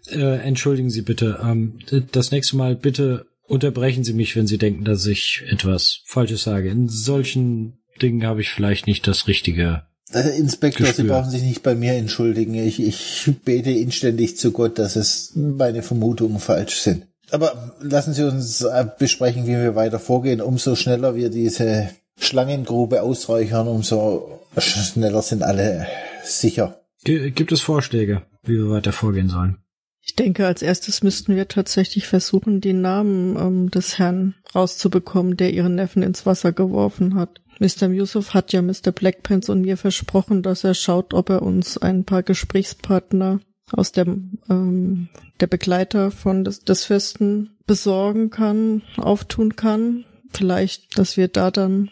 Äh, 0.10 0.40
entschuldigen 0.40 0.90
Sie 0.90 1.04
bitte. 1.04 1.40
Ähm, 1.44 1.80
das 2.12 2.32
nächste 2.32 2.58
Mal 2.58 2.76
bitte 2.76 3.28
unterbrechen 3.44 4.04
Sie 4.04 4.14
mich, 4.14 4.36
wenn 4.36 4.48
Sie 4.48 4.58
denken, 4.58 4.84
dass 4.84 5.06
ich 5.06 5.44
etwas 5.48 6.02
Falsches 6.06 6.44
sage. 6.44 6.70
In 6.70 6.90
solchen 6.90 7.80
Dingen 8.02 8.26
habe 8.26 8.42
ich 8.42 8.50
vielleicht 8.50 8.88
nicht 8.88 9.08
das 9.08 9.28
richtige. 9.28 9.84
Äh, 10.14 10.38
Inspektor, 10.38 10.88
Gespür. 10.88 11.04
Sie 11.04 11.10
brauchen 11.10 11.30
sich 11.30 11.44
nicht 11.44 11.64
bei 11.64 11.76
mir 11.76 11.94
entschuldigen. 11.94 12.56
Ich, 12.56 12.80
ich 12.82 13.30
bete 13.44 13.72
inständig 13.72 14.38
zu 14.38 14.52
Gott, 14.52 14.80
dass 14.80 14.96
es 14.96 15.34
meine 15.36 15.84
Vermutungen 15.84 16.40
falsch 16.40 16.80
sind. 16.80 17.08
Aber 17.30 17.76
lassen 17.82 18.14
Sie 18.14 18.24
uns 18.24 18.66
besprechen, 19.00 19.46
wie 19.46 19.52
wir 19.52 19.76
weiter 19.76 20.00
vorgehen. 20.00 20.40
Umso 20.40 20.76
schneller 20.76 21.16
wir 21.16 21.30
diese 21.30 21.90
Schlangengrube 22.18 23.02
ausräuchern, 23.02 23.68
umso 23.68 24.40
schneller 24.58 25.22
sind 25.22 25.44
alle 25.44 25.88
sicher. 26.24 26.80
Gibt 27.04 27.52
es 27.52 27.62
Vorschläge, 27.62 28.24
wie 28.44 28.58
wir 28.58 28.70
weiter 28.70 28.94
vorgehen 28.94 29.30
sollen? 29.30 29.58
Ich 30.02 30.16
denke, 30.16 30.48
als 30.48 30.62
erstes 30.62 31.04
müssten 31.04 31.36
wir 31.36 31.50
tatsächlich 31.50 32.08
versuchen, 32.08 32.62
den 32.62 32.80
Namen 32.80 33.36
ähm, 33.36 33.72
des 33.72 34.00
Herrn 34.00 34.36
rauszubekommen, 34.56 35.36
der 35.36 35.54
ihren 35.54 35.76
Neffen 35.76 36.02
ins 36.02 36.26
Wasser 36.26 36.54
geworfen 36.54 37.16
hat. 37.16 37.42
Mr. 37.60 37.90
Yusuf 37.92 38.34
hat 38.34 38.54
ja 38.54 38.62
Mr. 38.62 38.92
Blackpants 38.94 39.50
und 39.50 39.62
mir 39.62 39.78
versprochen, 39.78 40.44
dass 40.44 40.64
er 40.64 40.74
schaut, 40.74 41.14
ob 41.14 41.30
er 41.30 41.42
uns 41.42 41.78
ein 41.78 42.04
paar 42.04 42.24
Gesprächspartner 42.24 43.40
aus 43.72 43.92
der, 43.92 44.08
ähm, 44.50 45.10
der 45.40 45.48
Begleiter 45.48 46.12
von 46.12 46.44
des, 46.44 46.60
des 46.62 46.86
Fürsten 46.86 47.58
besorgen 47.66 48.30
kann, 48.30 48.82
auftun 48.98 49.56
kann. 49.56 50.06
Vielleicht, 50.32 50.98
dass 50.98 51.18
wir 51.18 51.28
da 51.28 51.52
dann 51.52 51.90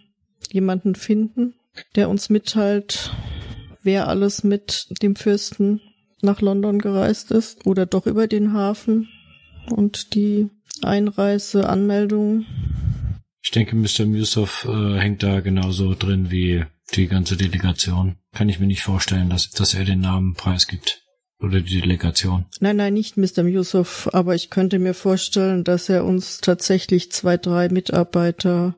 jemanden 0.52 0.96
finden, 0.96 1.56
der 1.96 2.10
uns 2.10 2.30
mitteilt, 2.30 3.12
wer 3.82 4.08
alles 4.08 4.44
mit 4.44 4.88
dem 5.02 5.16
Fürsten 5.16 5.82
nach 6.22 6.42
London 6.42 6.80
gereist 6.80 7.32
ist 7.32 7.66
oder 7.66 7.86
doch 7.86 8.06
über 8.06 8.28
den 8.28 8.54
Hafen 8.54 9.10
und 9.70 10.16
die 10.16 10.50
Einreiseanmeldung. 10.82 12.46
Ich 13.46 13.52
denke, 13.52 13.76
Mr. 13.76 14.06
Musoff 14.06 14.68
äh, 14.68 14.98
hängt 14.98 15.22
da 15.22 15.40
genauso 15.40 15.94
drin 15.94 16.32
wie 16.32 16.66
die 16.96 17.08
ganze 17.08 17.38
Delegation. 17.38 18.16
Kann 18.34 18.50
ich 18.50 18.60
mir 18.60 18.66
nicht 18.66 18.82
vorstellen, 18.82 19.30
dass, 19.30 19.52
dass 19.52 19.76
er 19.76 19.86
den 19.86 20.02
Namen 20.02 20.34
preisgibt. 20.34 21.04
Oder 21.40 21.60
die 21.62 21.82
Delegation. 21.82 22.46
Nein, 22.60 22.78
nein, 22.78 22.94
nicht 22.94 23.18
Mr. 23.18 23.46
Yusuf, 23.46 24.10
aber 24.14 24.36
ich 24.36 24.50
könnte 24.50 24.80
mir 24.80 24.94
vorstellen, 24.94 25.66
dass 25.66 25.90
er 25.90 26.06
uns 26.06 26.40
tatsächlich 26.40 27.12
zwei, 27.12 27.36
drei 27.38 27.68
Mitarbeiter 27.70 28.78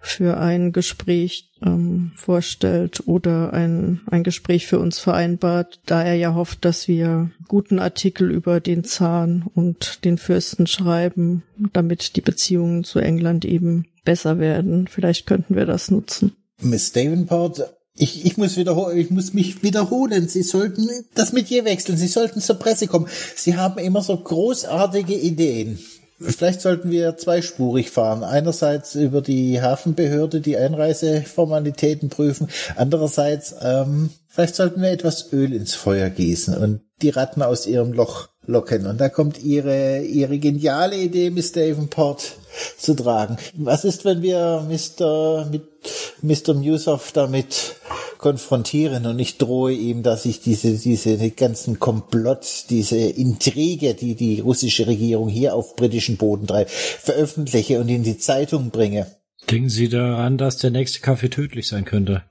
für 0.00 0.38
ein 0.38 0.72
Gespräch 0.72 1.50
ähm, 1.62 2.12
vorstellt 2.16 3.06
oder 3.06 3.52
ein, 3.52 4.00
ein 4.10 4.24
Gespräch 4.24 4.66
für 4.66 4.78
uns 4.78 4.98
vereinbart, 4.98 5.80
da 5.84 6.02
er 6.02 6.14
ja 6.14 6.34
hofft, 6.34 6.64
dass 6.64 6.88
wir 6.88 7.30
guten 7.46 7.78
Artikel 7.78 8.30
über 8.30 8.58
den 8.60 8.84
Zahn 8.84 9.44
und 9.54 10.04
den 10.04 10.16
Fürsten 10.16 10.66
schreiben, 10.66 11.44
damit 11.74 12.16
die 12.16 12.22
Beziehungen 12.22 12.84
zu 12.84 13.00
England 13.00 13.44
eben 13.44 13.84
besser 14.08 14.38
werden. 14.38 14.88
Vielleicht 14.88 15.26
könnten 15.26 15.54
wir 15.54 15.66
das 15.66 15.90
nutzen. 15.90 16.32
Miss 16.62 16.92
Davenport, 16.92 17.74
ich, 17.94 18.24
ich 18.24 18.38
muss 18.38 18.56
wiederholen, 18.56 18.96
ich 18.96 19.10
muss 19.10 19.34
mich 19.34 19.62
wiederholen. 19.62 20.28
Sie 20.28 20.42
sollten 20.42 20.88
das 21.14 21.34
mit 21.34 21.50
ihr 21.50 21.66
wechseln. 21.66 21.98
Sie 21.98 22.06
sollten 22.06 22.40
zur 22.40 22.56
Presse 22.58 22.86
kommen. 22.86 23.06
Sie 23.36 23.58
haben 23.58 23.78
immer 23.78 24.00
so 24.00 24.16
großartige 24.16 25.12
Ideen. 25.12 25.78
Vielleicht 26.18 26.62
sollten 26.62 26.90
wir 26.90 27.18
zweispurig 27.18 27.90
fahren. 27.90 28.24
Einerseits 28.24 28.94
über 28.94 29.20
die 29.20 29.60
Hafenbehörde 29.60 30.40
die 30.40 30.56
Einreiseformalitäten 30.56 32.08
prüfen. 32.08 32.48
Andererseits, 32.76 33.56
ähm, 33.60 34.08
vielleicht 34.26 34.56
sollten 34.56 34.80
wir 34.80 34.90
etwas 34.90 35.34
Öl 35.34 35.52
ins 35.52 35.74
Feuer 35.74 36.08
gießen 36.08 36.56
und 36.56 36.80
die 37.02 37.10
Ratten 37.10 37.42
aus 37.42 37.66
ihrem 37.66 37.92
Loch 37.92 38.28
locken. 38.46 38.86
Und 38.86 39.02
da 39.02 39.10
kommt 39.10 39.44
ihre, 39.44 40.00
ihre 40.00 40.38
geniale 40.38 40.96
Idee, 40.96 41.28
Miss 41.28 41.52
Davenport 41.52 42.37
zu 42.76 42.94
tragen. 42.94 43.36
Was 43.54 43.84
ist, 43.84 44.04
wenn 44.04 44.22
wir 44.22 44.66
Mr. 44.68 45.48
mit 45.50 45.62
Mr. 46.22 46.54
Musoff 46.54 47.12
damit 47.12 47.76
konfrontieren 48.18 49.06
und 49.06 49.18
ich 49.18 49.38
drohe 49.38 49.72
ihm, 49.72 50.02
dass 50.02 50.24
ich 50.24 50.40
diese, 50.40 50.76
diese 50.76 51.30
ganzen 51.30 51.78
Komplott, 51.78 52.64
diese 52.68 52.98
Intrige, 52.98 53.94
die 53.94 54.16
die 54.16 54.40
russische 54.40 54.86
Regierung 54.86 55.28
hier 55.28 55.54
auf 55.54 55.76
britischen 55.76 56.16
Boden 56.16 56.46
treibt, 56.46 56.70
veröffentliche 56.70 57.80
und 57.80 57.88
in 57.88 58.02
die 58.02 58.18
Zeitung 58.18 58.70
bringe. 58.70 59.06
Denken 59.50 59.70
Sie 59.70 59.88
daran, 59.88 60.36
dass 60.36 60.58
der 60.58 60.70
nächste 60.70 61.00
Kaffee 61.00 61.30
tödlich 61.30 61.68
sein 61.68 61.84
könnte? 61.84 62.24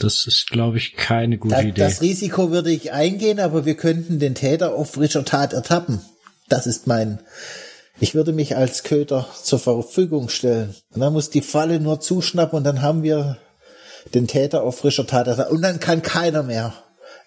Das 0.00 0.26
ist, 0.26 0.48
glaube 0.48 0.78
ich, 0.78 0.94
keine 0.94 1.38
gute 1.38 1.54
da, 1.54 1.60
Idee. 1.60 1.80
Das 1.80 2.00
Risiko 2.00 2.50
würde 2.50 2.70
ich 2.70 2.92
eingehen, 2.92 3.38
aber 3.38 3.66
wir 3.66 3.76
könnten 3.76 4.18
den 4.18 4.34
Täter 4.34 4.74
auf 4.74 4.92
frischer 4.92 5.24
Tat 5.24 5.52
ertappen. 5.52 6.00
Das 6.48 6.66
ist 6.66 6.86
mein, 6.86 7.20
ich 8.02 8.16
würde 8.16 8.32
mich 8.32 8.56
als 8.56 8.82
Köter 8.82 9.28
zur 9.44 9.60
Verfügung 9.60 10.28
stellen. 10.28 10.74
Und 10.92 11.00
dann 11.00 11.12
muss 11.12 11.30
die 11.30 11.40
Falle 11.40 11.78
nur 11.78 12.00
zuschnappen 12.00 12.56
und 12.56 12.64
dann 12.64 12.82
haben 12.82 13.04
wir 13.04 13.38
den 14.12 14.26
Täter 14.26 14.64
auf 14.64 14.78
frischer 14.78 15.06
Tat. 15.06 15.28
Und 15.52 15.62
dann 15.62 15.78
kann 15.78 16.02
keiner 16.02 16.42
mehr 16.42 16.74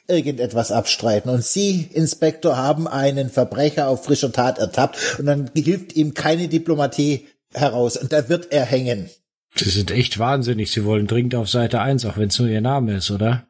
irgendetwas 0.10 0.74
abstreiten. 0.74 1.32
Und 1.32 1.46
Sie, 1.46 1.90
Inspektor, 1.94 2.58
haben 2.58 2.90
einen 2.90 3.30
Verbrecher 3.30 3.88
auf 3.88 4.04
frischer 4.04 4.34
Tat 4.34 4.60
ertappt 4.60 4.98
und 5.18 5.28
dann 5.28 5.50
hilft 5.56 5.96
ihm 5.96 6.14
keine 6.14 6.50
Diplomatie 6.50 7.26
heraus 7.54 7.96
und 7.96 8.12
da 8.12 8.28
wird 8.28 8.52
er 8.52 8.66
hängen. 8.66 9.10
Sie 9.56 9.70
sind 9.70 9.92
echt 9.92 10.20
wahnsinnig. 10.20 10.74
Sie 10.74 10.84
wollen 10.84 11.08
dringend 11.08 11.36
auf 11.36 11.48
Seite 11.48 11.80
1, 11.80 12.06
auch 12.06 12.18
wenn 12.18 12.28
es 12.28 12.38
nur 12.38 12.50
Ihr 12.50 12.60
Name 12.60 12.98
ist, 12.98 13.12
oder? 13.12 13.48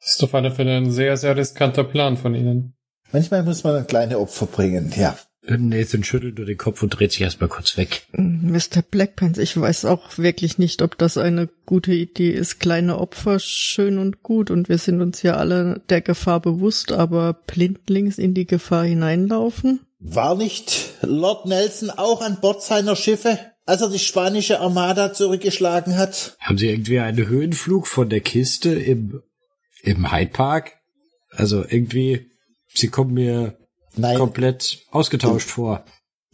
Das 0.00 0.16
ist 0.16 0.22
auf 0.24 0.34
alle 0.34 0.50
Fälle 0.50 0.76
ein 0.76 0.92
sehr, 0.92 1.16
sehr 1.16 1.34
riskanter 1.38 1.84
Plan 1.84 2.18
von 2.18 2.34
Ihnen. 2.34 2.74
Manchmal 3.12 3.44
muss 3.44 3.64
man 3.64 3.86
kleine 3.86 4.18
Opfer 4.18 4.44
bringen, 4.44 4.92
ja. 4.94 5.16
Nathan 5.58 6.04
schüttelt 6.04 6.38
nur 6.38 6.46
den 6.46 6.58
Kopf 6.58 6.82
und 6.82 6.90
dreht 6.90 7.12
sich 7.12 7.22
erstmal 7.22 7.48
kurz 7.48 7.76
weg. 7.76 8.06
Mr. 8.12 8.82
Blackpants, 8.88 9.38
ich 9.38 9.58
weiß 9.58 9.84
auch 9.84 10.18
wirklich 10.18 10.58
nicht, 10.58 10.82
ob 10.82 10.98
das 10.98 11.16
eine 11.16 11.48
gute 11.66 11.92
Idee 11.92 12.30
ist. 12.30 12.60
Kleine 12.60 12.98
Opfer, 12.98 13.38
schön 13.38 13.98
und 13.98 14.22
gut, 14.22 14.50
und 14.50 14.68
wir 14.68 14.78
sind 14.78 15.00
uns 15.00 15.22
ja 15.22 15.36
alle 15.36 15.82
der 15.88 16.00
Gefahr 16.00 16.40
bewusst, 16.40 16.92
aber 16.92 17.32
blindlings 17.32 18.18
in 18.18 18.34
die 18.34 18.46
Gefahr 18.46 18.84
hineinlaufen? 18.84 19.80
War 19.98 20.34
nicht 20.34 20.94
Lord 21.02 21.46
Nelson 21.46 21.90
auch 21.90 22.22
an 22.22 22.40
Bord 22.40 22.62
seiner 22.62 22.96
Schiffe, 22.96 23.38
als 23.66 23.82
er 23.82 23.90
die 23.90 23.98
spanische 23.98 24.60
Armada 24.60 25.12
zurückgeschlagen 25.12 25.96
hat? 25.96 26.36
Haben 26.40 26.58
Sie 26.58 26.68
irgendwie 26.68 27.00
einen 27.00 27.28
Höhenflug 27.28 27.86
von 27.86 28.08
der 28.08 28.20
Kiste 28.20 28.70
im, 28.70 29.22
im 29.82 30.10
Hyde 30.10 30.32
Park? 30.32 30.72
Also 31.30 31.64
irgendwie, 31.68 32.30
Sie 32.72 32.88
kommen 32.88 33.14
mir 33.14 33.59
Nein. 33.96 34.16
komplett 34.16 34.78
ausgetauscht 34.90 35.50
vor. 35.50 35.84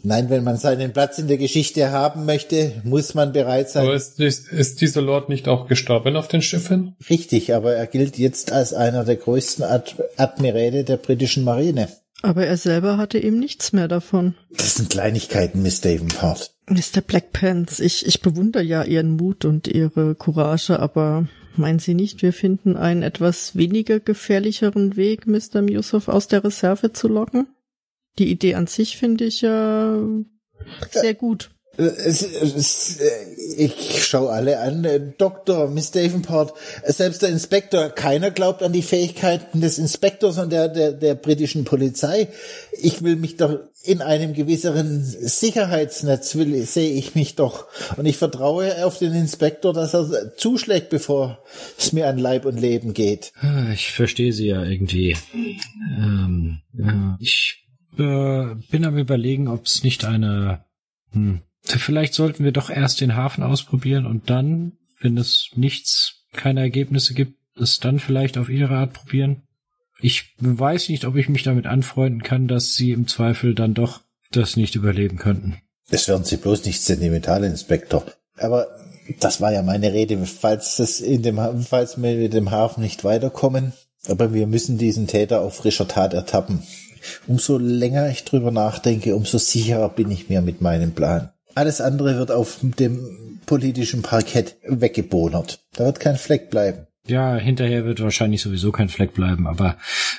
Nein, 0.03 0.31
wenn 0.31 0.45
man 0.45 0.57
seinen 0.57 0.93
Platz 0.93 1.19
in 1.19 1.27
der 1.27 1.39
Geschichte 1.39 1.91
haben 1.91 2.27
möchte, 2.27 2.81
muss 2.85 3.15
man 3.15 3.33
bereit 3.33 3.71
sein. 3.71 3.85
Aber 3.85 3.95
ist, 3.95 4.21
ist, 4.21 4.53
ist 4.53 4.81
dieser 4.81 5.03
Lord 5.03 5.29
nicht 5.29 5.49
auch 5.49 5.67
gestorben 5.67 6.17
auf 6.17 6.29
den 6.29 6.43
Schiffen? 6.43 6.95
Richtig, 7.09 7.55
aber 7.55 7.75
er 7.75 7.87
gilt 7.87 8.19
jetzt 8.19 8.53
als 8.53 8.73
einer 8.73 9.05
der 9.05 9.17
größten 9.17 9.65
Ad 9.65 9.95
Admiräle 10.17 10.85
der 10.85 10.99
britischen 10.99 11.45
Marine. 11.45 11.89
Aber 12.23 12.47
er 12.47 12.57
selber 12.57 12.99
hatte 12.99 13.19
eben 13.19 13.39
nichts 13.39 13.73
mehr 13.73 13.89
davon. 13.89 14.35
Das 14.57 14.77
sind 14.77 14.91
Kleinigkeiten, 14.91 15.63
Miss 15.63 15.81
Davenport. 15.81 16.55
Mr. 16.69 17.01
Blackpants, 17.07 17.81
ich, 17.81 18.07
ich 18.07 18.21
bewundere 18.21 18.63
ja 18.63 18.83
Ihren 18.85 19.17
Mut 19.17 19.45
und 19.45 19.69
Ihre 19.69 20.15
Courage, 20.15 20.79
aber 20.79 21.27
meinen 21.59 21.79
Sie 21.79 21.95
nicht, 21.95 22.23
wir 22.23 22.33
finden 22.33 22.77
einen 22.77 23.03
etwas 23.03 23.57
weniger 23.57 24.01
gefährlicheren 24.01 24.97
Weg, 24.97 25.27
Mr. 25.27 25.63
Yusuf 25.69 26.09
aus 26.09 26.29
der 26.29 26.45
Reserve 26.45 26.93
zu 26.93 27.09
locken? 27.09 27.49
Die 28.19 28.31
Idee 28.31 28.55
an 28.55 28.67
sich 28.67 28.97
finde 28.97 29.25
ich 29.25 29.43
ja 29.43 30.01
sehr 30.91 31.15
gut. 31.15 31.51
Äh, 31.79 31.83
äh, 31.83 32.65
ich 33.57 34.05
schau 34.05 34.29
alle 34.29 34.61
an. 34.61 34.85
Äh, 34.85 35.01
Doktor, 35.19 35.69
Miss 35.69 35.91
Davenport, 35.91 36.55
selbst 36.85 37.23
der 37.23 37.29
Inspektor, 37.29 37.91
keiner 37.91 38.31
glaubt 38.31 38.63
an 38.63 38.73
die 38.73 38.83
Fähigkeiten 38.83 39.61
des 39.61 39.79
Inspektors 39.79 40.39
und 40.39 40.51
der, 40.51 40.69
der, 40.69 40.93
der 40.93 41.15
britischen 41.15 41.65
Polizei. 41.65 42.29
Ich 42.73 43.03
will 43.03 43.17
mich 43.17 43.37
doch 43.37 43.59
in 43.87 44.03
einem 44.03 44.35
gewisseren 44.35 45.03
Sicherheitsnetz 45.03 46.35
will, 46.37 46.61
sehe 46.65 46.95
ich 46.95 47.15
mich 47.15 47.37
doch. 47.37 47.67
Und 47.97 48.07
ich 48.07 48.17
vertraue 48.17 48.85
auf 48.85 48.99
den 48.99 49.15
Inspektor, 49.15 49.73
dass 49.73 49.95
er 49.95 50.37
zuschlägt, 50.37 50.91
bevor 50.91 51.43
es 51.79 51.93
mir 51.93 52.09
an 52.09 52.19
Leib 52.19 52.45
und 52.45 52.61
Leben 52.61 52.95
geht. 52.95 53.33
Ah, 53.41 53.71
Ich 53.73 53.93
verstehe 53.93 54.33
Sie 54.33 54.47
ja 54.47 54.65
irgendwie. 54.65 55.17
Ähm, 55.97 56.61
ja. 56.73 57.17
Ich 57.21 57.67
äh, 57.99 58.55
bin 58.71 58.85
am 58.85 58.99
überlegen, 58.99 59.49
ob 59.49 59.67
es 59.67 59.83
nicht 59.83 60.05
eine... 60.05 60.65
Hm, 61.13 61.43
vielleicht 61.63 62.15
sollten 62.15 62.45
wir 62.45 62.53
doch 62.53 62.71
erst 62.71 63.01
den 63.01 63.17
Hafen 63.17 63.43
ausprobieren 63.43 64.07
und 64.07 64.31
dann, 64.31 64.73
wenn 65.01 65.17
es 65.17 65.51
nichts, 65.55 66.25
keine 66.33 66.61
Ergebnisse 66.61 67.15
gibt, 67.15 67.35
es 67.59 67.79
dann 67.79 67.99
vielleicht 67.99 68.39
auf 68.39 68.49
Ihre 68.49 68.77
Art 68.77 68.93
probieren. 68.93 69.43
Ich 70.01 70.35
weiß 70.39 70.89
nicht, 70.91 71.05
ob 71.05 71.17
ich 71.17 71.29
mich 71.29 71.43
damit 71.43 71.67
anfreunden 71.67 72.23
kann, 72.23 72.49
dass 72.49 72.75
Sie 72.75 72.93
im 72.93 73.09
Zweifel 73.09 73.55
dann 73.55 73.75
doch 73.75 74.01
das 74.31 74.57
nicht 74.57 74.75
überleben 74.75 75.17
könnten. 75.17 75.57
Das 75.91 76.09
werden 76.09 76.25
Sie 76.25 76.37
bloß 76.37 76.65
nicht 76.65 76.83
sentimental, 76.83 77.45
Inspektor. 77.45 78.05
Aber 78.37 78.67
das 79.21 79.41
war 79.41 79.53
ja 79.53 79.63
meine 79.63 79.93
Rede, 79.93 80.19
falls 80.27 80.79
es 80.79 81.01
in 81.01 81.23
dem, 81.23 81.41
falls 81.63 82.01
wir 82.01 82.17
mit 82.17 82.33
dem 82.33 82.51
Hafen 82.51 82.83
nicht 82.83 83.05
weiterkommen. 83.05 83.73
Aber 84.09 84.35
wir 84.35 84.47
müssen 84.47 84.79
diesen 84.79 85.07
Täter 85.07 85.41
auf 85.41 85.57
frischer 85.57 85.89
Tat 85.89 86.15
ertappen. 86.15 86.63
Umso 87.27 87.59
länger 87.59 88.11
ich 88.11 88.25
drüber 88.25 88.51
nachdenke, 88.51 89.15
umso 89.15 89.39
sicherer 89.39 89.89
bin 89.89 90.11
ich 90.11 90.29
mir 90.29 90.43
mit 90.43 90.61
meinem 90.61 90.93
Plan. 90.93 91.31
Alles 91.55 91.81
andere 91.81 92.19
wird 92.19 92.31
auf 92.31 92.59
dem 92.61 93.41
politischen 93.47 94.03
Parkett 94.03 94.57
weggebonert. 94.67 95.61
Da 95.75 95.87
wird 95.87 96.01
kein 96.01 96.17
Fleck 96.17 96.51
bleiben. 96.51 96.87
Ja, 97.07 97.37
hinterher 97.37 97.85
wird 97.85 98.01
wahrscheinlich 98.01 98.43
sowieso 98.43 98.73
kein 98.73 98.89
Fleck 98.89 99.15
bleiben, 99.15 99.47
aber 99.47 99.77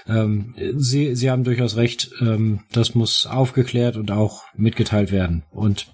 ähm, 0.07 0.55
Sie, 0.77 1.15
Sie 1.15 1.29
haben 1.29 1.43
durchaus 1.43 1.75
recht, 1.75 2.11
ähm, 2.21 2.61
das 2.71 2.95
muss 2.95 3.25
aufgeklärt 3.25 3.97
und 3.97 4.11
auch 4.11 4.43
mitgeteilt 4.55 5.11
werden. 5.11 5.43
Und 5.51 5.93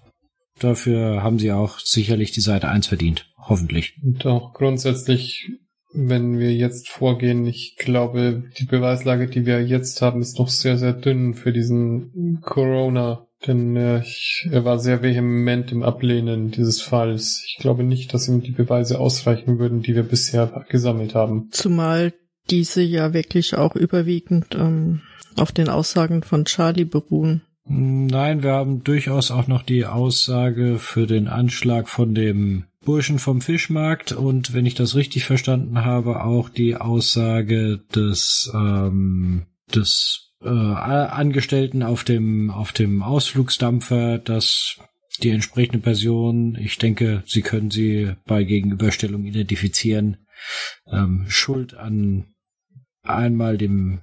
dafür 0.59 1.23
haben 1.23 1.39
Sie 1.39 1.51
auch 1.51 1.79
sicherlich 1.79 2.31
die 2.31 2.41
Seite 2.41 2.69
1 2.69 2.87
verdient. 2.87 3.27
Hoffentlich. 3.37 3.97
Und 4.03 4.25
auch 4.25 4.53
grundsätzlich, 4.53 5.49
wenn 5.93 6.39
wir 6.39 6.53
jetzt 6.53 6.89
vorgehen, 6.89 7.45
ich 7.45 7.75
glaube, 7.77 8.43
die 8.57 8.65
Beweislage, 8.65 9.27
die 9.27 9.45
wir 9.45 9.65
jetzt 9.65 10.01
haben, 10.01 10.21
ist 10.21 10.39
noch 10.39 10.47
sehr, 10.47 10.77
sehr 10.77 10.93
dünn 10.93 11.33
für 11.33 11.51
diesen 11.51 12.39
Corona. 12.41 13.27
Denn 13.45 13.75
äh, 13.75 14.01
ich, 14.01 14.47
er 14.51 14.63
war 14.65 14.79
sehr 14.79 15.01
vehement 15.01 15.71
im 15.71 15.83
Ablehnen 15.83 16.51
dieses 16.51 16.81
Falls. 16.81 17.43
Ich 17.47 17.57
glaube 17.59 17.83
nicht, 17.83 18.13
dass 18.13 18.27
ihm 18.27 18.41
die 18.41 18.51
Beweise 18.51 18.99
ausreichen 18.99 19.59
würden, 19.59 19.81
die 19.81 19.95
wir 19.95 20.03
bisher 20.03 20.65
gesammelt 20.69 21.15
haben. 21.15 21.49
Zumal 21.51 22.13
diese 22.49 22.81
ja 22.81 23.13
wirklich 23.13 23.55
auch 23.55 23.75
überwiegend 23.75 24.55
ähm, 24.55 25.01
auf 25.37 25.51
den 25.51 25.69
Aussagen 25.69 26.23
von 26.23 26.45
Charlie 26.45 26.85
beruhen. 26.85 27.41
Nein, 27.65 28.43
wir 28.43 28.51
haben 28.51 28.83
durchaus 28.83 29.31
auch 29.31 29.47
noch 29.47 29.63
die 29.63 29.85
Aussage 29.85 30.79
für 30.79 31.07
den 31.07 31.27
Anschlag 31.27 31.87
von 31.87 32.13
dem 32.13 32.65
Burschen 32.83 33.19
vom 33.19 33.39
Fischmarkt 33.39 34.11
und 34.11 34.53
wenn 34.53 34.65
ich 34.65 34.75
das 34.75 34.95
richtig 34.95 35.23
verstanden 35.23 35.85
habe, 35.85 36.25
auch 36.25 36.49
die 36.49 36.75
Aussage 36.75 37.79
des 37.95 38.51
ähm, 38.53 39.45
des 39.73 40.32
äh, 40.43 40.49
Angestellten 40.49 41.83
auf 41.83 42.03
dem 42.03 42.49
auf 42.51 42.71
dem 42.71 43.01
Ausflugsdampfer, 43.01 44.17
dass 44.17 44.77
die 45.21 45.29
entsprechende 45.29 45.79
Person, 45.79 46.55
ich 46.59 46.77
denke, 46.77 47.23
Sie 47.25 47.41
können 47.41 47.71
sie 47.71 48.13
bei 48.25 48.43
Gegenüberstellung 48.43 49.25
identifizieren, 49.25 50.17
ähm, 50.91 51.25
Schuld 51.27 51.75
an 51.75 52.33
einmal 53.03 53.57
dem 53.57 54.01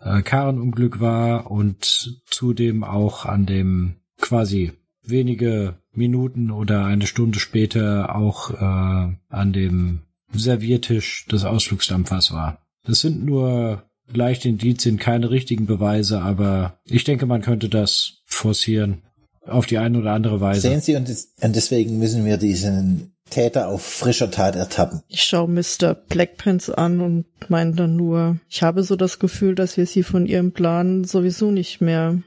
äh, 0.00 0.22
Karrenunglück 0.22 1.00
war 1.00 1.50
und 1.50 2.20
zudem 2.26 2.84
auch 2.84 3.24
an 3.24 3.46
dem 3.46 3.96
quasi 4.20 4.72
wenige 5.02 5.78
Minuten 5.92 6.50
oder 6.50 6.84
eine 6.84 7.06
Stunde 7.06 7.38
später 7.38 8.14
auch 8.14 8.50
äh, 8.50 9.14
an 9.28 9.52
dem 9.52 10.02
Serviertisch 10.32 11.26
des 11.26 11.44
Ausflugsdampfers 11.44 12.32
war. 12.32 12.60
Das 12.84 13.00
sind 13.00 13.24
nur 13.24 13.89
leichte 14.16 14.48
Indizien, 14.48 14.98
keine 14.98 15.30
richtigen 15.30 15.66
Beweise, 15.66 16.20
aber 16.20 16.78
ich 16.84 17.04
denke, 17.04 17.26
man 17.26 17.42
könnte 17.42 17.68
das 17.68 18.22
forcieren 18.26 19.02
auf 19.46 19.66
die 19.66 19.78
eine 19.78 19.98
oder 19.98 20.12
andere 20.12 20.40
Weise. 20.40 20.62
Sehen 20.62 20.80
Sie, 20.80 20.96
und, 20.96 21.08
des- 21.08 21.34
und 21.40 21.56
deswegen 21.56 21.98
müssen 21.98 22.24
wir 22.24 22.36
diesen 22.36 23.12
Täter 23.30 23.68
auf 23.68 23.82
frischer 23.82 24.30
Tat 24.30 24.56
ertappen. 24.56 25.02
Ich 25.08 25.22
schaue 25.22 25.48
Mr. 25.48 25.94
Blackpants 25.94 26.68
an 26.68 27.00
und 27.00 27.26
meine 27.48 27.72
dann 27.74 27.96
nur, 27.96 28.38
ich 28.48 28.62
habe 28.62 28.82
so 28.82 28.96
das 28.96 29.18
Gefühl, 29.18 29.54
dass 29.54 29.76
wir 29.76 29.86
sie 29.86 30.02
von 30.02 30.26
ihrem 30.26 30.52
Plan 30.52 31.04
sowieso 31.04 31.50
nicht 31.50 31.80
mehr 31.80 32.22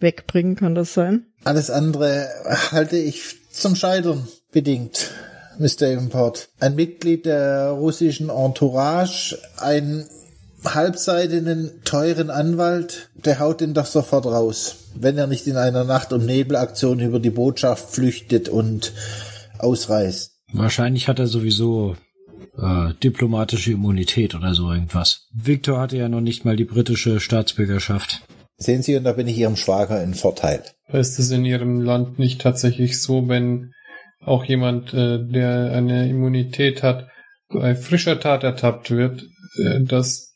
wegbringen. 0.00 0.56
Kann 0.56 0.74
das 0.74 0.94
sein? 0.94 1.26
Alles 1.44 1.70
andere 1.70 2.28
halte 2.72 2.96
ich 2.96 3.22
zum 3.50 3.76
Scheitern 3.76 4.26
bedingt, 4.50 5.10
Mr. 5.58 5.76
Davenport. 5.80 6.48
Ein 6.58 6.74
Mitglied 6.74 7.26
der 7.26 7.70
russischen 7.70 8.30
Entourage, 8.30 9.38
ein 9.58 10.06
halbseitigen, 10.64 11.70
teuren 11.84 12.30
Anwalt, 12.30 13.10
der 13.14 13.38
haut 13.38 13.60
ihn 13.60 13.74
doch 13.74 13.86
sofort 13.86 14.26
raus, 14.26 14.76
wenn 14.94 15.18
er 15.18 15.26
nicht 15.26 15.46
in 15.46 15.56
einer 15.56 15.84
Nacht- 15.84 16.12
und 16.12 16.26
Nebelaktion 16.26 17.00
über 17.00 17.20
die 17.20 17.30
Botschaft 17.30 17.90
flüchtet 17.94 18.48
und 18.48 18.92
ausreist. 19.58 20.32
Wahrscheinlich 20.52 21.08
hat 21.08 21.18
er 21.18 21.26
sowieso 21.26 21.96
äh, 22.58 22.92
diplomatische 23.02 23.72
Immunität 23.72 24.34
oder 24.34 24.54
so 24.54 24.72
irgendwas. 24.72 25.28
Victor 25.32 25.80
hatte 25.80 25.96
ja 25.96 26.08
noch 26.08 26.20
nicht 26.20 26.44
mal 26.44 26.56
die 26.56 26.64
britische 26.64 27.20
Staatsbürgerschaft. 27.20 28.22
Sehen 28.56 28.82
Sie, 28.82 28.96
und 28.96 29.04
da 29.04 29.12
bin 29.12 29.26
ich 29.26 29.38
Ihrem 29.38 29.56
Schwager 29.56 30.02
in 30.02 30.14
Vorteil. 30.14 30.62
Ist 30.88 31.18
es 31.18 31.30
in 31.30 31.44
Ihrem 31.44 31.80
Land 31.80 32.18
nicht 32.18 32.40
tatsächlich 32.40 33.00
so, 33.00 33.28
wenn 33.28 33.72
auch 34.22 34.44
jemand, 34.44 34.92
äh, 34.92 35.18
der 35.18 35.72
eine 35.72 36.08
Immunität 36.08 36.82
hat, 36.82 37.08
bei 37.48 37.74
frischer 37.74 38.20
Tat 38.20 38.44
ertappt 38.44 38.90
wird, 38.90 39.22
äh, 39.56 39.80
dass 39.80 40.29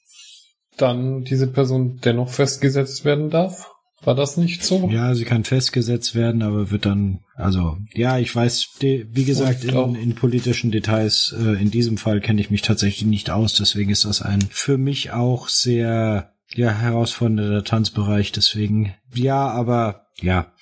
dann 0.77 1.25
diese 1.25 1.47
Person 1.47 2.01
dennoch 2.05 2.31
festgesetzt 2.31 3.05
werden 3.05 3.31
darf? 3.31 3.70
War 4.05 4.14
das 4.14 4.37
nicht 4.37 4.62
so? 4.62 4.91
Ja, 4.91 5.14
sie 5.14 5.25
kann 5.25 5.45
festgesetzt 5.45 6.14
werden, 6.14 6.43
aber 6.43 6.70
wird 6.70 6.85
dann, 6.85 7.20
also, 7.37 7.79
ja, 7.95 8.18
ich 8.18 8.35
weiß, 8.35 8.77
wie 8.81 9.25
gesagt, 9.25 9.64
in, 9.64 9.95
in 9.95 10.14
politischen 10.14 10.70
Details, 10.70 11.35
äh, 11.39 11.61
in 11.61 11.70
diesem 11.70 11.97
Fall 11.97 12.20
kenne 12.20 12.41
ich 12.41 12.51
mich 12.51 12.62
tatsächlich 12.62 13.07
nicht 13.07 13.31
aus, 13.31 13.55
deswegen 13.55 13.91
ist 13.91 14.05
das 14.05 14.20
ein 14.20 14.43
für 14.51 14.77
mich 14.77 15.12
auch 15.12 15.49
sehr, 15.49 16.35
ja, 16.55 16.70
herausfordernder 16.70 17.64
Tanzbereich, 17.64 18.33
deswegen, 18.33 18.95
ja, 19.14 19.49
aber, 19.49 20.07
ja, 20.20 20.53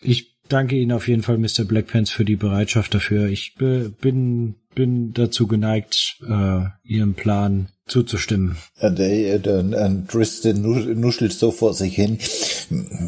ich 0.00 0.38
danke 0.48 0.76
Ihnen 0.76 0.92
auf 0.92 1.08
jeden 1.08 1.22
Fall, 1.22 1.38
Mr. 1.38 1.64
Blackpants, 1.64 2.10
für 2.10 2.24
die 2.24 2.36
Bereitschaft 2.36 2.94
dafür. 2.94 3.28
Ich 3.28 3.54
bin, 3.54 4.56
bin 4.74 5.12
dazu 5.12 5.46
geneigt, 5.46 6.16
äh, 6.26 6.64
Ihrem 6.84 7.14
Plan 7.14 7.68
zuzustimmen. 7.86 8.56
Und, 8.80 8.98
und, 8.98 9.74
und 9.74 10.08
Tristan 10.08 10.62
nuschelt 10.62 11.32
so 11.32 11.50
vor 11.50 11.74
sich 11.74 11.94
hin. 11.94 12.18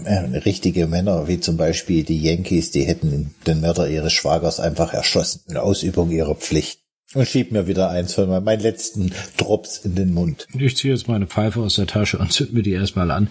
Äh, 0.05 0.39
richtige 0.39 0.87
Männer, 0.87 1.29
wie 1.29 1.41
zum 1.41 1.57
Beispiel 1.57 2.05
die 2.05 2.21
Yankees, 2.21 2.71
die 2.71 2.83
hätten 2.83 3.35
den 3.47 3.61
Mörder 3.61 3.89
ihres 3.89 4.13
Schwagers 4.13 4.61
einfach 4.61 4.93
erschossen 4.93 5.43
in 5.49 5.57
Ausübung 5.57 6.11
ihrer 6.11 6.35
Pflicht. 6.35 6.81
Und 7.15 7.29
schieb 7.29 7.53
mir 7.53 7.69
wieder 7.69 7.91
eins 7.91 8.15
von 8.15 8.29
meinen 8.43 8.61
letzten 8.61 9.13
Drops 9.37 9.79
in 9.79 9.95
den 9.95 10.13
Mund. 10.13 10.49
Ich 10.53 10.77
ziehe 10.77 10.93
jetzt 10.93 11.07
meine 11.07 11.29
Pfeife 11.29 11.61
aus 11.61 11.77
der 11.77 11.87
Tasche 11.87 12.19
und 12.19 12.33
zünd 12.33 12.53
mir 12.53 12.63
die 12.63 12.73
erstmal 12.73 13.11
an. 13.11 13.31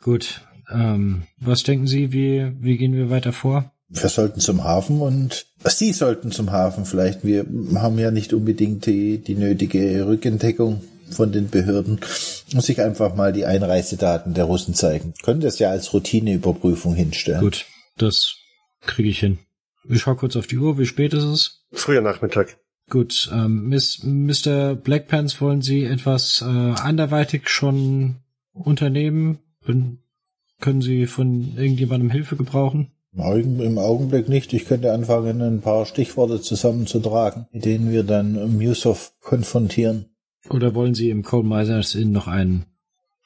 Gut, 0.00 0.40
ähm, 0.72 1.24
was 1.38 1.62
denken 1.62 1.86
Sie, 1.86 2.12
wie, 2.12 2.52
wie 2.60 2.78
gehen 2.78 2.94
wir 2.94 3.10
weiter 3.10 3.32
vor? 3.32 3.72
Wir 3.90 4.08
sollten 4.08 4.38
zum 4.40 4.62
Hafen 4.62 5.00
und 5.00 5.46
Sie 5.64 5.92
sollten 5.92 6.30
zum 6.30 6.52
Hafen 6.52 6.86
vielleicht. 6.86 7.24
Wir 7.24 7.44
haben 7.74 7.98
ja 7.98 8.12
nicht 8.12 8.32
unbedingt 8.32 8.86
die, 8.86 9.18
die 9.18 9.34
nötige 9.34 10.06
Rückendeckung 10.06 10.82
von 11.10 11.32
den 11.32 11.50
Behörden. 11.50 12.00
Muss 12.54 12.68
ich 12.68 12.80
einfach 12.80 13.16
mal 13.16 13.32
die 13.32 13.46
Einreisedaten 13.46 14.32
der 14.32 14.44
Russen 14.44 14.74
zeigen. 14.74 15.12
Können 15.22 15.40
das 15.40 15.58
ja 15.58 15.70
als 15.70 15.92
Routineüberprüfung 15.92 16.94
hinstellen. 16.94 17.40
Gut, 17.40 17.66
das 17.98 18.36
kriege 18.80 19.08
ich 19.08 19.18
hin. 19.18 19.38
Ich 19.88 20.02
schau 20.02 20.14
kurz 20.14 20.36
auf 20.36 20.46
die 20.46 20.58
Uhr. 20.58 20.78
Wie 20.78 20.86
spät 20.86 21.12
ist 21.12 21.24
es? 21.24 21.64
Früher 21.72 22.00
Nachmittag. 22.00 22.58
Gut, 22.88 23.30
ähm, 23.32 23.68
Miss, 23.68 24.02
Mr. 24.02 24.74
Blackpants, 24.74 25.40
wollen 25.40 25.62
Sie 25.62 25.84
etwas 25.84 26.42
äh, 26.42 26.44
anderweitig 26.44 27.48
schon 27.48 28.16
unternehmen? 28.52 29.38
Bin, 29.64 29.98
können 30.60 30.82
Sie 30.82 31.06
von 31.06 31.56
irgendjemandem 31.56 32.10
Hilfe 32.10 32.36
gebrauchen? 32.36 32.92
Im 33.12 33.78
Augenblick 33.78 34.28
nicht. 34.28 34.52
Ich 34.52 34.66
könnte 34.66 34.92
anfangen, 34.92 35.42
ein 35.42 35.60
paar 35.60 35.84
Stichworte 35.84 36.40
zusammenzutragen, 36.40 37.46
mit 37.52 37.64
denen 37.64 37.90
wir 37.90 38.04
dann 38.04 38.56
Musoff 38.56 39.12
konfrontieren. 39.20 40.06
Oder 40.48 40.74
wollen 40.74 40.94
Sie 40.94 41.10
im 41.10 41.22
Coal 41.22 41.42
Miners 41.42 41.94
Inn 41.94 42.12
noch 42.12 42.28
ein 42.28 42.66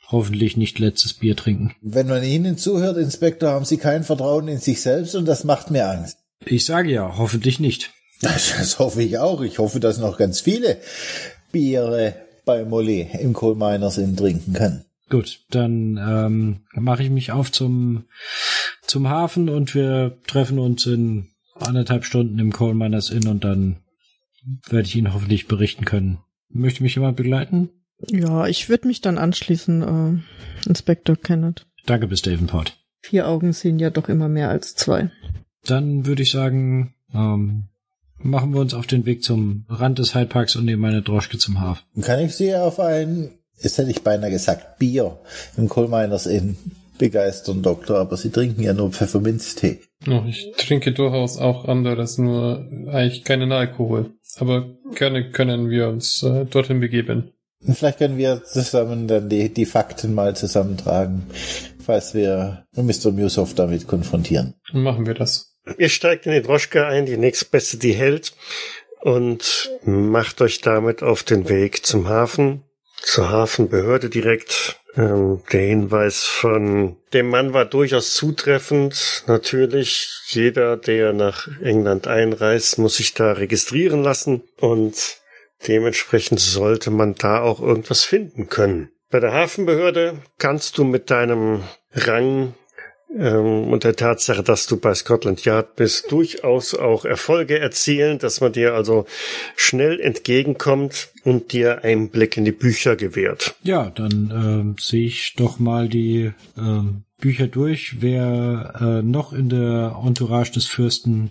hoffentlich 0.08 0.56
nicht 0.56 0.78
letztes 0.78 1.14
Bier 1.14 1.36
trinken? 1.36 1.74
Wenn 1.80 2.08
man 2.08 2.22
Ihnen 2.22 2.56
zuhört, 2.56 2.96
Inspektor, 2.96 3.50
haben 3.50 3.64
Sie 3.64 3.76
kein 3.76 4.04
Vertrauen 4.04 4.48
in 4.48 4.58
sich 4.58 4.80
selbst 4.80 5.14
und 5.14 5.26
das 5.26 5.44
macht 5.44 5.70
mir 5.70 5.88
Angst. 5.88 6.18
Ich 6.46 6.64
sage 6.64 6.90
ja, 6.90 7.16
hoffentlich 7.16 7.60
nicht. 7.60 7.92
Das, 8.20 8.54
das 8.56 8.78
hoffe 8.78 9.02
ich 9.02 9.18
auch. 9.18 9.42
Ich 9.42 9.58
hoffe, 9.58 9.80
dass 9.80 9.98
noch 9.98 10.16
ganz 10.16 10.40
viele 10.40 10.78
Biere 11.52 12.14
bei 12.44 12.64
Molly 12.64 13.08
im 13.20 13.32
Coal 13.32 13.54
Miners 13.54 13.98
Inn 13.98 14.16
trinken 14.16 14.54
können. 14.54 14.84
Gut, 15.10 15.40
dann 15.50 15.98
ähm, 15.98 16.60
mache 16.74 17.02
ich 17.02 17.10
mich 17.10 17.30
auf 17.32 17.52
zum, 17.52 18.04
zum 18.94 19.08
Hafen 19.08 19.48
und 19.48 19.74
wir 19.74 20.18
treffen 20.28 20.60
uns 20.60 20.86
in 20.86 21.26
anderthalb 21.56 22.04
Stunden 22.04 22.38
im 22.38 22.52
Coal 22.52 22.74
Miners 22.74 23.10
Inn 23.10 23.26
und 23.26 23.42
dann 23.42 23.78
werde 24.68 24.86
ich 24.86 24.94
Ihnen 24.94 25.12
hoffentlich 25.12 25.48
berichten 25.48 25.84
können. 25.84 26.18
Möchte 26.48 26.84
mich 26.84 26.94
jemand 26.94 27.16
begleiten? 27.16 27.70
Ja, 28.06 28.46
ich 28.46 28.68
würde 28.68 28.86
mich 28.86 29.00
dann 29.00 29.18
anschließen, 29.18 29.82
äh, 29.82 30.68
Inspektor 30.68 31.16
Kenneth. 31.16 31.66
Danke, 31.86 32.06
bis 32.06 32.22
Davenport. 32.22 32.78
Vier 33.00 33.26
Augen 33.26 33.52
sehen 33.52 33.80
ja 33.80 33.90
doch 33.90 34.08
immer 34.08 34.28
mehr 34.28 34.50
als 34.50 34.76
zwei. 34.76 35.10
Dann 35.64 36.06
würde 36.06 36.22
ich 36.22 36.30
sagen, 36.30 36.94
ähm, 37.12 37.64
machen 38.18 38.54
wir 38.54 38.60
uns 38.60 38.74
auf 38.74 38.86
den 38.86 39.06
Weg 39.06 39.24
zum 39.24 39.66
Rand 39.68 39.98
des 39.98 40.14
Hyde 40.14 40.26
Parks 40.26 40.54
und 40.54 40.66
nehmen 40.66 40.82
meine 40.82 41.02
Droschke 41.02 41.38
zum 41.38 41.60
Hafen. 41.60 42.00
Kann 42.00 42.20
ich 42.20 42.36
Sie 42.36 42.54
auf 42.54 42.78
ein 42.78 43.30
jetzt 43.58 43.78
hätte 43.78 43.90
ich 43.90 44.02
beinahe 44.02 44.30
gesagt, 44.30 44.78
Bier 44.78 45.18
im 45.56 45.68
Coal 45.68 45.88
Miners 45.88 46.26
Inn 46.26 46.56
begeistern, 46.98 47.62
Doktor, 47.62 47.98
aber 47.98 48.16
Sie 48.16 48.30
trinken 48.30 48.62
ja 48.62 48.72
nur 48.72 48.90
Pfefferminztee. 48.90 49.80
Oh, 50.08 50.22
ich 50.26 50.52
trinke 50.56 50.92
durchaus 50.92 51.38
auch 51.38 51.66
anderes, 51.66 52.18
nur 52.18 52.68
eigentlich 52.88 53.24
keinen 53.24 53.52
Alkohol. 53.52 54.12
Aber 54.36 54.76
gerne 54.94 55.30
können 55.30 55.70
wir 55.70 55.88
uns 55.88 56.22
äh, 56.22 56.44
dorthin 56.44 56.80
begeben. 56.80 57.32
Vielleicht 57.60 57.98
können 57.98 58.18
wir 58.18 58.44
zusammen 58.44 59.08
dann 59.08 59.28
die, 59.28 59.48
die 59.52 59.64
Fakten 59.64 60.12
mal 60.12 60.36
zusammentragen, 60.36 61.26
falls 61.82 62.14
wir 62.14 62.66
Mr. 62.76 63.10
Musoff 63.10 63.54
damit 63.54 63.86
konfrontieren. 63.86 64.54
Machen 64.72 65.06
wir 65.06 65.14
das. 65.14 65.56
Ihr 65.78 65.88
steigt 65.88 66.26
in 66.26 66.32
die 66.32 66.42
Droschke 66.42 66.86
ein, 66.86 67.06
die 67.06 67.16
nächstbeste 67.16 67.78
die 67.78 67.94
hält, 67.94 68.34
und 69.00 69.70
macht 69.84 70.42
euch 70.42 70.60
damit 70.60 71.02
auf 71.02 71.22
den 71.22 71.48
Weg 71.48 71.86
zum 71.86 72.08
Hafen 72.08 72.64
zur 73.02 73.30
Hafenbehörde 73.30 74.10
direkt. 74.10 74.80
Ähm, 74.96 75.42
der 75.52 75.60
Hinweis 75.60 76.24
von 76.24 76.96
dem 77.12 77.28
Mann 77.28 77.52
war 77.52 77.64
durchaus 77.64 78.14
zutreffend. 78.14 79.24
Natürlich, 79.26 80.10
jeder, 80.28 80.76
der 80.76 81.12
nach 81.12 81.48
England 81.62 82.06
einreist, 82.06 82.78
muss 82.78 82.96
sich 82.96 83.14
da 83.14 83.32
registrieren 83.32 84.02
lassen 84.02 84.42
und 84.58 85.18
dementsprechend 85.66 86.40
sollte 86.40 86.90
man 86.90 87.14
da 87.14 87.40
auch 87.40 87.60
irgendwas 87.60 88.04
finden 88.04 88.48
können. 88.48 88.90
Bei 89.10 89.20
der 89.20 89.32
Hafenbehörde 89.32 90.18
kannst 90.38 90.78
du 90.78 90.84
mit 90.84 91.10
deinem 91.10 91.62
Rang 91.92 92.54
ähm, 93.18 93.72
und 93.72 93.84
der 93.84 93.96
Tatsache, 93.96 94.42
dass 94.42 94.66
du 94.66 94.76
bei 94.78 94.94
Scotland 94.94 95.44
Yard 95.44 95.76
bist, 95.76 96.10
durchaus 96.10 96.74
auch 96.74 97.04
Erfolge 97.04 97.58
erzielen, 97.58 98.18
dass 98.18 98.40
man 98.40 98.52
dir 98.52 98.74
also 98.74 99.06
schnell 99.56 100.00
entgegenkommt 100.00 101.10
und 101.24 101.52
dir 101.52 101.84
einen 101.84 102.10
Blick 102.10 102.36
in 102.36 102.44
die 102.44 102.52
Bücher 102.52 102.96
gewährt. 102.96 103.54
Ja, 103.62 103.90
dann 103.90 104.32
ähm, 104.34 104.76
sehe 104.78 105.06
ich 105.06 105.34
doch 105.36 105.58
mal 105.58 105.88
die 105.88 106.32
ähm, 106.56 107.04
Bücher 107.18 107.46
durch, 107.46 108.02
wer 108.02 108.74
äh, 108.80 109.02
noch 109.02 109.32
in 109.32 109.48
der 109.48 109.96
Entourage 110.04 110.52
des 110.52 110.66
Fürsten 110.66 111.30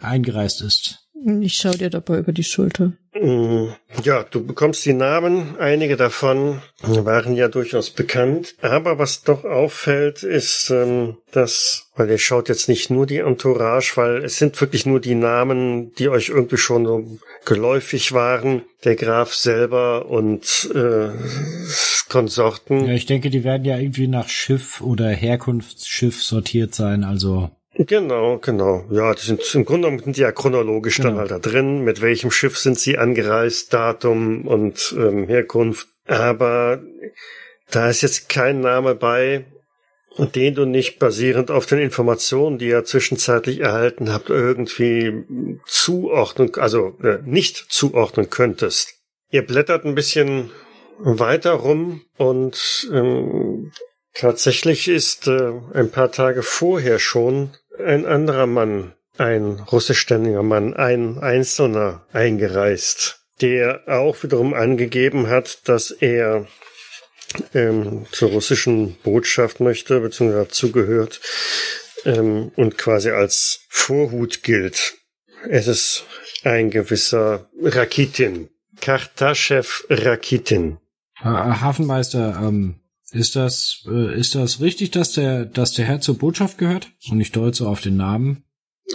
eingereist 0.00 0.62
ist. 0.62 1.07
Ich 1.26 1.54
schaue 1.54 1.76
dir 1.76 1.90
dabei 1.90 2.18
über 2.18 2.32
die 2.32 2.44
Schulter. 2.44 2.92
Mm, 3.14 3.68
ja, 4.04 4.22
du 4.22 4.44
bekommst 4.44 4.86
die 4.86 4.92
Namen. 4.92 5.56
Einige 5.58 5.96
davon 5.96 6.62
waren 6.82 7.34
ja 7.34 7.48
durchaus 7.48 7.90
bekannt. 7.90 8.54
Aber 8.62 8.98
was 8.98 9.22
doch 9.22 9.44
auffällt, 9.44 10.22
ist, 10.22 10.70
ähm, 10.70 11.16
dass, 11.32 11.90
weil 11.96 12.10
ihr 12.10 12.18
schaut 12.18 12.48
jetzt 12.48 12.68
nicht 12.68 12.90
nur 12.90 13.06
die 13.06 13.18
Entourage, 13.18 13.96
weil 13.96 14.24
es 14.24 14.38
sind 14.38 14.60
wirklich 14.60 14.86
nur 14.86 15.00
die 15.00 15.16
Namen, 15.16 15.92
die 15.94 16.08
euch 16.08 16.28
irgendwie 16.28 16.56
schon 16.56 16.86
so 16.86 17.18
geläufig 17.44 18.12
waren. 18.12 18.62
Der 18.84 18.94
Graf 18.94 19.34
selber 19.34 20.06
und 20.06 20.70
äh, 20.74 21.08
Konsorten. 22.08 22.86
Ja, 22.86 22.92
ich 22.92 23.06
denke, 23.06 23.30
die 23.30 23.44
werden 23.44 23.64
ja 23.64 23.76
irgendwie 23.76 24.08
nach 24.08 24.28
Schiff 24.28 24.80
oder 24.80 25.08
Herkunftsschiff 25.08 26.22
sortiert 26.22 26.74
sein. 26.74 27.04
Also 27.04 27.50
Genau, 27.78 28.38
genau. 28.38 28.84
Ja, 28.90 29.14
die 29.14 29.22
sind 29.22 29.54
im 29.54 29.64
Grunde 29.64 29.86
genommen 29.86 30.02
sind 30.02 30.16
die 30.16 30.22
ja 30.22 30.32
chronologisch 30.32 30.96
genau. 30.96 31.10
dann 31.10 31.18
halt 31.18 31.30
da 31.30 31.38
drin. 31.38 31.84
Mit 31.84 32.02
welchem 32.02 32.32
Schiff 32.32 32.58
sind 32.58 32.78
sie 32.78 32.98
angereist, 32.98 33.72
Datum 33.72 34.46
und 34.46 34.94
ähm, 34.98 35.28
Herkunft. 35.28 35.86
Aber 36.06 36.82
da 37.70 37.88
ist 37.88 38.02
jetzt 38.02 38.28
kein 38.28 38.60
Name 38.60 38.96
bei, 38.96 39.44
den 40.34 40.54
du 40.56 40.64
nicht 40.64 40.98
basierend 40.98 41.52
auf 41.52 41.66
den 41.66 41.78
Informationen, 41.78 42.58
die 42.58 42.68
ihr 42.68 42.84
zwischenzeitlich 42.84 43.60
erhalten 43.60 44.12
habt, 44.12 44.28
irgendwie 44.28 45.24
zuordnen, 45.66 46.52
also 46.56 46.98
äh, 47.02 47.18
nicht 47.24 47.66
zuordnen 47.68 48.28
könntest. 48.28 48.94
Ihr 49.30 49.46
blättert 49.46 49.84
ein 49.84 49.94
bisschen 49.94 50.50
weiter 50.98 51.52
rum 51.52 52.02
und 52.16 52.88
ähm, 52.92 53.70
tatsächlich 54.14 54.88
ist 54.88 55.28
äh, 55.28 55.52
ein 55.74 55.92
paar 55.92 56.10
Tage 56.10 56.42
vorher 56.42 56.98
schon 56.98 57.52
ein 57.84 58.06
anderer 58.06 58.46
Mann, 58.46 58.94
ein 59.16 59.60
russischstämmiger 59.60 60.42
Mann, 60.42 60.74
ein 60.74 61.18
Einzelner 61.18 62.06
eingereist, 62.12 63.20
der 63.40 63.82
auch 63.86 64.22
wiederum 64.22 64.54
angegeben 64.54 65.28
hat, 65.28 65.68
dass 65.68 65.90
er 65.90 66.46
ähm, 67.54 68.06
zur 68.10 68.30
russischen 68.30 68.96
Botschaft 69.02 69.60
möchte, 69.60 70.00
beziehungsweise 70.00 70.44
dazugehört 70.44 71.20
ähm, 72.04 72.52
und 72.56 72.78
quasi 72.78 73.10
als 73.10 73.60
Vorhut 73.68 74.42
gilt. 74.42 74.94
Es 75.48 75.66
ist 75.66 76.04
ein 76.44 76.70
gewisser 76.70 77.48
Rakitin, 77.62 78.48
Kartaschew 78.80 79.64
Rakitin. 79.88 80.78
Hafenmeister, 81.20 82.40
ähm, 82.42 82.80
ist 83.12 83.36
das, 83.36 83.84
äh, 83.88 84.18
ist 84.18 84.34
das 84.34 84.60
richtig, 84.60 84.90
dass 84.90 85.12
der, 85.12 85.44
dass 85.44 85.72
der 85.72 85.86
Herr 85.86 86.00
zur 86.00 86.18
Botschaft 86.18 86.58
gehört? 86.58 86.88
Und 87.10 87.20
ich 87.20 87.32
deute 87.32 87.56
so 87.56 87.68
auf 87.68 87.80
den 87.80 87.96
Namen. 87.96 88.44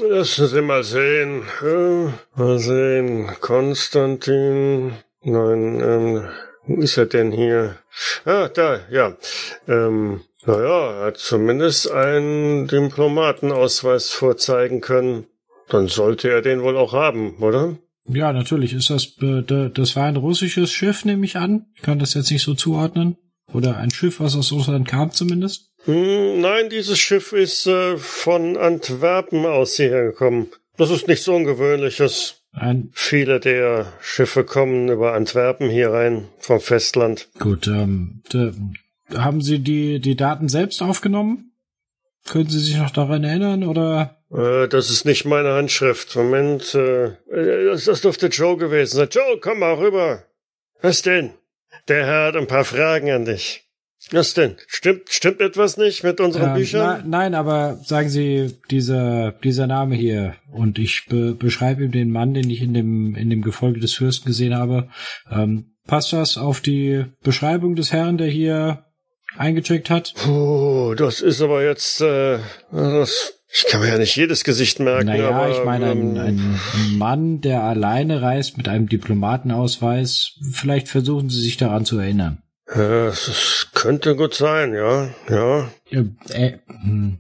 Lassen 0.01 0.47
Sie 0.47 0.61
mal 0.61 0.84
sehen. 0.84 1.43
Ja, 1.61 2.14
mal 2.36 2.59
sehen. 2.59 3.28
Konstantin. 3.41 4.93
Nein, 5.22 5.80
ähm, 5.82 6.30
wo 6.66 6.82
ist 6.82 6.97
er 6.97 7.05
denn 7.05 7.32
hier? 7.32 7.78
Ah, 8.26 8.49
da, 8.49 8.80
ja. 8.89 9.16
Ähm, 9.68 10.22
naja, 10.45 10.99
er 10.99 11.05
hat 11.05 11.18
zumindest 11.18 11.91
einen 11.91 12.68
Diplomatenausweis 12.68 14.09
vorzeigen 14.09 14.82
können. 14.82 15.28
Dann 15.70 15.88
sollte 15.88 16.30
er 16.30 16.41
den 16.41 16.61
wohl 16.61 16.76
auch 16.76 16.93
haben, 16.93 17.38
oder? 17.38 17.78
Ja, 18.05 18.34
natürlich. 18.34 18.74
Ist 18.74 18.89
das, 18.89 19.18
äh, 19.22 19.70
das 19.70 19.95
war 19.95 20.05
ein 20.05 20.18
russisches 20.18 20.72
Schiff, 20.72 21.05
nehme 21.05 21.26
ich 21.26 21.38
an. 21.38 21.68
Ich 21.76 21.82
kann 21.82 21.99
das 21.99 22.16
jetzt 22.16 22.32
nicht 22.32 22.43
so 22.43 22.53
zuordnen. 22.53 23.18
Oder 23.54 23.78
ein 23.78 23.91
Schiff, 23.91 24.20
was 24.20 24.36
aus 24.36 24.51
Russland 24.51 24.88
kam 24.88 25.12
zumindest? 25.12 25.70
Hm, 25.86 26.41
nein, 26.41 26.70
dieses 26.70 26.97
Schiff 26.99 27.34
ist 27.34 27.68
äh, 27.68 27.97
von 27.97 28.58
Antwerpen 28.58 29.45
aus 29.45 29.76
hierher 29.76 30.04
gekommen. 30.06 30.47
Das 30.78 30.89
ist 30.89 31.08
nichts 31.08 31.28
Ungewöhnliches. 31.28 32.41
Ein, 32.51 32.89
Viele 32.93 33.39
der 33.39 33.91
Schiffe 34.01 34.43
kommen 34.43 34.88
über 34.89 35.14
Antwerpen 35.14 35.70
hier 35.70 35.91
rein 35.91 36.30
vom 36.39 36.60
Festland. 36.60 37.30
gut, 37.39 37.68
ähm, 37.68 38.22
haben 39.14 39.41
Sie 39.41 39.60
die, 39.60 39.99
die 39.99 40.16
Daten 40.16 40.49
selbst 40.49 40.82
aufgenommen? 40.82 41.51
Können 42.28 42.49
Sie 42.49 42.60
sich 42.60 42.78
noch 42.78 42.91
daran 42.91 43.24
erinnern 43.24 43.64
oder? 43.64 44.18
Äh, 44.32 44.68
das 44.68 44.89
ist 44.89 45.06
nicht 45.06 45.26
meine 45.26 45.54
Handschrift. 45.54 46.16
Moment, 46.16 46.74
äh, 46.74 47.06
äh, 47.08 47.66
das, 47.66 47.86
das 47.86 48.01
dürfte 48.01 48.28
Joe 48.28 48.56
gewesen 48.58 48.97
sein. 48.97 49.10
Joe, 49.12 49.39
komm 49.41 49.60
mal 49.60 49.74
rüber. 49.74 50.24
Was 50.82 51.01
denn? 51.01 51.32
Der 51.88 52.05
Herr 52.05 52.27
hat 52.27 52.36
ein 52.36 52.47
paar 52.47 52.65
Fragen 52.65 53.09
an 53.11 53.25
dich. 53.25 53.61
Was 54.11 54.34
denn? 54.34 54.57
Stimmt, 54.67 55.09
stimmt 55.09 55.39
etwas 55.39 55.77
nicht 55.77 56.03
mit 56.03 56.19
unseren 56.19 56.43
Ähm, 56.43 56.49
na, 56.49 56.55
Büchern? 56.55 57.09
nein, 57.09 57.36
aber 57.36 57.79
sagen 57.86 58.09
Sie, 58.09 58.53
dieser, 58.69 59.31
dieser 59.31 59.65
Name 59.65 59.95
hier, 59.95 60.36
und 60.51 60.77
ich 60.77 61.05
be 61.07 61.34
beschreibe 61.34 61.86
ihm 61.86 61.91
den 61.91 62.11
Mann, 62.11 62.34
den 62.34 62.49
ich 62.49 62.61
in 62.61 62.73
dem, 62.73 63.15
in 63.15 63.29
dem 63.29 63.41
Gefolge 63.41 63.79
des 63.79 63.93
Fürsten 63.93 64.27
gesehen 64.27 64.55
habe. 64.55 64.89
Ähm, 65.31 65.75
passt 65.88 66.11
das 66.11 66.38
auf 66.38 66.59
die 66.59 67.05
Beschreibung 67.23 67.75
des 67.75 67.93
Herrn, 67.93 68.17
der 68.17 68.27
hier 68.27 68.86
eingecheckt 69.38 69.89
hat? 69.89 70.13
Puh, 70.17 70.95
das 70.95 71.21
ist 71.21 71.41
aber 71.41 71.63
jetzt, 71.63 72.01
äh, 72.01 72.39
das, 72.71 73.39
ich 73.54 73.66
kann 73.68 73.82
mir 73.82 73.89
ja 73.89 73.97
nicht 73.97 74.16
jedes 74.16 74.43
Gesicht 74.43 74.80
merken. 74.80 75.06
Naja, 75.06 75.30
aber, 75.30 75.51
ich 75.51 75.64
meine, 75.64 75.91
ein, 75.91 76.16
ähm, 76.16 76.60
ein 76.74 76.97
Mann, 76.97 77.41
der 77.41 77.64
alleine 77.64 78.22
reist 78.22 78.58
mit 78.58 78.68
einem 78.68 78.89
Diplomatenausweis, 78.89 80.39
vielleicht 80.51 80.88
versuchen 80.88 81.30
Sie 81.30 81.39
sich 81.39 81.58
daran 81.58 81.86
zu 81.86 81.99
erinnern. 81.99 82.39
Es 82.66 83.68
könnte 83.74 84.16
gut 84.16 84.34
sein, 84.34 84.74
ja, 84.74 85.10
ja. 85.30 85.70
Äh, 85.91 86.54
hm. 86.68 87.20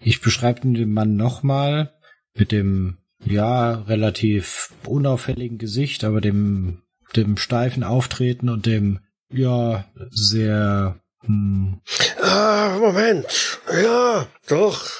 ich 0.00 0.20
beschreibe 0.22 0.60
den 0.62 0.92
Mann 0.92 1.16
nochmal 1.16 1.92
mit 2.34 2.52
dem, 2.52 2.98
ja, 3.22 3.72
relativ 3.72 4.70
unauffälligen 4.86 5.58
Gesicht, 5.58 6.04
aber 6.04 6.20
dem, 6.20 6.82
dem 7.16 7.36
steifen 7.36 7.82
Auftreten 7.82 8.48
und 8.48 8.66
dem, 8.66 9.00
ja, 9.30 9.84
sehr, 10.10 11.00
hm, 11.26 11.80
Ah, 12.22 12.78
Moment. 12.78 13.60
Ja, 13.82 14.26
doch. 14.48 14.90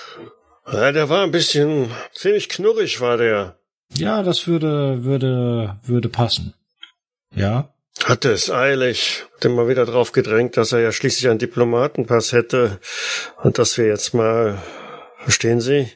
Ja, 0.71 0.93
der 0.93 1.09
war 1.09 1.23
ein 1.25 1.31
bisschen 1.31 1.91
ziemlich 2.13 2.49
knurrig, 2.49 3.01
war 3.01 3.17
der. 3.17 3.59
ja, 3.93 4.23
das 4.23 4.47
würde, 4.47 5.05
würde, 5.05 5.79
würde 5.85 6.09
passen. 6.09 6.55
Ja, 7.35 7.75
Hatte 8.05 8.33
es 8.33 8.51
eilig. 8.51 9.25
Hat 9.37 9.45
immer 9.45 9.69
wieder 9.69 9.87
drauf 9.87 10.13
gedrängt, 10.13 10.57
dass 10.57 10.73
er 10.73 10.81
ja 10.81 10.93
schließlich 10.93 11.29
einen 11.29 11.39
Diplomatenpass 11.39 12.33
hätte. 12.33 12.81
Und 13.43 13.59
dass 13.59 13.79
wir 13.79 13.87
jetzt 13.87 14.15
mal, 14.15 14.59
verstehen 15.19 15.61
Sie? 15.61 15.89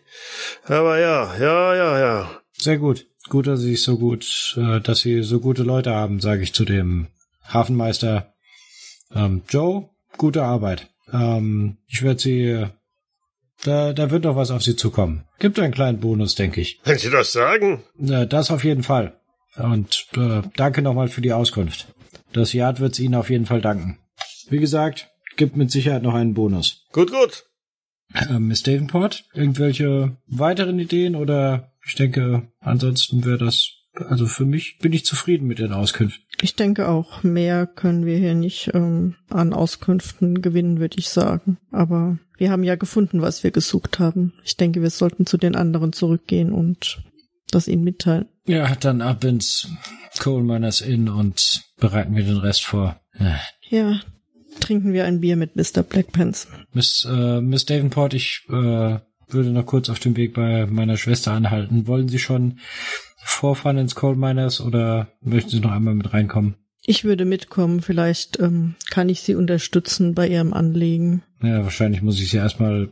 Aber 0.65 0.99
ja, 0.99 1.37
ja, 1.39 1.75
ja, 1.75 1.99
ja. 1.99 2.31
sehr 2.57 2.79
gut. 2.79 3.07
Gut, 3.29 3.47
dass 3.47 3.61
Sie 3.61 3.77
so 3.77 3.99
gut, 3.99 4.55
äh, 4.57 4.81
dass 4.81 5.01
Sie 5.01 5.23
so 5.23 5.41
gute 5.41 5.63
Leute 5.65 5.91
haben, 5.93 6.21
sage 6.21 6.43
ich 6.43 6.55
zu 6.55 6.65
dem 6.65 7.09
Hafenmeister. 7.47 8.33
Ähm, 9.15 9.43
Joe, 9.49 9.91
gute 10.17 10.43
Arbeit. 10.43 10.89
Ähm, 11.13 11.77
ich 11.89 12.03
werde 12.03 12.21
Sie, 12.21 12.67
da, 13.65 13.93
da 13.93 14.11
wird 14.11 14.25
noch 14.25 14.37
was 14.37 14.51
auf 14.51 14.63
Sie 14.63 14.77
zukommen. 14.77 15.25
Gibt 15.39 15.59
einen 15.59 15.73
kleinen 15.75 16.01
Bonus, 16.01 16.35
denke 16.35 16.61
ich. 16.61 16.81
Wenn 16.85 16.99
Sie 16.99 17.11
das 17.11 17.33
sagen. 17.33 17.83
Äh, 18.01 18.27
Das 18.27 18.51
auf 18.51 18.65
jeden 18.65 18.83
Fall. 18.83 19.19
Und 19.57 20.07
äh, 20.17 20.43
danke 20.57 20.83
nochmal 20.83 21.09
für 21.09 21.21
die 21.21 21.33
Auskunft. 21.33 21.89
Das 22.33 22.53
Yard 22.53 22.81
wird's 22.81 22.99
Ihnen 23.01 23.15
auf 23.15 23.31
jeden 23.31 23.47
Fall 23.47 23.61
danken. 23.61 23.99
Wie 24.51 24.59
gesagt, 24.59 25.09
gibt 25.37 25.57
mit 25.57 25.71
Sicherheit 25.71 26.03
noch 26.03 26.15
einen 26.15 26.35
Bonus. 26.35 26.85
Gut, 26.93 27.11
gut. 27.11 27.45
Äh, 28.15 28.39
Miss 28.39 28.63
Davenport, 28.63 29.25
irgendwelche 29.35 30.17
weiteren 30.27 30.79
Ideen 30.79 31.15
oder 31.17 31.73
ich 31.87 31.95
denke, 31.95 32.49
ansonsten 32.61 33.25
wäre 33.25 33.39
das, 33.39 33.71
also 33.95 34.27
für 34.27 34.45
mich 34.45 34.79
bin 34.79 34.93
ich 34.93 35.05
zufrieden 35.05 35.47
mit 35.47 35.59
den 35.59 35.73
Auskünften. 35.73 36.23
Ich 36.41 36.55
denke 36.55 36.89
auch, 36.89 37.23
mehr 37.23 37.67
können 37.67 38.07
wir 38.07 38.17
hier 38.19 38.35
nicht 38.35 38.71
ähm, 38.75 39.17
an 39.29 39.53
Auskünften 39.53 40.41
gewinnen, 40.41 40.79
würde 40.81 40.99
ich 40.99 41.09
sagen. 41.09 41.59
Aber 41.73 42.19
wir 42.39 42.51
haben 42.51 42.65
ja 42.65 42.77
gefunden, 42.77 43.21
was 43.21 43.45
wir 43.45 43.51
gesucht 43.51 43.99
haben. 43.99 44.33
Ich 44.45 44.57
denke, 44.57 44.81
wir 44.83 44.91
sollten 44.91 45.27
zu 45.27 45.37
den 45.37 45.55
anderen 45.57 45.93
zurückgehen 45.93 46.53
und 46.53 47.03
das 47.51 47.69
ihnen 47.69 47.85
mitteilen. 47.85 48.27
Ja, 48.47 48.75
dann 48.77 49.03
ab 49.03 49.25
ins 49.25 49.69
Coal 50.19 50.43
Miners 50.43 50.81
Inn 50.81 51.09
und 51.09 51.63
bereiten 51.79 52.17
wir 52.17 52.25
den 52.25 52.37
Rest 52.39 52.65
vor. 52.65 53.01
Äh, 53.19 53.35
Ja, 53.69 54.01
trinken 54.61 54.93
wir 54.93 55.05
ein 55.05 55.21
Bier 55.21 55.37
mit 55.37 55.57
Mr. 55.57 55.83
Blackpants. 55.83 56.49
Miss, 56.73 57.07
äh, 57.11 57.41
Miss 57.41 57.67
Davenport, 57.67 58.15
ich 58.15 58.45
äh, 58.49 58.53
würde 59.29 59.51
noch 59.51 59.67
kurz 59.67 59.89
auf 59.89 59.99
dem 59.99 60.17
Weg 60.17 60.35
bei 60.35 60.67
meiner 60.67 60.97
Schwester 60.97 61.33
anhalten. 61.33 61.87
Wollen 61.87 62.09
Sie 62.09 62.19
schon 62.19 62.59
vorfahren 63.17 63.79
ins 63.79 63.95
Coal 63.95 64.17
Miners 64.17 64.61
oder 64.61 65.09
möchten 65.21 65.51
Sie 65.51 65.61
noch 65.61 65.73
einmal 65.73 65.95
mit 65.95 66.13
reinkommen? 66.13 66.57
Ich 66.91 67.05
würde 67.05 67.27
mitkommen, 67.27 67.83
vielleicht 67.83 68.41
ähm, 68.41 68.75
kann 68.89 69.11
ich 69.11 69.21
Sie 69.21 69.35
unterstützen 69.35 70.15
bei 70.15 70.27
Ihrem 70.27 70.55
Anliegen. 70.55 71.23
Ja, 71.43 71.63
wahrscheinlich 71.63 72.01
muss 72.01 72.19
ich 72.19 72.31
Sie 72.31 72.39
erstmal 72.39 72.91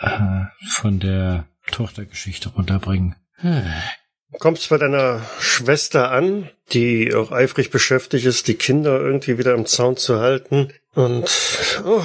äh, 0.00 0.46
von 0.68 0.98
der 0.98 1.46
Tochtergeschichte 1.70 2.48
runterbringen. 2.48 3.14
Äh, 3.40 3.62
Kommst 4.40 4.68
bei 4.68 4.78
deiner 4.78 5.22
Schwester 5.38 6.10
an, 6.10 6.50
die 6.72 7.14
auch 7.14 7.30
eifrig 7.30 7.70
beschäftigt 7.70 8.26
ist, 8.26 8.48
die 8.48 8.56
Kinder 8.56 8.98
irgendwie 8.98 9.38
wieder 9.38 9.54
im 9.54 9.64
Zaun 9.64 9.96
zu 9.96 10.18
halten. 10.18 10.72
Und 10.94 11.30
oh, 11.84 12.02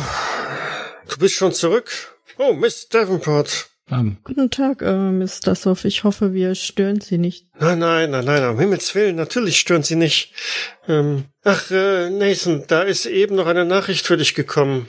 du 1.10 1.18
bist 1.18 1.34
schon 1.34 1.53
zurück. 1.53 2.20
Oh, 2.38 2.53
Miss 2.53 2.88
Davenport. 2.88 3.72
Ähm, 3.91 4.17
Guten 4.23 4.49
Tag, 4.49 4.81
äh, 4.81 5.11
Miss 5.11 5.39
Dassow. 5.39 5.85
Ich 5.85 6.03
hoffe, 6.03 6.33
wir 6.33 6.55
stören 6.55 7.01
Sie 7.01 7.17
nicht. 7.17 7.47
Nein, 7.59 7.79
nein, 7.79 8.11
nein, 8.11 8.25
nein, 8.25 8.49
um 8.49 8.59
Himmels 8.59 8.93
Willen, 8.95 9.15
natürlich 9.15 9.59
stören 9.59 9.83
Sie 9.83 9.95
nicht. 9.95 10.33
Ähm, 10.87 11.25
ach, 11.43 11.71
äh, 11.71 12.09
Nathan, 12.09 12.63
da 12.67 12.83
ist 12.83 13.05
eben 13.05 13.35
noch 13.35 13.47
eine 13.47 13.65
Nachricht 13.65 14.05
für 14.05 14.17
dich 14.17 14.35
gekommen. 14.35 14.87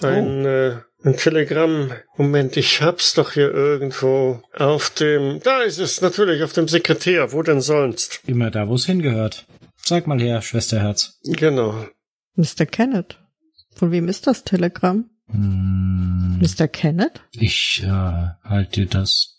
Ein, 0.00 0.44
äh, 0.44 0.76
ein 1.04 1.16
Telegramm. 1.16 1.92
Moment, 2.16 2.56
ich 2.56 2.82
hab's 2.82 3.14
doch 3.14 3.32
hier 3.32 3.52
irgendwo 3.52 4.42
auf 4.56 4.90
dem. 4.90 5.40
Da 5.42 5.62
ist 5.62 5.78
es 5.78 6.00
natürlich, 6.00 6.42
auf 6.42 6.52
dem 6.52 6.68
Sekretär. 6.68 7.32
Wo 7.32 7.42
denn 7.42 7.60
sonst? 7.60 8.20
immer 8.26 8.50
da, 8.50 8.68
wo 8.68 8.74
es 8.74 8.86
hingehört. 8.86 9.46
Sag 9.76 10.06
mal 10.06 10.20
her, 10.20 10.42
Schwesterherz. 10.42 11.18
Genau. 11.24 11.86
Mr. 12.36 12.66
Kenneth. 12.66 13.18
Von 13.74 13.90
wem 13.90 14.08
ist 14.08 14.26
das 14.26 14.44
Telegramm? 14.44 15.10
Hm, 15.32 16.38
Mr. 16.40 16.68
Kenneth? 16.68 17.20
ich 17.32 17.82
äh, 17.84 17.88
halte 17.88 18.86
das 18.86 19.38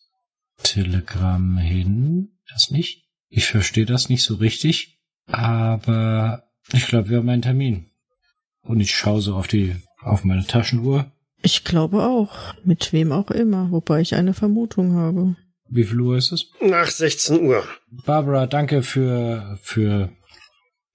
Telegramm 0.63 1.57
hin. 1.57 2.29
Das 2.51 2.71
nicht? 2.71 3.03
Ich 3.29 3.45
verstehe 3.47 3.85
das 3.85 4.09
nicht 4.09 4.23
so 4.23 4.35
richtig. 4.35 4.99
Aber 5.27 6.43
ich 6.71 6.87
glaube, 6.87 7.09
wir 7.09 7.17
haben 7.17 7.29
einen 7.29 7.41
Termin. 7.41 7.89
Und 8.61 8.79
ich 8.79 8.95
schaue 8.95 9.21
so 9.21 9.35
auf 9.35 9.47
die, 9.47 9.75
auf 10.01 10.23
meine 10.23 10.45
Taschenuhr. 10.45 11.11
Ich 11.41 11.63
glaube 11.63 12.03
auch. 12.03 12.53
Mit 12.63 12.93
wem 12.93 13.11
auch 13.11 13.31
immer, 13.31 13.71
wobei 13.71 14.01
ich 14.01 14.15
eine 14.15 14.33
Vermutung 14.33 14.93
habe. 14.93 15.35
Wie 15.69 15.83
viel 15.83 15.99
Uhr 15.99 16.17
ist 16.17 16.31
es? 16.31 16.47
Nach 16.61 16.87
16 16.87 17.41
Uhr. 17.43 17.63
Barbara, 18.05 18.45
danke 18.47 18.83
für, 18.83 19.57
für, 19.61 20.09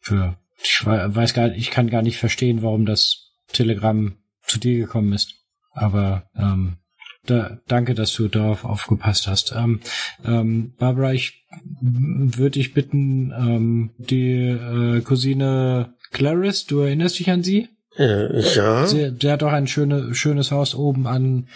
für, 0.00 0.38
ich 0.62 0.80
wei- 0.86 1.14
weiß 1.14 1.34
gar 1.34 1.50
ich 1.52 1.70
kann 1.70 1.90
gar 1.90 2.02
nicht 2.02 2.18
verstehen, 2.18 2.62
warum 2.62 2.86
das 2.86 3.32
Telegramm 3.52 4.18
zu 4.48 4.58
dir 4.58 4.78
gekommen 4.78 5.12
ist. 5.12 5.34
Aber, 5.72 6.24
ähm, 6.36 6.78
da, 7.26 7.58
danke, 7.68 7.94
dass 7.94 8.14
du 8.14 8.28
darauf 8.28 8.64
aufgepasst 8.64 9.26
hast. 9.26 9.52
Ähm, 9.54 9.80
ähm, 10.24 10.72
Barbara, 10.78 11.12
ich 11.12 11.44
würde 11.80 12.58
dich 12.58 12.72
bitten, 12.72 13.32
ähm, 13.32 13.90
die 13.98 14.48
äh, 14.48 15.02
Cousine 15.02 15.94
Clarice, 16.10 16.66
du 16.66 16.80
erinnerst 16.80 17.18
dich 17.18 17.30
an 17.30 17.42
sie? 17.42 17.68
Äh, 17.98 18.40
ja. 18.54 18.86
Sie, 18.86 19.12
der 19.12 19.32
hat 19.32 19.42
doch 19.42 19.52
ein 19.52 19.66
schöne, 19.66 20.14
schönes 20.14 20.52
Haus 20.52 20.74
oben 20.74 21.06
an 21.06 21.48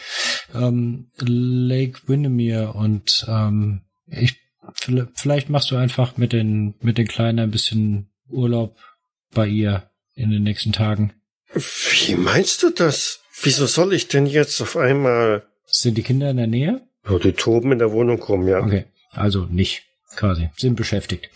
ähm, 0.55 1.07
Lake 1.19 2.01
Windermere 2.07 2.73
und 2.75 3.25
ähm, 3.29 3.83
ich 4.07 4.37
vi- 4.85 5.07
vielleicht 5.15 5.49
machst 5.49 5.71
du 5.71 5.77
einfach 5.77 6.17
mit 6.19 6.33
den 6.33 6.75
mit 6.81 6.99
den 6.99 7.07
Kleinen 7.07 7.39
ein 7.39 7.51
bisschen 7.51 8.11
Urlaub 8.29 8.77
bei 9.33 9.47
ihr 9.47 9.85
in 10.15 10.31
den 10.31 10.43
nächsten 10.43 10.73
Tagen. 10.73 11.13
Wie 11.55 12.15
meinst 12.15 12.63
du 12.63 12.71
das? 12.71 13.21
Wieso 13.43 13.67
soll 13.67 13.93
ich 13.93 14.09
denn 14.09 14.27
jetzt 14.27 14.61
auf 14.61 14.77
einmal... 14.77 15.45
Sind 15.67 15.97
die 15.97 16.03
Kinder 16.03 16.31
in 16.31 16.37
der 16.37 16.47
Nähe? 16.47 16.83
Oh, 17.09 17.19
die 17.19 17.33
toben 17.33 17.73
in 17.73 17.79
der 17.79 17.93
Wohnung 17.93 18.23
rum, 18.23 18.47
ja. 18.47 18.61
Okay, 18.61 18.85
also 19.11 19.47
nicht 19.47 19.85
quasi, 20.17 20.51
sind 20.57 20.77
beschäftigt. 20.77 21.31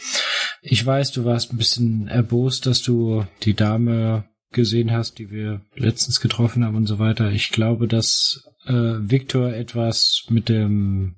Ich 0.63 0.85
weiß, 0.85 1.13
du 1.13 1.25
warst 1.25 1.53
ein 1.53 1.59
bisschen 1.59 2.09
erbost, 2.09 2.67
dass 2.67 2.83
du 2.83 3.25
die 3.43 3.55
Dame 3.55 4.25
gesehen 4.53 4.93
hast, 4.93 5.19
die 5.19 5.31
wir 5.31 5.61
letztens 5.75 6.21
getroffen 6.21 6.65
haben 6.65 6.77
und 6.77 6.87
so 6.87 6.99
weiter. 6.99 7.31
Ich 7.31 7.51
glaube, 7.51 7.89
dass 7.89 8.45
äh, 8.67 8.73
Victor 8.73 9.53
etwas 9.53 10.25
mit 10.29 10.49
dem 10.49 11.17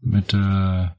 mit 0.00 0.34
äh, 0.34 0.36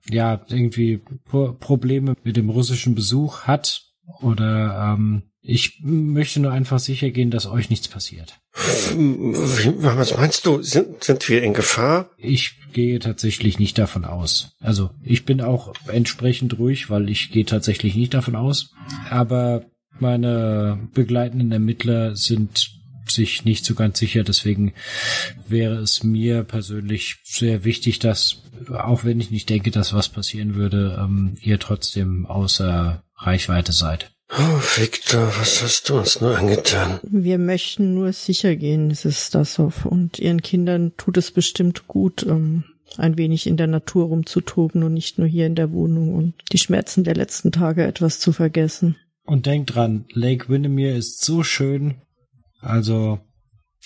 ja 0.10 0.46
irgendwie 0.48 1.02
Pro 1.26 1.54
Probleme 1.54 2.16
mit 2.24 2.38
dem 2.38 2.50
russischen 2.50 2.96
Besuch 2.96 3.42
hat 3.42 3.82
oder 4.22 4.96
ähm, 4.96 5.24
ich 5.46 5.82
möchte 5.84 6.40
nur 6.40 6.54
einfach 6.54 6.80
sicher 6.80 7.12
gehen, 7.12 7.30
dass 7.30 7.46
euch 7.46 7.70
nichts 7.70 7.90
passiert. 7.90 8.40
Was 8.54 10.16
meinst 10.16 10.46
du? 10.46 10.62
Sind, 10.62 11.04
sind 11.04 11.28
wir 11.28 11.44
in 11.44 11.54
Gefahr? 11.54 12.12
Ich 12.18 12.56
gehe 12.72 13.00
tatsächlich 13.00 13.60
nicht 13.60 13.78
davon 13.78 14.06
aus. 14.06 14.56
Also 14.62 14.92
ich 15.04 15.26
bin 15.26 15.42
auch 15.42 15.74
entsprechend 15.88 16.58
ruhig, 16.60 16.90
weil 16.90 17.10
ich 17.10 17.30
gehe 17.32 17.46
tatsächlich 17.46 17.96
nicht 17.96 18.14
davon 18.14 18.38
aus. 18.38 18.72
Aber 19.10 19.66
meine 20.00 20.88
begleitenden 20.94 21.52
Ermittler 21.52 22.16
sind 22.16 22.72
sich 23.06 23.44
nicht 23.44 23.66
so 23.66 23.76
ganz 23.76 24.00
sicher. 24.00 24.24
Deswegen 24.24 24.74
wäre 25.46 25.76
es 25.76 26.04
mir 26.04 26.44
persönlich 26.44 27.18
sehr 27.26 27.66
wichtig, 27.66 28.00
dass, 28.00 28.44
auch 28.72 29.04
wenn 29.04 29.20
ich 29.20 29.30
nicht 29.30 29.50
denke, 29.50 29.72
dass 29.72 29.94
was 29.94 30.08
passieren 30.08 30.56
würde, 30.56 30.98
ähm, 31.04 31.36
ihr 31.42 31.60
trotzdem 31.60 32.26
außer 32.26 33.04
Reichweite 33.18 33.74
seid. 33.74 34.13
Oh, 34.36 34.60
Victor, 34.78 35.28
was 35.40 35.62
hast 35.62 35.90
du 35.90 35.98
uns 35.98 36.20
nur 36.20 36.36
angetan? 36.36 37.00
Wir 37.04 37.38
möchten 37.38 37.94
nur 37.94 38.14
sicher 38.14 38.56
gehen, 38.56 38.88
Mrs. 38.88 39.28
Stassow. 39.28 39.86
Und 39.86 40.18
ihren 40.18 40.42
Kindern 40.42 40.94
tut 40.98 41.18
es 41.18 41.30
bestimmt 41.30 41.88
gut, 41.88 42.26
ähm, 42.28 42.64
ein 42.98 43.18
wenig 43.18 43.46
in 43.46 43.58
der 43.58 43.68
Natur 43.68 44.06
rumzutoben 44.06 44.82
und 44.82 44.94
nicht 44.94 45.20
nur 45.20 45.28
hier 45.28 45.46
in 45.46 45.54
der 45.54 45.72
Wohnung 45.72 46.16
und 46.16 46.34
die 46.52 46.58
Schmerzen 46.58 47.04
der 47.04 47.16
letzten 47.16 47.52
Tage 47.52 47.86
etwas 47.86 48.20
zu 48.20 48.32
vergessen. 48.32 48.96
Und 49.24 49.46
denkt 49.46 49.76
dran, 49.76 50.06
Lake 50.14 50.50
Windermere 50.50 50.98
ist 50.98 51.24
so 51.24 51.44
schön. 51.44 52.02
Also, 52.60 53.20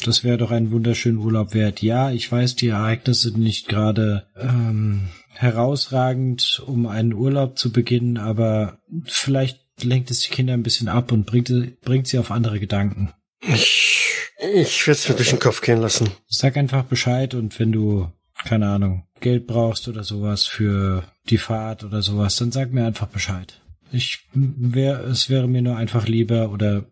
das 0.05 0.23
wäre 0.23 0.37
doch 0.37 0.51
ein 0.51 0.71
wunderschöner 0.71 1.19
Urlaub 1.19 1.53
wert. 1.53 1.81
Ja, 1.81 2.11
ich 2.11 2.31
weiß, 2.31 2.55
die 2.55 2.69
Ereignisse 2.69 3.29
sind 3.29 3.39
nicht 3.39 3.67
gerade 3.67 4.27
ähm, 4.37 5.09
herausragend, 5.33 6.63
um 6.65 6.87
einen 6.87 7.13
Urlaub 7.13 7.57
zu 7.57 7.71
beginnen, 7.73 8.17
aber 8.17 8.79
vielleicht 9.03 9.66
lenkt 9.81 10.11
es 10.11 10.21
die 10.21 10.29
Kinder 10.29 10.53
ein 10.53 10.63
bisschen 10.63 10.87
ab 10.87 11.11
und 11.11 11.25
bringt, 11.25 11.51
bringt 11.81 12.07
sie 12.07 12.19
auf 12.19 12.31
andere 12.31 12.59
Gedanken. 12.59 13.11
Ich, 13.41 14.07
ich 14.39 14.87
werde 14.87 14.99
es 14.99 15.09
mir 15.09 15.15
durch 15.15 15.29
den 15.29 15.39
Kopf 15.39 15.61
gehen 15.61 15.79
lassen. 15.79 16.11
Sag 16.27 16.57
einfach 16.57 16.83
Bescheid 16.83 17.33
und 17.33 17.59
wenn 17.59 17.71
du, 17.71 18.11
keine 18.45 18.67
Ahnung, 18.69 19.07
Geld 19.19 19.47
brauchst 19.47 19.87
oder 19.87 20.03
sowas 20.03 20.45
für 20.45 21.03
die 21.29 21.37
Fahrt 21.37 21.83
oder 21.83 22.01
sowas, 22.01 22.35
dann 22.37 22.51
sag 22.51 22.71
mir 22.71 22.85
einfach 22.85 23.07
Bescheid. 23.07 23.61
Ich 23.91 24.27
wär, 24.33 24.99
es 25.05 25.29
wäre 25.29 25.47
mir 25.47 25.61
nur 25.61 25.77
einfach 25.77 26.07
lieber 26.07 26.51
oder 26.51 26.85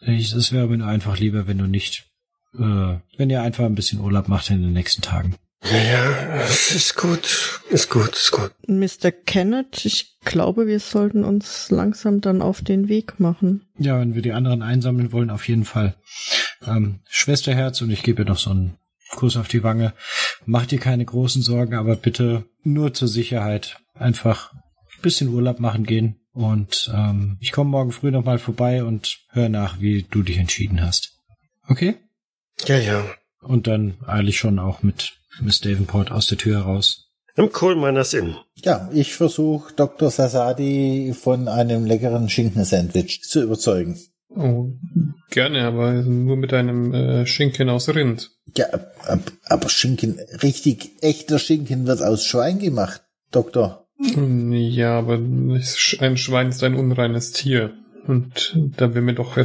ich, 0.00 0.32
es 0.32 0.52
wäre 0.52 0.66
mir 0.66 0.78
nur 0.78 0.88
einfach 0.88 1.18
lieber, 1.18 1.46
wenn 1.46 1.58
du 1.58 1.66
nicht, 1.66 2.10
äh, 2.58 2.96
wenn 3.16 3.30
ihr 3.30 3.42
einfach 3.42 3.64
ein 3.64 3.74
bisschen 3.74 4.00
Urlaub 4.00 4.28
macht 4.28 4.50
in 4.50 4.62
den 4.62 4.72
nächsten 4.72 5.02
Tagen. 5.02 5.36
Ja, 5.64 6.42
es 6.42 6.72
ist 6.74 6.96
gut, 6.96 7.60
ist 7.70 7.88
gut, 7.88 8.10
ist 8.16 8.32
gut. 8.32 8.52
Mr. 8.66 9.12
Kenneth, 9.12 9.84
ich 9.84 10.18
glaube, 10.24 10.66
wir 10.66 10.80
sollten 10.80 11.24
uns 11.24 11.70
langsam 11.70 12.20
dann 12.20 12.42
auf 12.42 12.62
den 12.62 12.88
Weg 12.88 13.20
machen. 13.20 13.66
Ja, 13.78 14.00
wenn 14.00 14.14
wir 14.14 14.22
die 14.22 14.32
anderen 14.32 14.62
einsammeln 14.62 15.12
wollen, 15.12 15.30
auf 15.30 15.46
jeden 15.46 15.64
Fall. 15.64 15.94
Ähm, 16.66 17.00
Schwesterherz 17.08 17.80
und 17.80 17.90
ich 17.90 18.02
gebe 18.02 18.22
ihr 18.22 18.28
noch 18.28 18.38
so 18.38 18.50
einen 18.50 18.76
Kuss 19.10 19.36
auf 19.36 19.46
die 19.46 19.62
Wange. 19.62 19.92
Mach 20.46 20.66
dir 20.66 20.80
keine 20.80 21.04
großen 21.04 21.42
Sorgen, 21.42 21.74
aber 21.74 21.94
bitte 21.94 22.44
nur 22.64 22.92
zur 22.92 23.08
Sicherheit 23.08 23.78
einfach 23.94 24.52
ein 24.52 25.02
bisschen 25.02 25.28
Urlaub 25.28 25.60
machen 25.60 25.84
gehen. 25.84 26.16
Und 26.32 26.90
ähm, 26.92 27.36
ich 27.40 27.52
komme 27.52 27.70
morgen 27.70 27.92
früh 27.92 28.10
nochmal 28.10 28.38
vorbei 28.38 28.82
und 28.84 29.18
höre 29.30 29.48
nach, 29.48 29.80
wie 29.80 30.06
du 30.10 30.22
dich 30.22 30.38
entschieden 30.38 30.80
hast. 30.80 31.12
Okay? 31.68 31.96
Ja, 32.66 32.78
ja. 32.78 33.04
Und 33.40 33.66
dann 33.66 33.94
eile 34.06 34.30
ich 34.30 34.38
schon 34.38 34.58
auch 34.58 34.82
mit 34.82 35.12
Miss 35.40 35.60
Davenport 35.60 36.10
aus 36.10 36.26
der 36.26 36.38
Tür 36.38 36.58
heraus. 36.58 37.10
Im 37.34 37.50
Coal 37.50 37.76
Miners 37.76 38.12
Inn. 38.12 38.36
Ja, 38.56 38.90
ich 38.92 39.14
versuche 39.14 39.72
Dr. 39.74 40.10
Sasadi 40.10 41.14
von 41.18 41.48
einem 41.48 41.86
leckeren 41.86 42.28
Schinkensandwich 42.28 43.22
zu 43.22 43.42
überzeugen. 43.42 43.98
Oh, 44.28 44.72
gerne, 45.30 45.64
aber 45.64 45.92
nur 45.92 46.36
mit 46.36 46.52
einem 46.52 46.92
äh, 46.92 47.26
Schinken 47.26 47.68
aus 47.68 47.88
Rind. 47.88 48.30
Ja, 48.56 48.66
aber 49.44 49.68
Schinken, 49.68 50.18
richtig 50.42 50.90
echter 51.02 51.38
Schinken 51.38 51.86
wird 51.86 52.02
aus 52.02 52.24
Schwein 52.24 52.58
gemacht, 52.58 53.02
Doktor. 53.30 53.86
Ja, 53.98 54.98
aber 54.98 55.14
ein 55.14 56.16
Schwein 56.16 56.48
ist 56.48 56.62
ein 56.62 56.74
unreines 56.74 57.32
Tier. 57.32 57.72
Und 58.06 58.58
da 58.76 58.94
wäre 58.94 59.04
mir 59.04 59.14
doch 59.14 59.36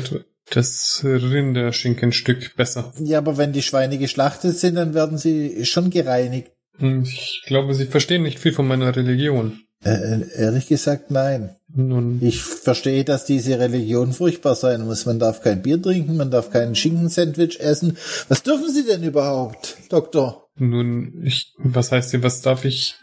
das 0.50 1.02
Rinderschinkenstück 1.04 2.56
besser. 2.56 2.93
Ja, 3.00 3.18
aber 3.20 3.38
wenn 3.38 3.54
die 3.54 3.62
Schweine 3.62 3.98
geschlachtet 3.98 4.58
sind, 4.58 4.76
dann 4.76 4.93
werden 4.93 5.18
sie 5.18 5.66
schon 5.66 5.89
gereinigt. 5.89 6.52
Hm, 6.78 7.04
ich 7.04 7.43
glaube, 7.45 7.74
Sie 7.74 7.86
verstehen 7.86 8.24
nicht 8.24 8.39
viel 8.39 8.54
von 8.54 8.68
meiner 8.68 8.95
Religion. 8.95 9.62
Äh, 9.84 9.89
äh, 9.89 10.26
ehrlich 10.38 10.68
gesagt, 10.68 11.12
nein. 11.12 11.56
Nun. 11.74 12.20
Ich 12.22 12.41
verstehe, 12.41 13.04
dass 13.04 13.26
diese 13.26 13.60
Religion 13.60 14.14
furchtbar 14.14 14.56
sein 14.56 14.86
muss. 14.86 15.06
Man 15.06 15.20
darf 15.20 15.41
kein 15.41 15.62
Bier 15.62 15.82
trinken, 15.82 16.18
man 16.18 16.32
darf 16.32 16.50
keinen 16.50 16.76
Schinkensandwich 16.76 17.60
essen. 17.60 17.98
Was 18.28 18.43
dürfen 18.43 18.72
Sie 18.72 18.86
denn 18.86 19.04
überhaupt, 19.04 19.78
Doktor? 19.89 20.48
Nun, 20.56 21.22
ich, 21.24 21.54
was 21.58 21.91
heißt 21.91 22.14
denn, 22.14 22.24
was 22.24 22.41
darf 22.41 22.66
ich? 22.66 22.95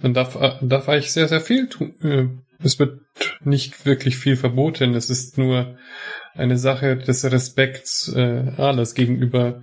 Man 0.00 0.14
darf, 0.14 0.36
äh, 0.36 0.52
darf 0.62 0.88
eigentlich 0.88 1.12
sehr, 1.12 1.28
sehr 1.28 1.40
viel 1.40 1.68
tun. 1.68 1.94
Es 2.62 2.78
wird 2.78 3.00
nicht 3.42 3.86
wirklich 3.86 4.16
viel 4.16 4.36
verboten. 4.36 4.94
Es 4.94 5.10
ist 5.10 5.38
nur 5.38 5.76
eine 6.34 6.58
Sache 6.58 6.96
des 6.96 7.24
Respekts 7.24 8.12
äh, 8.14 8.52
alles 8.56 8.94
gegenüber 8.94 9.62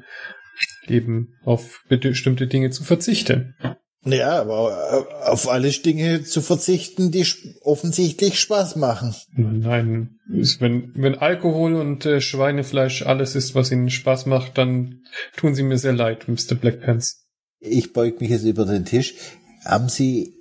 eben 0.88 1.36
auf 1.44 1.84
bestimmte 1.90 2.48
Dinge 2.48 2.70
zu 2.72 2.84
verzichten. 2.84 3.56
Ja, 4.06 4.42
aber 4.42 5.06
äh, 5.24 5.30
auf 5.30 5.50
alle 5.50 5.70
Dinge 5.70 6.24
zu 6.24 6.42
verzichten, 6.42 7.12
die 7.12 7.26
offensichtlich 7.62 8.40
Spaß 8.40 8.78
machen. 8.78 9.14
Nein, 9.34 10.20
wenn, 10.28 10.94
wenn 10.96 11.16
Alkohol 11.16 11.76
und 11.76 12.06
äh, 12.06 12.22
Schweinefleisch 12.22 13.06
alles 13.06 13.36
ist, 13.36 13.54
was 13.54 13.72
ihnen 13.72 13.90
Spaß 13.90 14.26
macht, 14.28 14.58
dann 14.58 15.02
tun 15.36 15.56
sie 15.56 15.64
mir 15.64 15.78
sehr 15.78 15.94
leid, 15.94 16.28
Mr. 16.28 16.56
Blackpants. 16.56 17.26
Ich 17.60 17.92
beug 17.92 18.22
mich 18.22 18.30
jetzt 18.30 18.46
über 18.46 18.66
den 18.66 18.86
Tisch. 18.86 19.16
Haben 19.66 19.90
Sie 19.90 20.37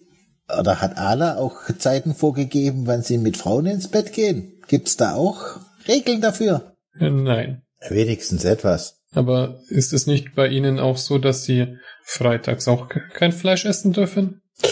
oder 0.48 0.80
hat 0.80 0.96
Ala 0.96 1.36
auch 1.36 1.56
Zeiten 1.78 2.14
vorgegeben, 2.14 2.86
wann 2.86 3.02
Sie 3.02 3.18
mit 3.18 3.36
Frauen 3.36 3.66
ins 3.66 3.88
Bett 3.88 4.12
gehen? 4.12 4.60
Gibt's 4.68 4.96
da 4.96 5.14
auch 5.14 5.60
Regeln 5.88 6.20
dafür? 6.20 6.72
Nein. 6.98 7.62
Wenigstens 7.88 8.44
etwas. 8.44 9.02
Aber 9.12 9.60
ist 9.68 9.92
es 9.92 10.06
nicht 10.06 10.34
bei 10.34 10.48
Ihnen 10.48 10.78
auch 10.78 10.98
so, 10.98 11.18
dass 11.18 11.44
Sie 11.44 11.78
freitags 12.04 12.68
auch 12.68 12.88
kein 13.14 13.32
Fleisch 13.32 13.64
essen 13.64 13.92
dürfen? 13.92 14.42
Äh, 14.62 14.68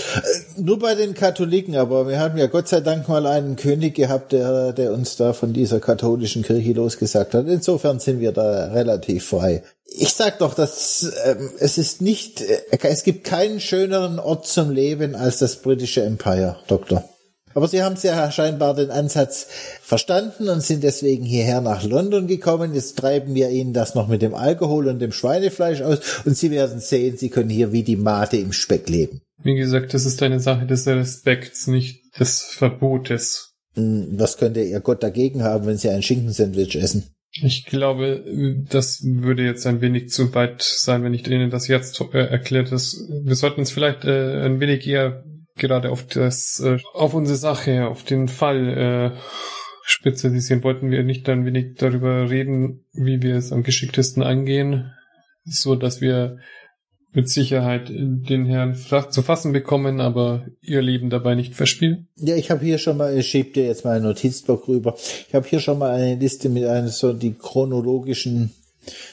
nur 0.57 0.79
bei 0.79 0.95
den 0.95 1.15
Katholiken, 1.15 1.77
aber 1.77 2.09
wir 2.09 2.19
haben 2.19 2.39
ja 2.39 2.47
Gott 2.47 2.69
sei 2.69 2.81
Dank 2.81 3.09
mal 3.09 3.27
einen 3.27 3.57
König 3.57 3.95
gehabt, 3.95 4.33
der, 4.33 4.73
der 4.73 4.93
uns 4.93 5.17
da 5.17 5.33
von 5.33 5.53
dieser 5.53 5.81
katholischen 5.81 6.43
Kirche 6.43 6.73
losgesagt 6.73 7.35
hat. 7.35 7.47
Insofern 7.47 8.01
sind 8.01 8.21
wir 8.21 8.33
da 8.33 8.73
relativ 8.73 9.29
frei. 9.29 9.63
Ich 9.87 10.15
sag 10.15 10.39
doch, 10.39 10.55
dass 10.55 11.13
ähm, 11.25 11.51
es 11.59 11.79
ist 11.79 12.01
nicht, 12.01 12.41
äh, 12.41 12.79
es 12.83 13.03
gibt 13.03 13.25
keinen 13.25 13.61
schöneren 13.61 14.19
Ort 14.19 14.47
zum 14.47 14.71
Leben 14.71 15.15
als 15.15 15.39
das 15.39 15.57
britische 15.57 16.03
Empire, 16.03 16.57
Doktor. 16.67 17.05
Aber 17.55 17.69
Sie 17.69 17.83
haben 17.83 17.97
ja 18.03 18.31
scheinbar 18.31 18.75
den 18.75 18.91
Ansatz 18.91 19.47
verstanden 19.81 20.49
und 20.49 20.63
sind 20.63 20.83
deswegen 20.83 21.25
hierher 21.25 21.61
nach 21.61 21.85
London 21.85 22.27
gekommen. 22.27 22.75
Jetzt 22.75 22.99
treiben 22.99 23.35
wir 23.35 23.51
Ihnen 23.51 23.73
das 23.73 23.95
noch 23.95 24.09
mit 24.09 24.23
dem 24.23 24.35
Alkohol 24.35 24.89
und 24.89 24.99
dem 24.99 25.13
Schweinefleisch 25.13 25.83
aus 25.83 26.01
und 26.25 26.37
Sie 26.37 26.51
werden 26.51 26.81
sehen, 26.81 27.17
Sie 27.17 27.31
können 27.31 27.51
hier 27.51 27.73
wie 27.73 27.85
die 27.85 27.97
Mate 27.97 28.37
im 28.37 28.53
Speck 28.53 28.89
leben. 28.89 29.21
Wie 29.43 29.55
gesagt, 29.55 29.95
das 29.95 30.05
ist 30.05 30.23
eine 30.23 30.41
Sache 30.41 30.67
des 30.67 30.87
Respekts, 30.87 31.67
nicht 31.67 32.19
des 32.19 32.43
Verbotes. 32.43 33.53
Hm, 33.75 34.09
was 34.13 34.37
könnte 34.37 34.63
Ihr 34.63 34.81
Gott 34.81 35.03
dagegen 35.03 35.43
haben, 35.43 35.67
wenn 35.67 35.79
Sie 35.79 35.91
ein 35.91 36.03
Schinkensandwich 36.03 36.77
essen? 36.77 37.15
Ich 37.43 37.67
glaube, 37.67 38.23
das 38.71 39.03
würde 39.05 39.45
jetzt 39.45 39.67
ein 39.67 39.81
wenig 39.81 40.11
zu 40.11 40.33
weit 40.35 40.63
sein, 40.63 41.03
wenn 41.03 41.15
ich 41.15 41.27
Ihnen 41.27 41.51
das 41.51 41.67
jetzt 41.67 42.01
äh, 42.13 42.19
erklärt. 42.19 42.71
wir 42.71 43.35
sollten 43.35 43.61
uns 43.61 43.73
vielleicht 43.73 44.05
äh, 44.05 44.45
ein 44.45 44.61
wenig 44.61 44.87
eher 44.87 45.25
gerade 45.57 45.91
auf 45.91 46.07
das, 46.07 46.61
äh, 46.61 46.79
auf 46.93 47.15
unsere 47.15 47.39
Sache, 47.39 47.87
auf 47.87 48.05
den 48.05 48.29
Fall 48.29 49.13
äh, 49.15 49.19
spezialisieren. 49.85 50.65
Wollten 50.65 50.91
wir 50.91 51.03
nicht 51.03 51.29
ein 51.29 51.45
wenig 51.45 51.75
darüber 51.77 52.31
reden, 52.31 52.85
wie 52.93 53.23
wir 53.23 53.37
es 53.37 53.53
am 53.53 53.63
geschicktesten 53.63 54.23
angehen, 54.23 54.93
so 55.45 55.77
dass 55.77 56.01
wir 56.01 56.39
mit 57.13 57.29
Sicherheit 57.29 57.91
den 57.91 58.45
Herrn 58.45 58.75
zu 58.75 59.23
fassen 59.23 59.53
bekommen, 59.53 60.01
aber 60.01 60.47
ihr 60.61 60.83
Leben 60.83 61.11
dabei 61.11 61.37
nicht 61.37 61.55
verspielen? 61.55 62.09
Ja, 62.17 62.35
ich 62.35 62.51
habe 62.51 62.65
hier 62.65 62.79
schon 62.79 62.97
mal, 62.97 63.17
ich 63.17 63.29
schieb 63.29 63.55
dir 63.55 63.67
jetzt 63.67 63.85
mal 63.85 63.93
einen 63.97 64.07
Notizblock 64.07 64.67
rüber. 64.67 64.97
Ich 65.29 65.35
habe 65.35 65.47
hier 65.47 65.61
schon 65.61 65.79
mal 65.79 65.93
eine 65.93 66.17
Liste 66.17 66.49
mit 66.49 66.65
einem 66.65 66.89
so 66.89 67.13
die 67.13 67.35
chronologischen 67.35 68.53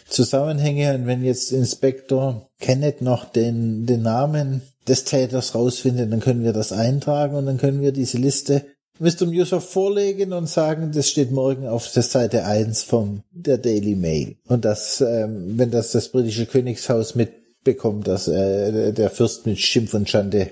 Zusammenhänge 0.07 0.93
und 0.95 1.07
wenn 1.07 1.24
jetzt 1.24 1.51
Inspektor 1.51 2.49
Kenneth 2.59 3.01
noch 3.01 3.26
den, 3.26 3.86
den 3.86 4.01
Namen 4.01 4.61
des 4.88 5.03
Täters 5.03 5.55
rausfindet, 5.55 6.11
dann 6.11 6.19
können 6.19 6.43
wir 6.43 6.53
das 6.53 6.72
eintragen 6.72 7.36
und 7.36 7.45
dann 7.45 7.57
können 7.57 7.82
wir 7.82 7.91
diese 7.91 8.17
Liste 8.17 8.65
Mr. 9.01 9.26
Muser 9.26 9.61
vorlegen 9.61 10.32
und 10.32 10.47
sagen, 10.47 10.91
das 10.93 11.09
steht 11.09 11.32
morgen 11.32 11.67
auf 11.67 11.91
der 11.91 12.03
Seite 12.03 12.45
1 12.45 12.84
vom 12.84 13.24
der 13.32 13.57
Daily 13.57 13.95
Mail. 13.95 14.36
Und 14.47 14.63
das, 14.63 15.01
ähm, 15.01 15.57
wenn 15.57 15.72
das 15.72 15.91
das 15.91 16.09
britische 16.09 16.45
Königshaus 16.45 17.15
mitbekommt, 17.15 18.07
dass 18.07 18.28
äh, 18.28 18.93
der 18.93 19.09
Fürst 19.09 19.47
mit 19.47 19.59
Schimpf 19.59 19.95
und 19.95 20.07
Schande 20.07 20.51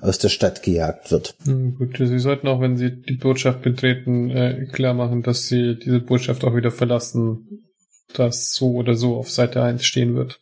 aus 0.00 0.18
der 0.18 0.30
Stadt 0.30 0.62
gejagt 0.62 1.10
wird. 1.10 1.34
Gut, 1.44 1.98
Sie 1.98 2.18
sollten 2.18 2.48
auch, 2.48 2.60
wenn 2.60 2.78
Sie 2.78 3.02
die 3.02 3.16
Botschaft 3.16 3.60
betreten, 3.60 4.30
äh, 4.30 4.66
klar 4.72 4.94
machen, 4.94 5.22
dass 5.22 5.48
Sie 5.48 5.78
diese 5.78 6.00
Botschaft 6.00 6.44
auch 6.44 6.56
wieder 6.56 6.70
verlassen 6.70 7.67
das 8.12 8.54
so 8.54 8.72
oder 8.72 8.94
so 8.94 9.16
auf 9.16 9.30
Seite 9.30 9.62
1 9.62 9.84
stehen 9.84 10.14
wird. 10.14 10.40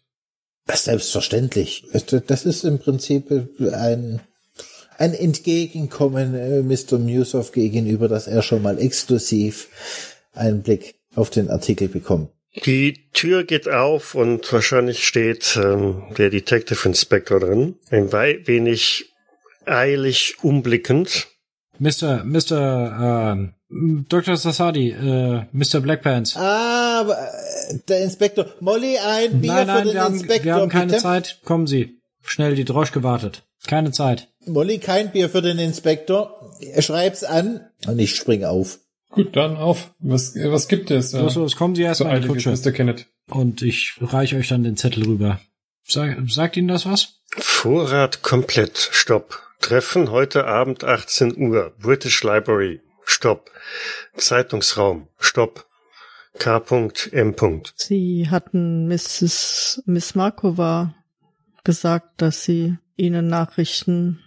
Selbstverständlich. 0.72 1.84
Das 2.26 2.44
ist 2.44 2.64
im 2.64 2.78
Prinzip 2.78 3.30
ein, 3.72 4.20
ein 4.98 5.14
Entgegenkommen 5.14 6.34
äh, 6.34 6.62
Mr. 6.62 6.98
Musoff 6.98 7.52
gegenüber, 7.52 8.08
dass 8.08 8.26
er 8.26 8.42
schon 8.42 8.62
mal 8.62 8.80
exklusiv 8.80 9.68
einen 10.32 10.62
Blick 10.62 10.96
auf 11.14 11.30
den 11.30 11.50
Artikel 11.50 11.88
bekommt. 11.88 12.30
Die 12.64 13.10
Tür 13.12 13.44
geht 13.44 13.68
auf 13.68 14.14
und 14.14 14.50
wahrscheinlich 14.52 15.06
steht 15.06 15.58
ähm, 15.62 16.04
der 16.16 16.30
Detective 16.30 16.88
Inspector 16.88 17.38
drin. 17.38 17.76
Ein 17.90 18.12
wenig 18.12 19.12
eilig 19.66 20.36
umblickend. 20.42 21.28
Mr. 21.78 22.24
Mr. 22.24 23.34
Ähm, 23.34 23.52
Dr. 24.08 24.36
Sassadi, 24.36 24.90
äh, 24.90 25.42
Mr. 25.52 25.80
Blackpants. 25.80 26.36
Ah, 26.36 27.04
der 27.88 28.02
Inspektor. 28.02 28.46
Molly, 28.60 28.98
ein 28.98 29.40
Bier 29.40 29.52
nein, 29.52 29.66
nein, 29.66 29.78
für 29.78 29.84
den 29.84 29.94
wir 29.94 30.00
haben, 30.02 30.14
Inspektor. 30.14 30.44
wir 30.44 30.54
haben 30.54 30.68
keine 30.68 30.86
bitte. 30.92 31.02
Zeit. 31.02 31.40
Kommen 31.44 31.66
Sie. 31.66 32.00
Schnell, 32.22 32.54
die 32.54 32.64
Droschke 32.64 33.02
wartet. 33.02 33.42
Keine 33.66 33.92
Zeit. 33.92 34.28
Molly, 34.46 34.78
kein 34.78 35.10
Bier 35.12 35.28
für 35.28 35.42
den 35.42 35.58
Inspektor. 35.58 36.52
Schreib's 36.78 37.24
an 37.24 37.66
und 37.86 37.98
ich 37.98 38.14
spring 38.14 38.44
auf. 38.44 38.78
Gut, 39.10 39.34
dann 39.36 39.56
auf. 39.56 39.94
Was, 39.98 40.34
was 40.36 40.68
gibt 40.68 40.90
es? 40.90 41.12
Los, 41.12 41.36
los, 41.36 41.56
kommen 41.56 41.74
Sie 41.74 41.82
so 41.82 41.86
erstmal 41.86 42.16
in 42.16 42.22
die 42.22 42.28
Kutsche. 42.28 42.50
Mr. 42.50 42.96
Und 43.30 43.62
ich 43.62 43.94
reiche 44.00 44.36
euch 44.36 44.48
dann 44.48 44.62
den 44.62 44.76
Zettel 44.76 45.04
rüber. 45.04 45.40
Sag, 45.84 46.18
sagt 46.28 46.56
Ihnen 46.56 46.68
das 46.68 46.86
was? 46.86 47.20
Vorrat 47.36 48.22
komplett. 48.22 48.88
Stopp. 48.92 49.42
Treffen 49.60 50.10
heute 50.10 50.46
Abend 50.46 50.84
18 50.84 51.36
Uhr. 51.36 51.72
British 51.78 52.22
Library. 52.22 52.80
Stopp. 53.04 53.50
Zeitungsraum. 54.16 55.08
Stopp. 55.18 55.66
K.M. 56.38 57.34
Sie 57.76 58.28
hatten 58.30 58.88
Mrs. 58.88 59.82
Miss 59.86 60.14
Markova 60.14 60.94
gesagt, 61.64 62.22
dass 62.22 62.44
sie 62.44 62.76
Ihnen 62.96 63.28
Nachrichten 63.28 64.20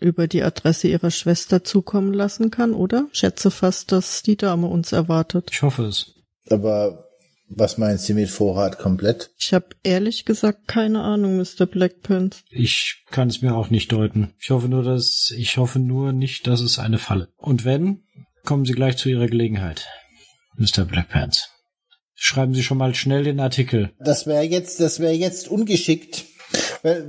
über 0.00 0.26
die 0.26 0.42
Adresse 0.42 0.88
Ihrer 0.88 1.10
Schwester 1.10 1.64
zukommen 1.64 2.12
lassen 2.12 2.50
kann, 2.50 2.72
oder? 2.72 3.08
Schätze 3.12 3.50
fast, 3.50 3.92
dass 3.92 4.22
die 4.22 4.36
Dame 4.36 4.66
uns 4.66 4.92
erwartet. 4.92 5.50
Ich 5.50 5.62
hoffe 5.62 5.84
es. 5.84 6.14
Aber 6.50 7.08
was 7.48 7.78
meint 7.78 8.00
sie 8.00 8.14
mit 8.14 8.30
Vorrat 8.30 8.78
komplett? 8.78 9.30
Ich 9.38 9.52
habe 9.52 9.66
ehrlich 9.82 10.24
gesagt 10.24 10.68
keine 10.68 11.02
Ahnung, 11.02 11.36
Mr. 11.36 11.66
Blackpants. 11.66 12.44
Ich 12.50 13.04
kann 13.10 13.28
es 13.28 13.42
mir 13.42 13.54
auch 13.54 13.70
nicht 13.70 13.92
deuten. 13.92 14.34
Ich 14.38 14.50
hoffe 14.50 14.68
nur, 14.68 14.82
dass 14.82 15.32
ich 15.36 15.56
hoffe 15.58 15.78
nur 15.78 16.12
nicht, 16.12 16.46
dass 16.46 16.60
es 16.60 16.78
eine 16.78 16.98
Falle. 16.98 17.28
Und 17.36 17.64
wenn, 17.64 18.04
kommen 18.44 18.64
Sie 18.64 18.72
gleich 18.72 18.96
zu 18.96 19.08
Ihrer 19.08 19.26
Gelegenheit, 19.26 19.86
Mr. 20.56 20.84
Blackpants. 20.84 21.50
Schreiben 22.24 22.54
Sie 22.54 22.62
schon 22.62 22.78
mal 22.78 22.94
schnell 22.94 23.24
den 23.24 23.40
Artikel. 23.40 23.90
Das 23.98 24.28
wäre 24.28 24.44
jetzt, 24.44 24.78
das 24.78 25.00
wäre 25.00 25.12
jetzt 25.12 25.48
ungeschickt. 25.48 26.24
Weil 26.84 27.04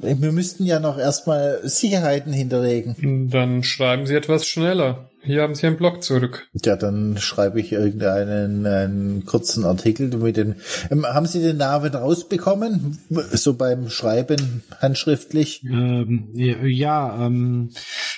wir 0.00 0.32
müssten 0.32 0.64
ja 0.64 0.80
noch 0.80 0.98
erstmal 0.98 1.60
Sicherheiten 1.62 2.32
hinterlegen. 2.32 3.30
Dann 3.30 3.62
schreiben 3.62 4.06
Sie 4.08 4.14
etwas 4.16 4.48
schneller. 4.48 5.08
Hier 5.22 5.42
haben 5.42 5.54
Sie 5.54 5.68
einen 5.68 5.76
Block 5.76 6.02
zurück. 6.02 6.48
Ja, 6.64 6.74
dann 6.74 7.16
schreibe 7.16 7.60
ich 7.60 7.70
irgendeinen 7.70 8.66
einen 8.66 9.24
kurzen 9.24 9.64
Artikel 9.64 10.08
mit 10.08 10.36
den. 10.36 10.56
Ähm, 10.90 11.06
haben 11.06 11.26
Sie 11.26 11.40
den 11.40 11.56
Namen 11.56 11.94
rausbekommen? 11.94 12.98
So 13.32 13.54
beim 13.54 13.88
Schreiben 13.88 14.64
handschriftlich? 14.80 15.62
Ähm, 15.64 16.28
ja, 16.34 17.24
ähm, 17.24 17.70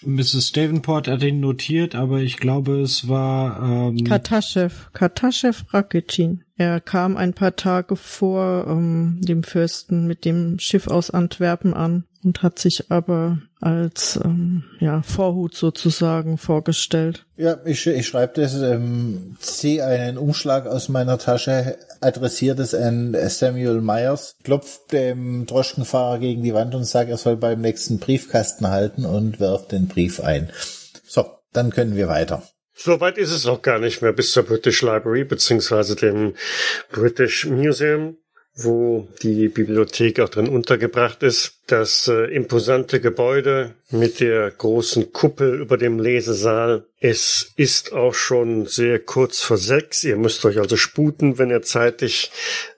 Mrs. 0.04 0.52
Davenport 0.52 1.08
hat 1.08 1.22
ihn 1.22 1.40
notiert, 1.40 1.94
aber 1.94 2.20
ich 2.20 2.36
glaube, 2.36 2.80
es 2.80 3.08
war 3.08 3.62
ähm, 3.62 4.04
Kataschew, 4.04 4.70
Kataschew 4.92 5.52
Rakitschin. 5.70 6.44
Er 6.56 6.80
kam 6.80 7.16
ein 7.16 7.34
paar 7.34 7.56
Tage 7.56 7.96
vor 7.96 8.66
ähm, 8.68 9.20
dem 9.22 9.42
Fürsten 9.42 10.06
mit 10.06 10.24
dem 10.24 10.58
Schiff 10.58 10.88
aus 10.88 11.10
Antwerpen 11.10 11.74
an 11.74 12.04
und 12.26 12.42
hat 12.42 12.58
sich 12.58 12.90
aber 12.90 13.38
als 13.60 14.18
ähm, 14.22 14.64
ja, 14.80 15.00
Vorhut 15.02 15.54
sozusagen 15.54 16.36
vorgestellt. 16.36 17.24
Ja, 17.36 17.58
ich, 17.64 17.86
ich 17.86 18.06
schreibe 18.06 18.40
das, 18.40 18.54
ähm, 18.60 19.36
ziehe 19.38 19.84
einen 19.84 20.18
Umschlag 20.18 20.66
aus 20.66 20.88
meiner 20.88 21.18
Tasche, 21.18 21.78
adressiert 22.00 22.58
es 22.58 22.74
an 22.74 23.16
Samuel 23.28 23.80
Myers, 23.80 24.36
klopft 24.42 24.92
dem 24.92 25.46
Droschkenfahrer 25.46 26.18
gegen 26.18 26.42
die 26.42 26.52
Wand 26.52 26.74
und 26.74 26.84
sagt, 26.84 27.08
er 27.08 27.16
soll 27.16 27.36
beim 27.36 27.60
nächsten 27.60 27.98
Briefkasten 27.98 28.68
halten 28.68 29.06
und 29.06 29.38
wirft 29.38 29.72
den 29.72 29.86
Brief 29.86 30.20
ein. 30.20 30.50
So, 31.06 31.24
dann 31.52 31.70
können 31.70 31.94
wir 31.94 32.08
weiter. 32.08 32.42
Soweit 32.74 33.16
ist 33.16 33.30
es 33.30 33.46
auch 33.46 33.62
gar 33.62 33.78
nicht 33.78 34.02
mehr 34.02 34.12
bis 34.12 34.32
zur 34.32 34.42
British 34.42 34.82
Library 34.82 35.24
beziehungsweise 35.24 35.96
dem 35.96 36.34
British 36.90 37.46
Museum, 37.46 38.18
wo 38.56 39.06
die 39.22 39.48
Bibliothek 39.48 40.18
auch 40.20 40.30
drin 40.30 40.48
untergebracht 40.48 41.22
ist. 41.22 41.60
Das 41.66 42.08
äh, 42.08 42.24
imposante 42.34 43.00
Gebäude 43.00 43.74
mit 43.90 44.20
der 44.20 44.50
großen 44.50 45.12
Kuppel 45.12 45.60
über 45.60 45.76
dem 45.76 45.98
Lesesaal. 45.98 46.86
Es 46.98 47.52
ist 47.56 47.92
auch 47.92 48.14
schon 48.14 48.66
sehr 48.66 48.98
kurz 48.98 49.42
vor 49.42 49.58
sechs. 49.58 50.04
Ihr 50.04 50.16
müsst 50.16 50.44
euch 50.46 50.58
also 50.58 50.76
sputen, 50.76 51.38
wenn 51.38 51.50
ihr 51.50 51.62
zeitig 51.62 52.30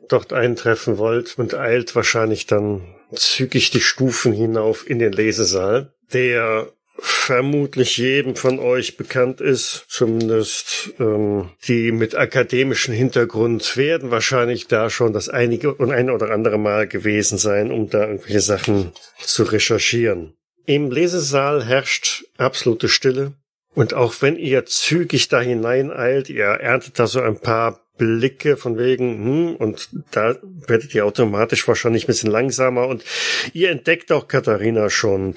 dort 0.08 0.32
eintreffen 0.32 0.98
wollt 0.98 1.38
und 1.38 1.54
eilt 1.54 1.94
wahrscheinlich 1.94 2.46
dann 2.46 2.82
zügig 3.14 3.70
die 3.70 3.80
Stufen 3.80 4.32
hinauf 4.32 4.88
in 4.88 4.98
den 4.98 5.12
Lesesaal. 5.12 5.92
Der 6.12 6.72
vermutlich 6.98 7.96
jedem 7.96 8.34
von 8.34 8.58
euch 8.58 8.96
bekannt 8.96 9.40
ist, 9.40 9.84
zumindest 9.88 10.94
ähm, 10.98 11.50
die 11.66 11.92
mit 11.92 12.16
akademischem 12.16 12.94
Hintergrund 12.94 13.76
werden 13.76 14.10
wahrscheinlich 14.10 14.66
da 14.66 14.90
schon 14.90 15.12
das 15.12 15.28
einige 15.28 15.74
und 15.74 15.92
ein 15.92 16.10
oder 16.10 16.30
andere 16.30 16.58
Mal 16.58 16.88
gewesen 16.88 17.38
sein, 17.38 17.70
um 17.70 17.88
da 17.88 18.06
irgendwelche 18.06 18.40
Sachen 18.40 18.92
zu 19.20 19.44
recherchieren. 19.44 20.34
Im 20.66 20.90
Lesesaal 20.90 21.64
herrscht 21.64 22.24
absolute 22.36 22.88
Stille. 22.88 23.32
Und 23.74 23.94
auch 23.94 24.14
wenn 24.20 24.36
ihr 24.36 24.66
zügig 24.66 25.28
da 25.28 25.40
hineineilt, 25.40 26.28
ihr 26.28 26.46
erntet 26.46 26.98
da 26.98 27.06
so 27.06 27.20
ein 27.20 27.38
paar 27.38 27.80
Blicke 27.98 28.56
von 28.56 28.78
wegen, 28.78 29.24
hm, 29.24 29.56
und 29.56 29.90
da 30.12 30.36
werdet 30.66 30.94
ihr 30.94 31.04
automatisch 31.04 31.66
wahrscheinlich 31.68 32.04
ein 32.04 32.06
bisschen 32.06 32.30
langsamer 32.30 32.86
und 32.86 33.04
ihr 33.52 33.70
entdeckt 33.70 34.10
auch 34.12 34.28
Katharina 34.28 34.88
schon, 34.88 35.34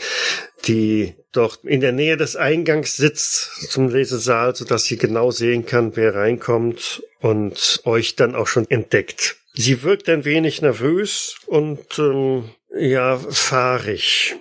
die 0.66 1.16
dort 1.32 1.60
in 1.64 1.82
der 1.82 1.92
Nähe 1.92 2.18
des 2.18 2.36
Eingangs 2.36 2.96
sitzt 2.96 3.70
zum 3.70 3.90
Lesesaal, 3.90 4.56
sodass 4.56 4.86
sie 4.86 4.98
genau 4.98 5.32
sehen 5.32 5.66
kann, 5.66 5.96
wer 5.96 6.16
reinkommt 6.16 7.04
und 7.20 7.82
euch 7.84 8.16
dann 8.16 8.36
auch 8.36 8.48
schon 8.48 8.70
entdeckt. 8.70 9.38
Sie 9.54 9.84
wirkt 9.84 10.08
ein 10.08 10.24
wenig 10.24 10.62
nervös 10.62 11.36
und 11.48 12.00
ähm, 12.00 12.52
ja, 12.74 13.18
fahrig. 13.18 14.36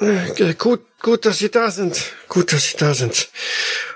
Äh, 0.00 0.54
Gut, 0.54 0.82
gut, 1.00 1.26
dass 1.26 1.38
Sie 1.38 1.50
da 1.50 1.70
sind. 1.70 2.12
Gut, 2.28 2.52
dass 2.52 2.70
Sie 2.70 2.76
da 2.76 2.94
sind. 2.94 3.30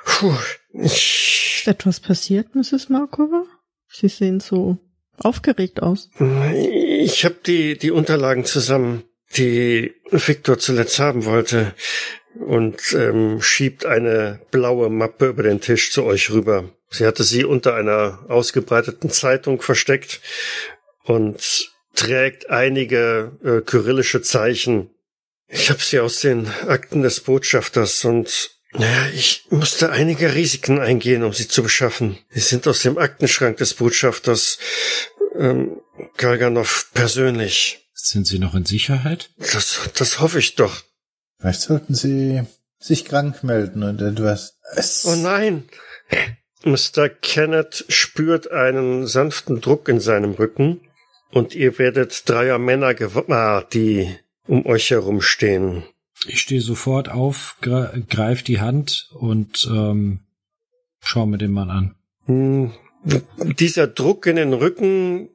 Puh, 0.04 0.34
Ist 0.72 1.64
etwas 1.66 2.00
passiert, 2.00 2.54
Mrs. 2.54 2.88
Markova? 2.88 3.44
Sie 3.88 4.08
sehen 4.08 4.40
so 4.40 4.78
aufgeregt 5.18 5.82
aus. 5.82 6.10
Ich 6.18 7.24
habe 7.24 7.36
die, 7.46 7.76
die 7.76 7.90
Unterlagen 7.90 8.44
zusammen, 8.44 9.04
die 9.36 9.92
Victor 10.10 10.58
zuletzt 10.58 10.98
haben 10.98 11.24
wollte, 11.24 11.74
und 12.34 12.92
ähm, 12.94 13.42
schiebt 13.42 13.86
eine 13.86 14.40
blaue 14.50 14.88
Mappe 14.88 15.28
über 15.28 15.42
den 15.42 15.60
Tisch 15.60 15.92
zu 15.92 16.04
euch 16.04 16.30
rüber. 16.30 16.70
Sie 16.90 17.06
hatte 17.06 17.24
sie 17.24 17.44
unter 17.44 17.74
einer 17.74 18.24
ausgebreiteten 18.28 19.10
Zeitung 19.10 19.60
versteckt 19.60 20.20
und 21.04 21.70
trägt 21.94 22.50
einige 22.50 23.32
äh, 23.44 23.60
kyrillische 23.60 24.22
Zeichen. 24.22 24.90
Ich 25.48 25.70
habe 25.70 25.80
sie 25.80 26.00
aus 26.00 26.20
den 26.20 26.48
Akten 26.66 27.02
des 27.02 27.20
Botschafters 27.20 28.04
und 28.04 28.50
naja, 28.74 29.08
ich 29.14 29.46
musste 29.50 29.90
einige 29.90 30.34
Risiken 30.34 30.80
eingehen, 30.80 31.22
um 31.22 31.32
sie 31.32 31.48
zu 31.48 31.62
beschaffen. 31.62 32.18
Sie 32.30 32.40
sind 32.40 32.66
aus 32.66 32.80
dem 32.80 32.98
Aktenschrank 32.98 33.58
des 33.58 33.74
Botschafters 33.74 34.58
ähm, 35.38 35.80
Galganov 36.16 36.90
persönlich. 36.94 37.86
Sind 37.92 38.26
Sie 38.26 38.38
noch 38.38 38.54
in 38.54 38.64
Sicherheit? 38.64 39.30
Das, 39.38 39.90
das 39.94 40.20
hoffe 40.20 40.38
ich 40.38 40.56
doch. 40.56 40.82
Vielleicht 41.38 41.60
sollten 41.60 41.94
Sie 41.94 42.42
sich 42.78 43.04
krank 43.04 43.44
melden 43.44 43.82
und 43.82 44.00
etwas. 44.00 44.58
Es 44.74 45.04
Oh 45.04 45.14
nein! 45.14 45.68
Mr. 46.64 47.08
Kenneth 47.08 47.84
spürt 47.88 48.50
einen 48.50 49.06
sanften 49.06 49.60
Druck 49.60 49.88
in 49.88 50.00
seinem 50.00 50.32
Rücken 50.32 50.80
und 51.30 51.54
ihr 51.54 51.78
werdet 51.78 52.28
dreier 52.28 52.58
Männer 52.58 52.94
gewahr, 52.94 53.66
die 53.72 54.16
um 54.46 54.66
euch 54.66 54.90
herumstehen. 54.90 55.84
Ich 56.28 56.40
stehe 56.40 56.60
sofort 56.60 57.08
auf, 57.08 57.56
gre 57.60 58.02
greif 58.08 58.42
die 58.42 58.60
Hand 58.60 59.08
und 59.14 59.68
ähm, 59.70 60.20
schau 61.00 61.26
mir 61.26 61.38
den 61.38 61.52
Mann 61.52 61.70
an. 61.70 61.94
Hm, 62.26 62.72
Dieser 63.58 63.86
Druck 63.86 64.26
in 64.26 64.36
den 64.36 64.52
Rücken, 64.52 65.28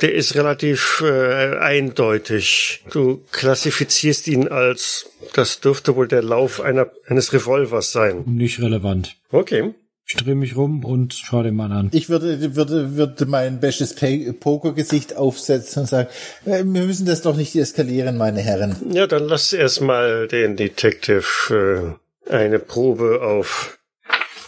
der 0.00 0.14
ist 0.14 0.34
relativ 0.34 1.02
äh, 1.04 1.56
eindeutig. 1.58 2.82
Du 2.90 3.22
klassifizierst 3.30 4.26
ihn 4.28 4.48
als, 4.48 5.10
das 5.34 5.60
dürfte 5.60 5.94
wohl 5.96 6.08
der 6.08 6.22
Lauf 6.22 6.60
einer, 6.60 6.90
eines 7.06 7.32
Revolvers 7.32 7.92
sein. 7.92 8.24
Nicht 8.26 8.60
relevant. 8.60 9.16
Okay. 9.30 9.74
Ich 10.06 10.16
drehe 10.16 10.34
mich 10.34 10.56
rum 10.56 10.84
und 10.84 11.14
schaue 11.14 11.44
den 11.44 11.54
Mann 11.54 11.72
an. 11.72 11.88
Ich 11.92 12.08
würde, 12.08 12.54
würde, 12.56 12.96
würde 12.96 13.26
mein 13.26 13.60
bestes 13.60 13.94
Pokergesicht 14.40 15.16
aufsetzen 15.16 15.82
und 15.82 15.88
sagen, 15.88 16.08
äh, 16.44 16.64
wir 16.64 16.82
müssen 16.82 17.06
das 17.06 17.22
doch 17.22 17.36
nicht 17.36 17.54
eskalieren, 17.54 18.16
meine 18.16 18.40
Herren. 18.40 18.76
Ja, 18.90 19.06
dann 19.06 19.24
lass 19.24 19.52
erstmal 19.52 20.28
den 20.28 20.56
Detective 20.56 21.98
äh, 22.28 22.32
eine 22.32 22.58
Probe 22.58 23.22
auf 23.22 23.78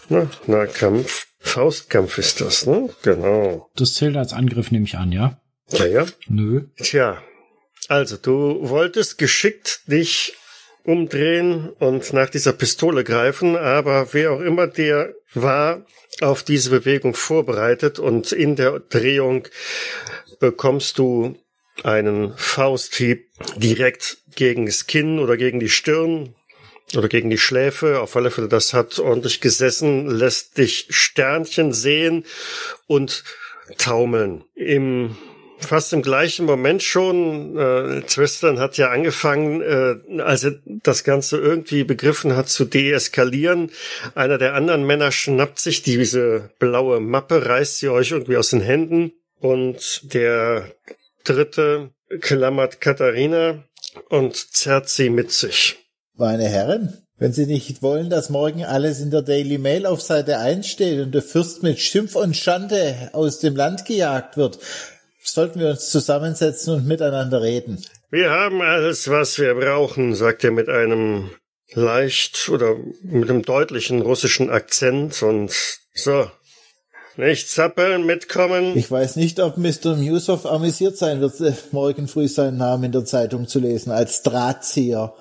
na, 0.09 0.29
Nahkampf. 0.47 1.27
Faustkampf 1.39 2.19
ist 2.19 2.41
das, 2.41 2.67
ne? 2.67 2.89
Genau. 3.03 3.71
Das 3.77 3.95
zählt 3.95 4.17
als 4.17 4.33
Angriff, 4.33 4.71
nehme 4.71 4.87
ich 4.87 4.97
an, 4.97 5.13
ja? 5.13 5.41
Ja, 5.71 5.87
ja. 5.87 6.07
Nö. 6.27 6.63
Tja, 6.77 7.23
also 7.89 8.17
du 8.17 8.69
wolltest 8.69 9.19
geschickt 9.19 9.83
dich 9.87 10.35
umdrehen 10.85 11.71
und 11.79 12.13
nach 12.13 12.29
dieser 12.29 12.53
Pistole 12.53 13.05
greifen, 13.05 13.57
aber 13.57 14.13
wer 14.13 14.33
auch 14.33 14.41
immer 14.41 14.67
der 14.67 15.15
war, 15.33 15.85
auf 16.21 16.43
diese 16.43 16.71
Bewegung 16.71 17.15
vorbereitet 17.15 17.99
und 17.99 18.31
in 18.31 18.55
der 18.55 18.79
Drehung 18.81 19.49
bekommst 20.39 20.99
du 20.99 21.37
einen 21.83 22.35
Fausthieb 22.37 23.29
direkt 23.57 24.19
gegen 24.37 24.67
das 24.67 24.87
Kinn 24.87 25.19
oder 25.19 25.37
gegen 25.37 25.59
die 25.59 25.69
Stirn 25.69 26.35
oder 26.97 27.09
gegen 27.09 27.31
die 27.31 27.39
Schläfe. 27.39 28.01
Auf 28.01 28.15
alle 28.15 28.31
Fälle, 28.31 28.49
das 28.49 28.75
hat 28.75 28.99
ordentlich 28.99 29.41
gesessen, 29.41 30.07
lässt 30.07 30.59
dich 30.59 30.87
Sternchen 30.91 31.73
sehen 31.73 32.25
und 32.87 33.25
taumeln. 33.79 34.45
Im 34.55 35.17
fast 35.65 35.93
im 35.93 36.03
gleichen 36.03 36.47
Moment 36.47 36.83
schon. 36.83 37.57
Äh, 37.57 38.03
Tristan 38.03 38.59
hat 38.59 38.77
ja 38.77 38.91
angefangen, 38.91 39.61
äh, 39.61 40.21
als 40.21 40.45
er 40.45 40.55
das 40.65 41.05
Ganze 41.05 41.39
irgendwie 41.39 41.85
begriffen 41.85 42.37
hat, 42.37 42.49
zu 42.49 42.65
deeskalieren. 42.65 43.71
Einer 44.15 44.39
der 44.39 44.55
anderen 44.55 44.87
Männer 44.87 45.13
schnappt 45.13 45.59
sich 45.59 45.83
diese 45.83 46.51
blaue 46.59 47.01
Mappe, 47.01 47.47
reißt 47.47 47.79
sie 47.79 47.89
euch 47.89 48.11
irgendwie 48.11 48.37
aus 48.37 48.51
den 48.51 48.61
Händen 48.61 49.13
und 49.41 50.13
der 50.15 50.71
dritte 51.25 51.91
klammert 52.21 52.81
Katharina 52.81 53.65
und 54.09 54.37
zerrt 54.37 54.89
sie 54.89 55.11
mit 55.11 55.33
sich. 55.33 55.77
Meine 56.17 56.45
Herren, 56.45 57.05
wenn 57.17 57.33
Sie 57.33 57.47
nicht 57.47 57.81
wollen, 57.83 58.11
dass 58.11 58.29
morgen 58.29 58.65
alles 58.65 59.01
in 59.01 59.11
der 59.11 59.23
Daily 59.23 59.59
Mail 59.59 59.87
auf 59.87 60.03
Seite 60.03 60.39
1 60.39 60.67
steht 60.67 61.01
und 61.01 61.13
der 61.13 61.23
Fürst 61.23 61.63
mit 61.63 61.79
Schimpf 61.79 62.17
und 62.17 62.37
Schande 62.37 63.11
aus 63.13 63.39
dem 63.39 63.55
Land 63.55 63.85
gejagt 63.85 64.37
wird, 64.37 64.59
sollten 65.25 65.61
wir 65.61 65.69
uns 65.69 65.91
zusammensetzen 65.91 66.75
und 66.75 66.87
miteinander 66.87 67.43
reden. 67.43 67.83
Wir 68.11 68.31
haben 68.31 68.63
alles, 68.63 69.09
was 69.09 69.39
wir 69.39 69.55
brauchen, 69.55 70.15
sagt 70.15 70.45
er 70.45 70.51
mit 70.51 70.69
einem 70.69 71.31
leicht 71.73 72.49
oder 72.49 72.77
mit 73.03 73.29
einem 73.29 73.43
deutlichen 73.43 74.03
russischen 74.03 74.51
Akzent 74.51 75.23
und 75.23 75.53
so. 75.95 76.31
Nicht 77.17 77.49
zappeln, 77.49 78.07
mitkommen. 78.07 78.77
Ich 78.77 78.91
weiß 78.91 79.17
nicht, 79.17 79.39
ob 79.39 79.57
Mr. 79.57 79.95
Musoff 79.97 80.47
amüsiert 80.47 80.97
sein 80.97 81.21
wird, 81.21 81.41
äh, 81.41 81.53
morgen 81.71 82.09
früh 82.09 82.27
seinen 82.27 82.57
Namen 82.57 82.85
in 82.85 82.93
der 82.93 83.05
Zeitung 83.05 83.47
zu 83.47 83.61
lesen, 83.61 83.93
als 83.93 84.23
Drahtzieher 84.23 85.15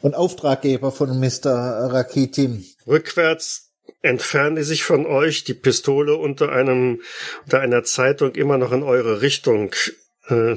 und 0.00 0.16
Auftraggeber 0.16 0.90
von 0.90 1.20
Mr. 1.20 1.52
Rakitin. 1.92 2.64
Rückwärts 2.86 3.65
entfernen 4.02 4.56
die 4.56 4.62
sich 4.62 4.84
von 4.84 5.06
euch, 5.06 5.44
die 5.44 5.54
Pistole 5.54 6.16
unter 6.16 6.52
einem, 6.52 7.00
unter 7.44 7.60
einer 7.60 7.84
Zeitung 7.84 8.34
immer 8.34 8.58
noch 8.58 8.72
in 8.72 8.82
eure 8.82 9.22
Richtung 9.22 9.74
äh, 10.28 10.56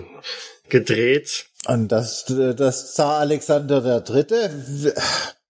gedreht. 0.69 1.45
Und 1.67 1.89
das, 1.89 2.25
das 2.25 2.93
Zar 2.93 3.19
Alexander 3.19 3.81
der 3.81 4.01
Dritte, 4.01 4.93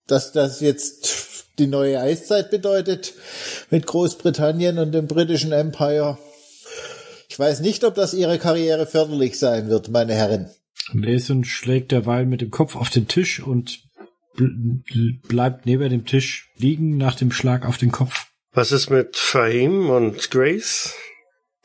dass 0.07 0.31
das 0.31 0.59
jetzt 0.59 1.45
die 1.59 1.67
neue 1.67 1.99
Eiszeit 1.99 2.49
bedeutet 2.49 3.13
mit 3.69 3.85
Großbritannien 3.85 4.79
und 4.79 4.93
dem 4.93 5.07
britischen 5.07 5.51
Empire. 5.51 6.17
Ich 7.27 7.37
weiß 7.37 7.59
nicht, 7.59 7.83
ob 7.83 7.95
das 7.95 8.13
ihre 8.13 8.39
Karriere 8.39 8.87
förderlich 8.87 9.37
sein 9.37 9.69
wird, 9.69 9.89
meine 9.89 10.13
Herren. 10.13 10.49
Mason 10.93 11.43
schlägt 11.43 11.91
derweil 11.91 12.25
mit 12.25 12.41
dem 12.41 12.49
Kopf 12.49 12.75
auf 12.75 12.89
den 12.89 13.07
Tisch 13.07 13.41
und 13.41 13.83
bleibt 14.35 15.65
neben 15.65 15.89
dem 15.89 16.05
Tisch 16.05 16.49
liegen 16.55 16.97
nach 16.97 17.15
dem 17.15 17.31
Schlag 17.31 17.65
auf 17.65 17.77
den 17.77 17.91
Kopf. 17.91 18.27
Was 18.51 18.71
ist 18.71 18.89
mit 18.89 19.15
Fahim 19.15 19.89
und 19.89 20.31
Grace? 20.31 20.95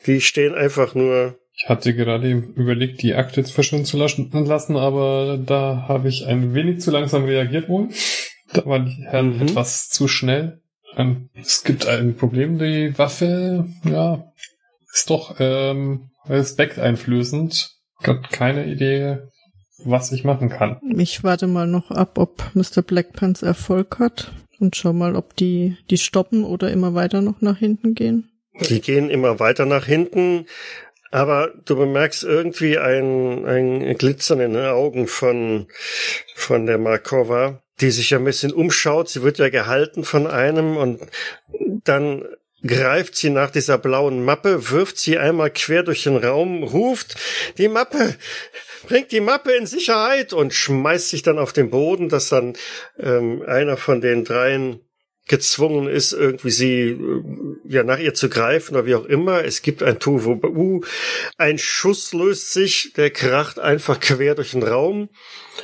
Die 0.05 0.21
stehen 0.21 0.53
einfach 0.53 0.95
nur. 0.95 1.39
Ich 1.57 1.69
hatte 1.69 1.95
gerade 1.95 2.29
überlegt, 2.29 3.01
die 3.01 3.15
Akte 3.15 3.43
verschwinden 3.45 3.85
zu 3.85 3.97
lassen, 3.97 4.75
aber 4.75 5.37
da 5.37 5.85
habe 5.87 6.09
ich 6.09 6.25
ein 6.25 6.53
wenig 6.53 6.81
zu 6.81 6.91
langsam 6.91 7.23
reagiert 7.23 7.69
wohl. 7.69 7.89
Da 8.51 8.65
waren 8.65 8.85
die 8.85 9.05
Herren 9.05 9.37
mhm. 9.37 9.41
etwas 9.41 9.87
zu 9.89 10.07
schnell. 10.07 10.61
Ähm, 10.97 11.29
es 11.33 11.63
gibt 11.63 11.87
ein 11.87 12.15
Problem, 12.15 12.59
die 12.59 12.97
Waffe, 12.97 13.67
ja, 13.85 14.31
ist 14.93 15.09
doch 15.09 15.35
ähm, 15.39 16.09
respekteinflößend. 16.27 17.71
Gott, 18.03 18.29
keine 18.29 18.65
Idee, 18.65 19.19
was 19.83 20.11
ich 20.11 20.23
machen 20.23 20.49
kann. 20.49 20.79
Ich 20.97 21.23
warte 21.23 21.47
mal 21.47 21.67
noch 21.67 21.91
ab, 21.91 22.17
ob 22.17 22.43
Mr. 22.53 22.81
Blackpants 22.81 23.41
Erfolg 23.41 23.99
hat 23.99 24.31
und 24.59 24.75
schau 24.75 24.93
mal, 24.93 25.15
ob 25.15 25.35
die, 25.35 25.77
die 25.89 25.97
stoppen 25.97 26.43
oder 26.43 26.71
immer 26.71 26.93
weiter 26.93 27.21
noch 27.21 27.41
nach 27.41 27.57
hinten 27.57 27.93
gehen. 27.95 28.31
Die 28.69 28.79
gehen 28.79 29.09
immer 29.09 29.39
weiter 29.39 29.65
nach 29.65 29.85
hinten, 29.85 30.45
aber 31.11 31.53
du 31.65 31.75
bemerkst 31.75 32.23
irgendwie 32.23 32.77
ein, 32.77 33.45
ein 33.45 33.97
Glitzern 33.97 34.39
in 34.39 34.53
den 34.53 34.65
Augen 34.65 35.07
von, 35.07 35.67
von 36.35 36.65
der 36.65 36.77
Markova, 36.77 37.61
die 37.81 37.91
sich 37.91 38.15
ein 38.15 38.23
bisschen 38.23 38.53
umschaut. 38.53 39.09
Sie 39.09 39.23
wird 39.23 39.37
ja 39.37 39.49
gehalten 39.49 40.03
von 40.03 40.27
einem 40.27 40.77
und 40.77 41.01
dann 41.83 42.23
greift 42.65 43.15
sie 43.15 43.29
nach 43.29 43.51
dieser 43.51 43.77
blauen 43.77 44.23
Mappe, 44.23 44.71
wirft 44.71 44.97
sie 44.97 45.17
einmal 45.17 45.51
quer 45.51 45.83
durch 45.83 46.03
den 46.03 46.17
Raum, 46.17 46.63
ruft, 46.63 47.15
die 47.57 47.67
Mappe, 47.67 48.15
bringt 48.87 49.11
die 49.11 49.21
Mappe 49.21 49.51
in 49.53 49.65
Sicherheit 49.65 50.33
und 50.33 50.53
schmeißt 50.53 51.09
sich 51.09 51.21
dann 51.21 51.39
auf 51.39 51.53
den 51.53 51.69
Boden, 51.69 52.09
dass 52.09 52.29
dann 52.29 52.53
ähm, 52.99 53.43
einer 53.45 53.77
von 53.77 54.01
den 54.01 54.23
dreien 54.23 54.79
gezwungen 55.27 55.87
ist, 55.87 56.13
irgendwie 56.13 56.51
sie 56.51 56.81
äh, 56.81 57.23
ja 57.67 57.83
nach 57.83 57.97
ihr 57.97 58.13
zu 58.13 58.29
greifen 58.29 58.75
oder 58.75 58.85
wie 58.85 58.95
auch 58.95 59.05
immer. 59.05 59.43
Es 59.43 59.61
gibt 59.61 59.81
ein 59.81 59.99
Tuvu, 59.99 60.81
ein 61.37 61.57
Schuss 61.57 62.13
löst 62.13 62.53
sich, 62.53 62.93
der 62.95 63.09
kracht 63.09 63.59
einfach 63.59 63.99
quer 63.99 64.35
durch 64.35 64.51
den 64.51 64.63
Raum. 64.63 65.09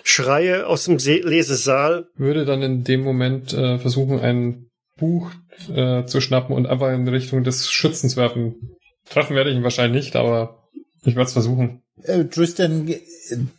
Schreie 0.03 0.65
aus 0.65 0.85
dem 0.85 0.97
Lesesaal. 0.97 2.07
Würde 2.15 2.45
dann 2.45 2.63
in 2.63 2.83
dem 2.83 3.01
Moment 3.01 3.53
äh, 3.53 3.77
versuchen, 3.77 4.19
ein 4.19 4.71
Buch 4.97 5.31
äh, 5.73 6.05
zu 6.05 6.21
schnappen 6.21 6.55
und 6.55 6.67
einfach 6.67 6.91
in 6.93 7.07
Richtung 7.07 7.43
des 7.43 7.69
Schützen 7.71 8.09
zu 8.09 8.17
werfen. 8.17 8.77
Treffen 9.09 9.35
werde 9.35 9.49
ich 9.49 9.55
ihn 9.55 9.63
wahrscheinlich 9.63 10.05
nicht, 10.05 10.15
aber 10.15 10.57
ich 11.03 11.15
werde 11.15 11.27
es 11.27 11.33
versuchen. 11.33 11.81
Äh, 12.03 12.25
Tristan 12.25 12.93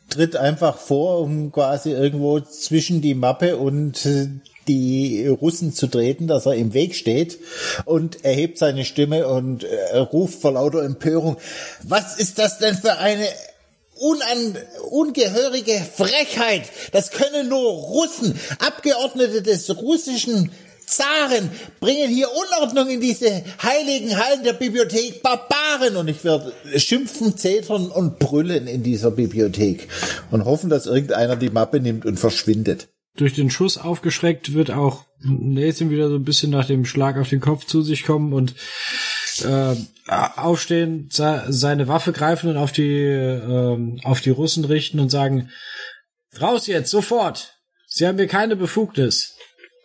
tritt 0.09 0.37
einfach 0.37 0.79
vor, 0.79 1.21
um 1.21 1.53
quasi 1.53 1.91
irgendwo 1.93 2.41
zwischen 2.41 3.01
die 3.01 3.15
Mappe 3.15 3.57
und 3.57 4.07
äh, 4.07 4.29
die 4.69 5.27
Russen 5.27 5.75
zu 5.75 5.89
treten, 5.89 6.27
dass 6.27 6.47
er 6.47 6.55
im 6.55 6.75
Weg 6.75 6.95
steht 6.95 7.39
und 7.85 8.25
erhebt 8.25 8.59
seine 8.59 8.85
Stimme 8.85 9.27
und 9.27 9.65
äh, 9.65 9.99
ruft 9.99 10.41
vor 10.41 10.53
lauter 10.53 10.83
Empörung, 10.83 11.37
was 11.83 12.19
ist 12.19 12.39
das 12.39 12.59
denn 12.59 12.75
für 12.77 12.99
eine 12.99 13.27
unan 13.99 14.57
ungehörige 14.91 15.81
Frechheit? 15.95 16.71
Das 16.93 17.11
können 17.11 17.49
nur 17.49 17.71
Russen, 17.73 18.39
Abgeordnete 18.59 19.43
des 19.43 19.77
russischen 19.77 20.51
Zaren 20.97 21.51
bringen 21.81 22.09
hier 22.09 22.29
Unordnung 22.31 22.89
in 22.89 23.01
diese 23.01 23.45
heiligen 23.63 24.17
Hallen 24.17 24.43
der 24.45 24.53
Bibliothek. 24.53 25.23
Barbaren! 25.23 25.97
Und 25.97 26.09
ich 26.09 26.25
werde 26.25 26.53
schimpfen, 26.77 27.37
zetern 27.37 27.91
und 27.91 28.19
brüllen 28.19 28.67
in 28.67 28.83
dieser 28.83 29.11
Bibliothek 29.11 29.89
und 30.31 30.45
hoffen, 30.45 30.71
dass 30.71 30.87
irgendeiner 30.87 31.37
die 31.37 31.51
Mappe 31.51 31.81
nimmt 31.81 32.07
und 32.07 32.19
verschwindet. 32.19 32.89
Durch 33.17 33.35
den 33.35 33.51
Schuss 33.51 33.77
aufgeschreckt 33.77 34.55
wird 34.55 34.71
auch 34.71 35.05
Nathan 35.21 35.91
wieder 35.91 36.09
so 36.09 36.17
ein 36.17 36.25
bisschen 36.25 36.51
nach 36.51 36.67
dem 36.67 36.85
Schlag 36.85 37.19
auf 37.19 37.29
den 37.29 37.41
Kopf 37.41 37.67
zu 37.67 37.83
sich 37.83 38.05
kommen 38.05 38.33
und 38.33 38.55
äh, 39.45 39.75
aufstehen, 40.09 41.09
seine 41.11 41.89
Waffe 41.89 42.13
greifen 42.13 42.51
und 42.51 42.57
auf 42.57 42.73
die 42.73 42.91
äh, 42.91 44.01
auf 44.05 44.21
die 44.21 44.31
Russen 44.31 44.65
richten 44.65 44.99
und 44.99 45.11
sagen: 45.11 45.51
Raus 46.41 46.67
jetzt, 46.67 46.91
sofort! 46.91 47.59
Sie 47.87 48.07
haben 48.07 48.17
hier 48.17 48.29
keine 48.29 48.57
Befugnis. 48.57 49.32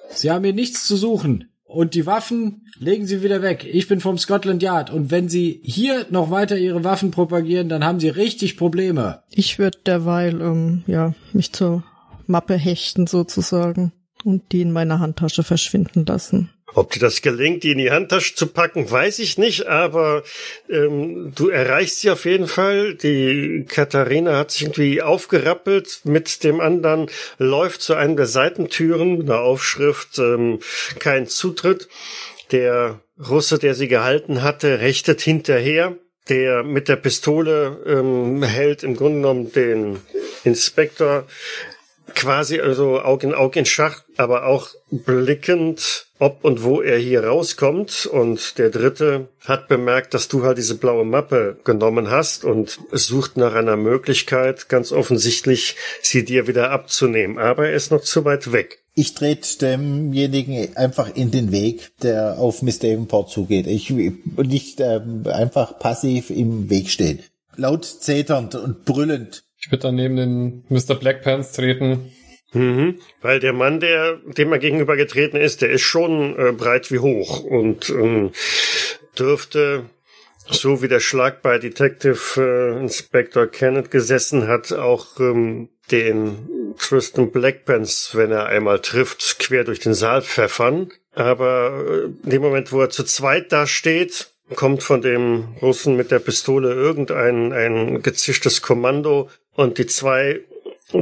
Sie 0.10 0.32
haben 0.32 0.44
hier 0.44 0.54
nichts 0.54 0.88
zu 0.88 0.96
suchen. 0.96 1.50
Und 1.64 1.96
die 1.96 2.06
Waffen 2.06 2.66
legen 2.80 3.06
Sie 3.06 3.22
wieder 3.22 3.42
weg. 3.42 3.68
Ich 3.70 3.88
bin 3.88 4.00
vom 4.00 4.18
Scotland 4.18 4.64
Yard. 4.64 4.90
Und 4.90 5.12
wenn 5.12 5.28
Sie 5.28 5.60
hier 5.64 6.06
noch 6.10 6.32
weiter 6.32 6.58
Ihre 6.58 6.84
Waffen 6.84 7.12
propagieren, 7.12 7.68
dann 7.68 7.84
haben 7.84 8.00
Sie 8.00 8.10
richtig 8.10 8.58
Probleme. 8.58 9.24
Ich 9.32 9.60
würde 9.60 9.78
derweil, 9.86 10.40
ähm, 10.42 10.84
ja, 10.88 11.14
mich 11.34 11.52
zur 11.52 11.84
Mappe 12.26 12.56
hechten 12.56 13.06
sozusagen 13.06 13.92
und 14.24 14.52
die 14.52 14.62
in 14.62 14.72
meiner 14.72 15.00
Handtasche 15.00 15.44
verschwinden 15.44 16.06
lassen. 16.06 16.50
Ob 16.74 16.92
dir 16.92 17.00
das 17.00 17.22
gelingt, 17.22 17.64
die 17.64 17.72
in 17.72 17.78
die 17.78 17.92
Handtasche 17.92 18.36
zu 18.36 18.48
packen, 18.48 18.92
weiß 18.92 19.20
ich 19.20 19.38
nicht, 19.38 19.68
aber 19.68 20.24
ähm, 20.70 21.32
du 21.34 21.48
erreichst 21.48 22.02
sie 22.02 22.12
auf 22.12 22.26
jeden 22.26 22.48
Fall. 22.48 22.94
Die 22.96 23.66
Katharina 23.68 24.38
hat 24.38 24.52
sich 24.52 24.64
irgendwie 24.64 25.02
aufgerappelt 25.02 26.02
mit 26.04 26.44
dem 26.44 26.60
anderen, 26.60 27.10
läuft 27.38 27.82
zu 27.82 27.96
einem 27.96 28.18
der 28.18 28.26
Seitentüren 28.26 29.22
einer 29.22 29.40
Aufschrift 29.40 30.20
ähm, 30.20 30.60
kein 31.00 31.28
Zutritt 31.28 31.88
Der 32.52 33.00
Russe, 33.18 33.60
der 33.60 33.74
sie 33.74 33.88
gehalten 33.88 34.44
hatte, 34.44 34.80
rechtet 34.80 35.22
hinterher. 35.22 35.96
Der 36.30 36.64
mit 36.64 36.90
der 36.90 36.98
Pistole 36.98 37.82
ähm, 37.86 38.44
hält 38.44 38.84
im 38.84 38.98
Grunde 38.98 39.22
genommen 39.22 39.52
den 39.54 40.00
Inspektor 40.44 41.26
quasi 42.18 42.60
also 42.60 43.00
Aug 43.02 43.24
in 43.24 43.34
Aug 43.34 43.56
in 43.56 43.66
Schach, 43.66 44.02
aber 44.18 44.48
auch 44.48 44.70
blickend, 44.90 46.08
ob 46.20 46.44
und 46.44 46.64
wo 46.64 46.82
er 46.82 46.98
hier 46.98 47.24
rauskommt. 47.24 48.08
Und 48.08 48.58
der 48.58 48.72
dritte 48.72 49.30
hat 49.46 49.68
bemerkt, 49.68 50.14
dass 50.14 50.28
du 50.28 50.44
halt 50.44 50.58
diese 50.58 50.76
blaue 50.76 51.06
Mappe 51.06 51.60
genommen 51.64 52.10
hast 52.10 52.44
und 52.44 52.80
sucht 52.92 53.38
nach 53.38 53.54
einer 53.54 53.78
Möglichkeit, 53.78 54.68
ganz 54.68 54.92
offensichtlich, 54.92 55.76
sie 56.02 56.26
dir 56.26 56.48
wieder 56.48 56.72
abzunehmen. 56.72 57.38
Aber 57.38 57.68
er 57.68 57.76
ist 57.76 57.92
noch 57.92 58.02
zu 58.02 58.26
weit 58.26 58.52
weg. 58.52 58.80
Ich 58.96 59.14
trete 59.14 59.60
demjenigen 59.60 60.76
einfach 60.76 61.16
in 61.16 61.30
den 61.30 61.52
Weg, 61.52 61.92
der 62.02 62.40
auf 62.40 62.64
Miss 62.64 62.80
Davenport 62.80 63.30
zugeht. 63.30 63.68
Ich 63.68 63.92
nicht 63.92 64.80
ähm, 64.80 65.24
einfach 65.28 65.78
passiv 65.78 66.32
im 66.32 66.72
Weg 66.72 66.90
stehen. 66.90 67.20
Laut 67.56 67.86
zeternd 67.86 68.56
und 68.56 68.86
brüllend 68.86 69.44
ich 69.68 69.72
würde 69.74 69.82
dann 69.82 69.96
neben 69.96 70.16
den 70.16 70.64
Mr. 70.70 70.96
Blackpants 70.96 71.52
treten. 71.52 72.10
Mhm, 72.54 73.00
weil 73.22 73.42
der 73.42 73.52
Mann, 73.52 73.82
der 73.82 74.16
dem 74.26 74.54
er 74.54 74.60
gegenüber 74.60 74.96
getreten 74.96 75.36
ist, 75.36 75.62
der 75.62 75.72
ist 75.72 75.82
schon 75.82 76.40
äh, 76.40 76.54
breit 76.54 76.90
wie 76.90 77.00
hoch 77.00 77.44
und 77.44 77.90
ähm, 77.90 78.32
dürfte, 79.20 79.84
so 80.50 80.82
wie 80.82 80.88
der 80.88 81.02
Schlag 81.02 81.42
bei 81.42 81.58
Detective 81.58 82.18
äh, 82.38 82.80
Inspector 82.80 83.48
Kenneth 83.48 83.92
gesessen 83.92 84.48
hat, 84.48 84.72
auch 84.72 85.20
ähm, 85.20 85.68
den 85.92 86.76
Tristan 86.80 87.32
Blackpants, 87.32 88.16
wenn 88.16 88.32
er 88.32 88.46
einmal 88.46 88.80
trifft, 88.80 89.40
quer 89.40 89.66
durch 89.66 89.82
den 89.82 89.94
Saal 89.94 90.22
pfeffern. 90.22 90.94
Aber 91.14 91.84
äh, 91.86 92.04
in 92.24 92.30
dem 92.30 92.42
Moment, 92.42 92.72
wo 92.72 92.80
er 92.80 92.90
zu 92.90 93.04
zweit 93.04 93.52
da 93.52 93.68
steht, 93.68 94.32
kommt 94.56 94.84
von 94.84 95.02
dem 95.02 95.56
Russen 95.62 95.98
mit 95.98 96.12
der 96.12 96.20
Pistole 96.20 96.74
irgendein 96.74 97.52
ein 97.52 98.02
gezischtes 98.02 98.62
Kommando 98.62 99.30
und 99.58 99.78
die 99.80 99.88
zwei 99.88 100.40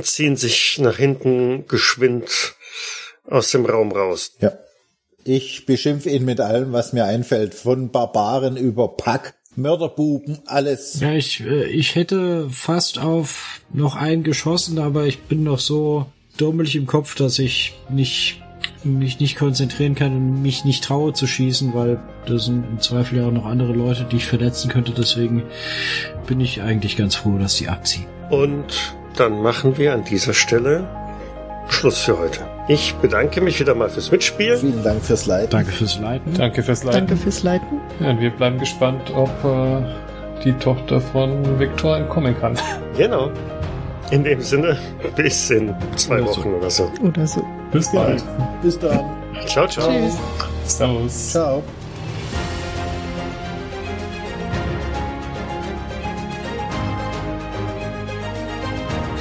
ziehen 0.02 0.36
sich 0.36 0.80
nach 0.80 0.98
hinten 0.98 1.68
geschwind 1.68 2.56
aus 3.27 3.52
dem 3.52 3.65
Raum 3.65 3.91
raus. 3.91 4.32
Ja. 4.40 4.53
Ich 5.23 5.65
beschimpfe 5.65 6.10
ihn 6.10 6.26
mit 6.26 6.40
allem, 6.40 6.72
was 6.72 6.94
mir 6.94 7.06
einfällt. 7.06 7.53
Von 7.53 7.91
Barbaren 7.91 8.57
über 8.57 8.95
Pack, 8.95 9.36
Mörderbuben, 9.56 10.40
alles. 10.45 10.99
Ja, 10.99 11.14
ich, 11.14 11.41
äh, 11.41 11.65
ich 11.65 11.95
hätte 11.95 12.49
fast 12.49 12.98
auf 12.99 13.61
noch 13.73 13.95
einen 13.95 14.23
geschossen, 14.23 14.80
aber 14.80 15.06
ich 15.06 15.23
bin 15.23 15.44
noch 15.44 15.60
so 15.60 16.06
dummelig 16.38 16.76
im 16.76 16.86
Kopf, 16.86 17.15
dass 17.15 17.40
ich 17.40 17.73
nicht 17.90 18.41
mich 18.84 19.19
nicht 19.19 19.36
konzentrieren 19.36 19.95
kann 19.95 20.15
und 20.15 20.41
mich 20.41 20.64
nicht 20.64 20.84
traue 20.84 21.14
zu 21.14 21.27
schießen, 21.27 21.73
weil 21.73 21.99
da 22.26 22.38
sind 22.38 22.65
im 22.69 22.80
Zweifel 22.80 23.19
ja 23.19 23.27
auch 23.27 23.31
noch 23.31 23.45
andere 23.45 23.73
Leute, 23.73 24.03
die 24.03 24.18
ich 24.18 24.26
verletzen 24.26 24.69
könnte. 24.69 24.91
Deswegen 24.91 25.43
bin 26.27 26.39
ich 26.39 26.61
eigentlich 26.61 26.97
ganz 26.97 27.15
froh, 27.15 27.38
dass 27.38 27.56
die 27.56 27.69
abziehen. 27.69 28.06
Und 28.30 28.95
dann 29.18 29.41
machen 29.41 29.77
wir 29.77 29.93
an 29.93 30.03
dieser 30.03 30.34
Stelle 30.34 30.88
Schluss 31.69 31.99
für 31.99 32.18
heute. 32.19 32.41
Ich 32.68 32.95
bedanke 32.95 33.41
mich 33.41 33.60
wieder 33.60 33.76
mal 33.76 33.89
fürs 33.89 34.11
Mitspielen. 34.11 34.60
Vielen 34.60 34.84
Dank 34.84 35.03
fürs 35.03 35.26
Leiten. 35.26 35.49
Danke 35.52 35.72
fürs 35.72 35.99
Leiten. 35.99 36.34
Danke 36.34 36.64
fürs 36.64 36.84
Leiten. 36.84 36.99
Danke 36.99 37.15
fürs 37.18 37.43
Leiten. 37.43 37.80
Ja, 37.99 38.10
und 38.11 38.19
wir 38.19 38.30
bleiben 38.31 38.60
gespannt, 38.60 39.11
ob 39.15 39.30
äh, 39.43 39.81
die 40.43 40.53
Tochter 40.53 40.99
von 41.02 41.60
Viktor 41.60 41.97
entkommen 41.97 42.35
kann. 42.39 42.57
Genau. 42.97 43.30
In 44.11 44.23
dem 44.23 44.39
Sinne, 44.39 44.77
bis 45.18 45.49
in 45.49 45.73
zwei 45.97 46.22
Oder 46.22 46.31
so. 46.31 46.39
Wochen 46.39 46.53
oder 46.53 46.69
so. 46.69 46.91
Oder 47.02 47.27
so. 47.27 47.43
Bis 47.72 47.91
bald. 47.91 48.23
Bis 48.61 48.80
dann. 48.80 49.02
Ciao, 49.47 49.68
ciao. 49.68 49.89
Tschüss. 49.89 50.18
Servus. 50.65 51.31
Ciao. 51.31 51.64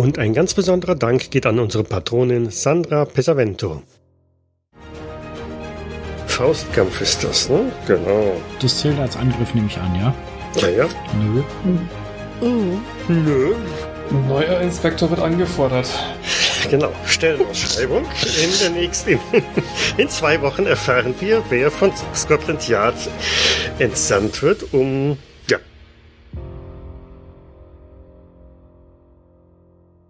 Und 0.00 0.18
ein 0.18 0.32
ganz 0.32 0.54
besonderer 0.54 0.94
Dank 0.94 1.30
geht 1.30 1.44
an 1.44 1.58
unsere 1.58 1.84
Patronin 1.84 2.48
Sandra 2.48 3.04
Pesavento. 3.04 3.82
Faustkampf 6.26 7.02
ist 7.02 7.22
das, 7.22 7.50
ne? 7.50 7.70
Genau. 7.86 8.40
Das 8.62 8.78
zählt 8.78 8.98
als 8.98 9.18
Angriff, 9.18 9.52
nehme 9.52 9.66
ich 9.66 9.76
an, 9.76 9.94
ja? 9.94 10.14
Ja, 10.56 10.68
ja. 10.70 10.88
Nö. 11.20 11.42
Oh. 12.40 13.12
Nö. 13.12 13.54
Neuer 14.26 14.62
Inspektor 14.62 15.10
wird 15.10 15.20
angefordert. 15.20 15.90
Genau. 16.70 16.92
Stellenausschreibung. 17.04 18.04
In 18.42 18.58
der 18.58 18.70
nächsten, 18.70 19.20
in 19.98 20.08
zwei 20.08 20.40
Wochen 20.40 20.64
erfahren 20.64 21.14
wir, 21.20 21.42
wer 21.50 21.70
von 21.70 21.92
Scotland 22.14 22.66
Yard 22.66 22.96
entsandt 23.78 24.42
wird, 24.42 24.72
um, 24.72 25.18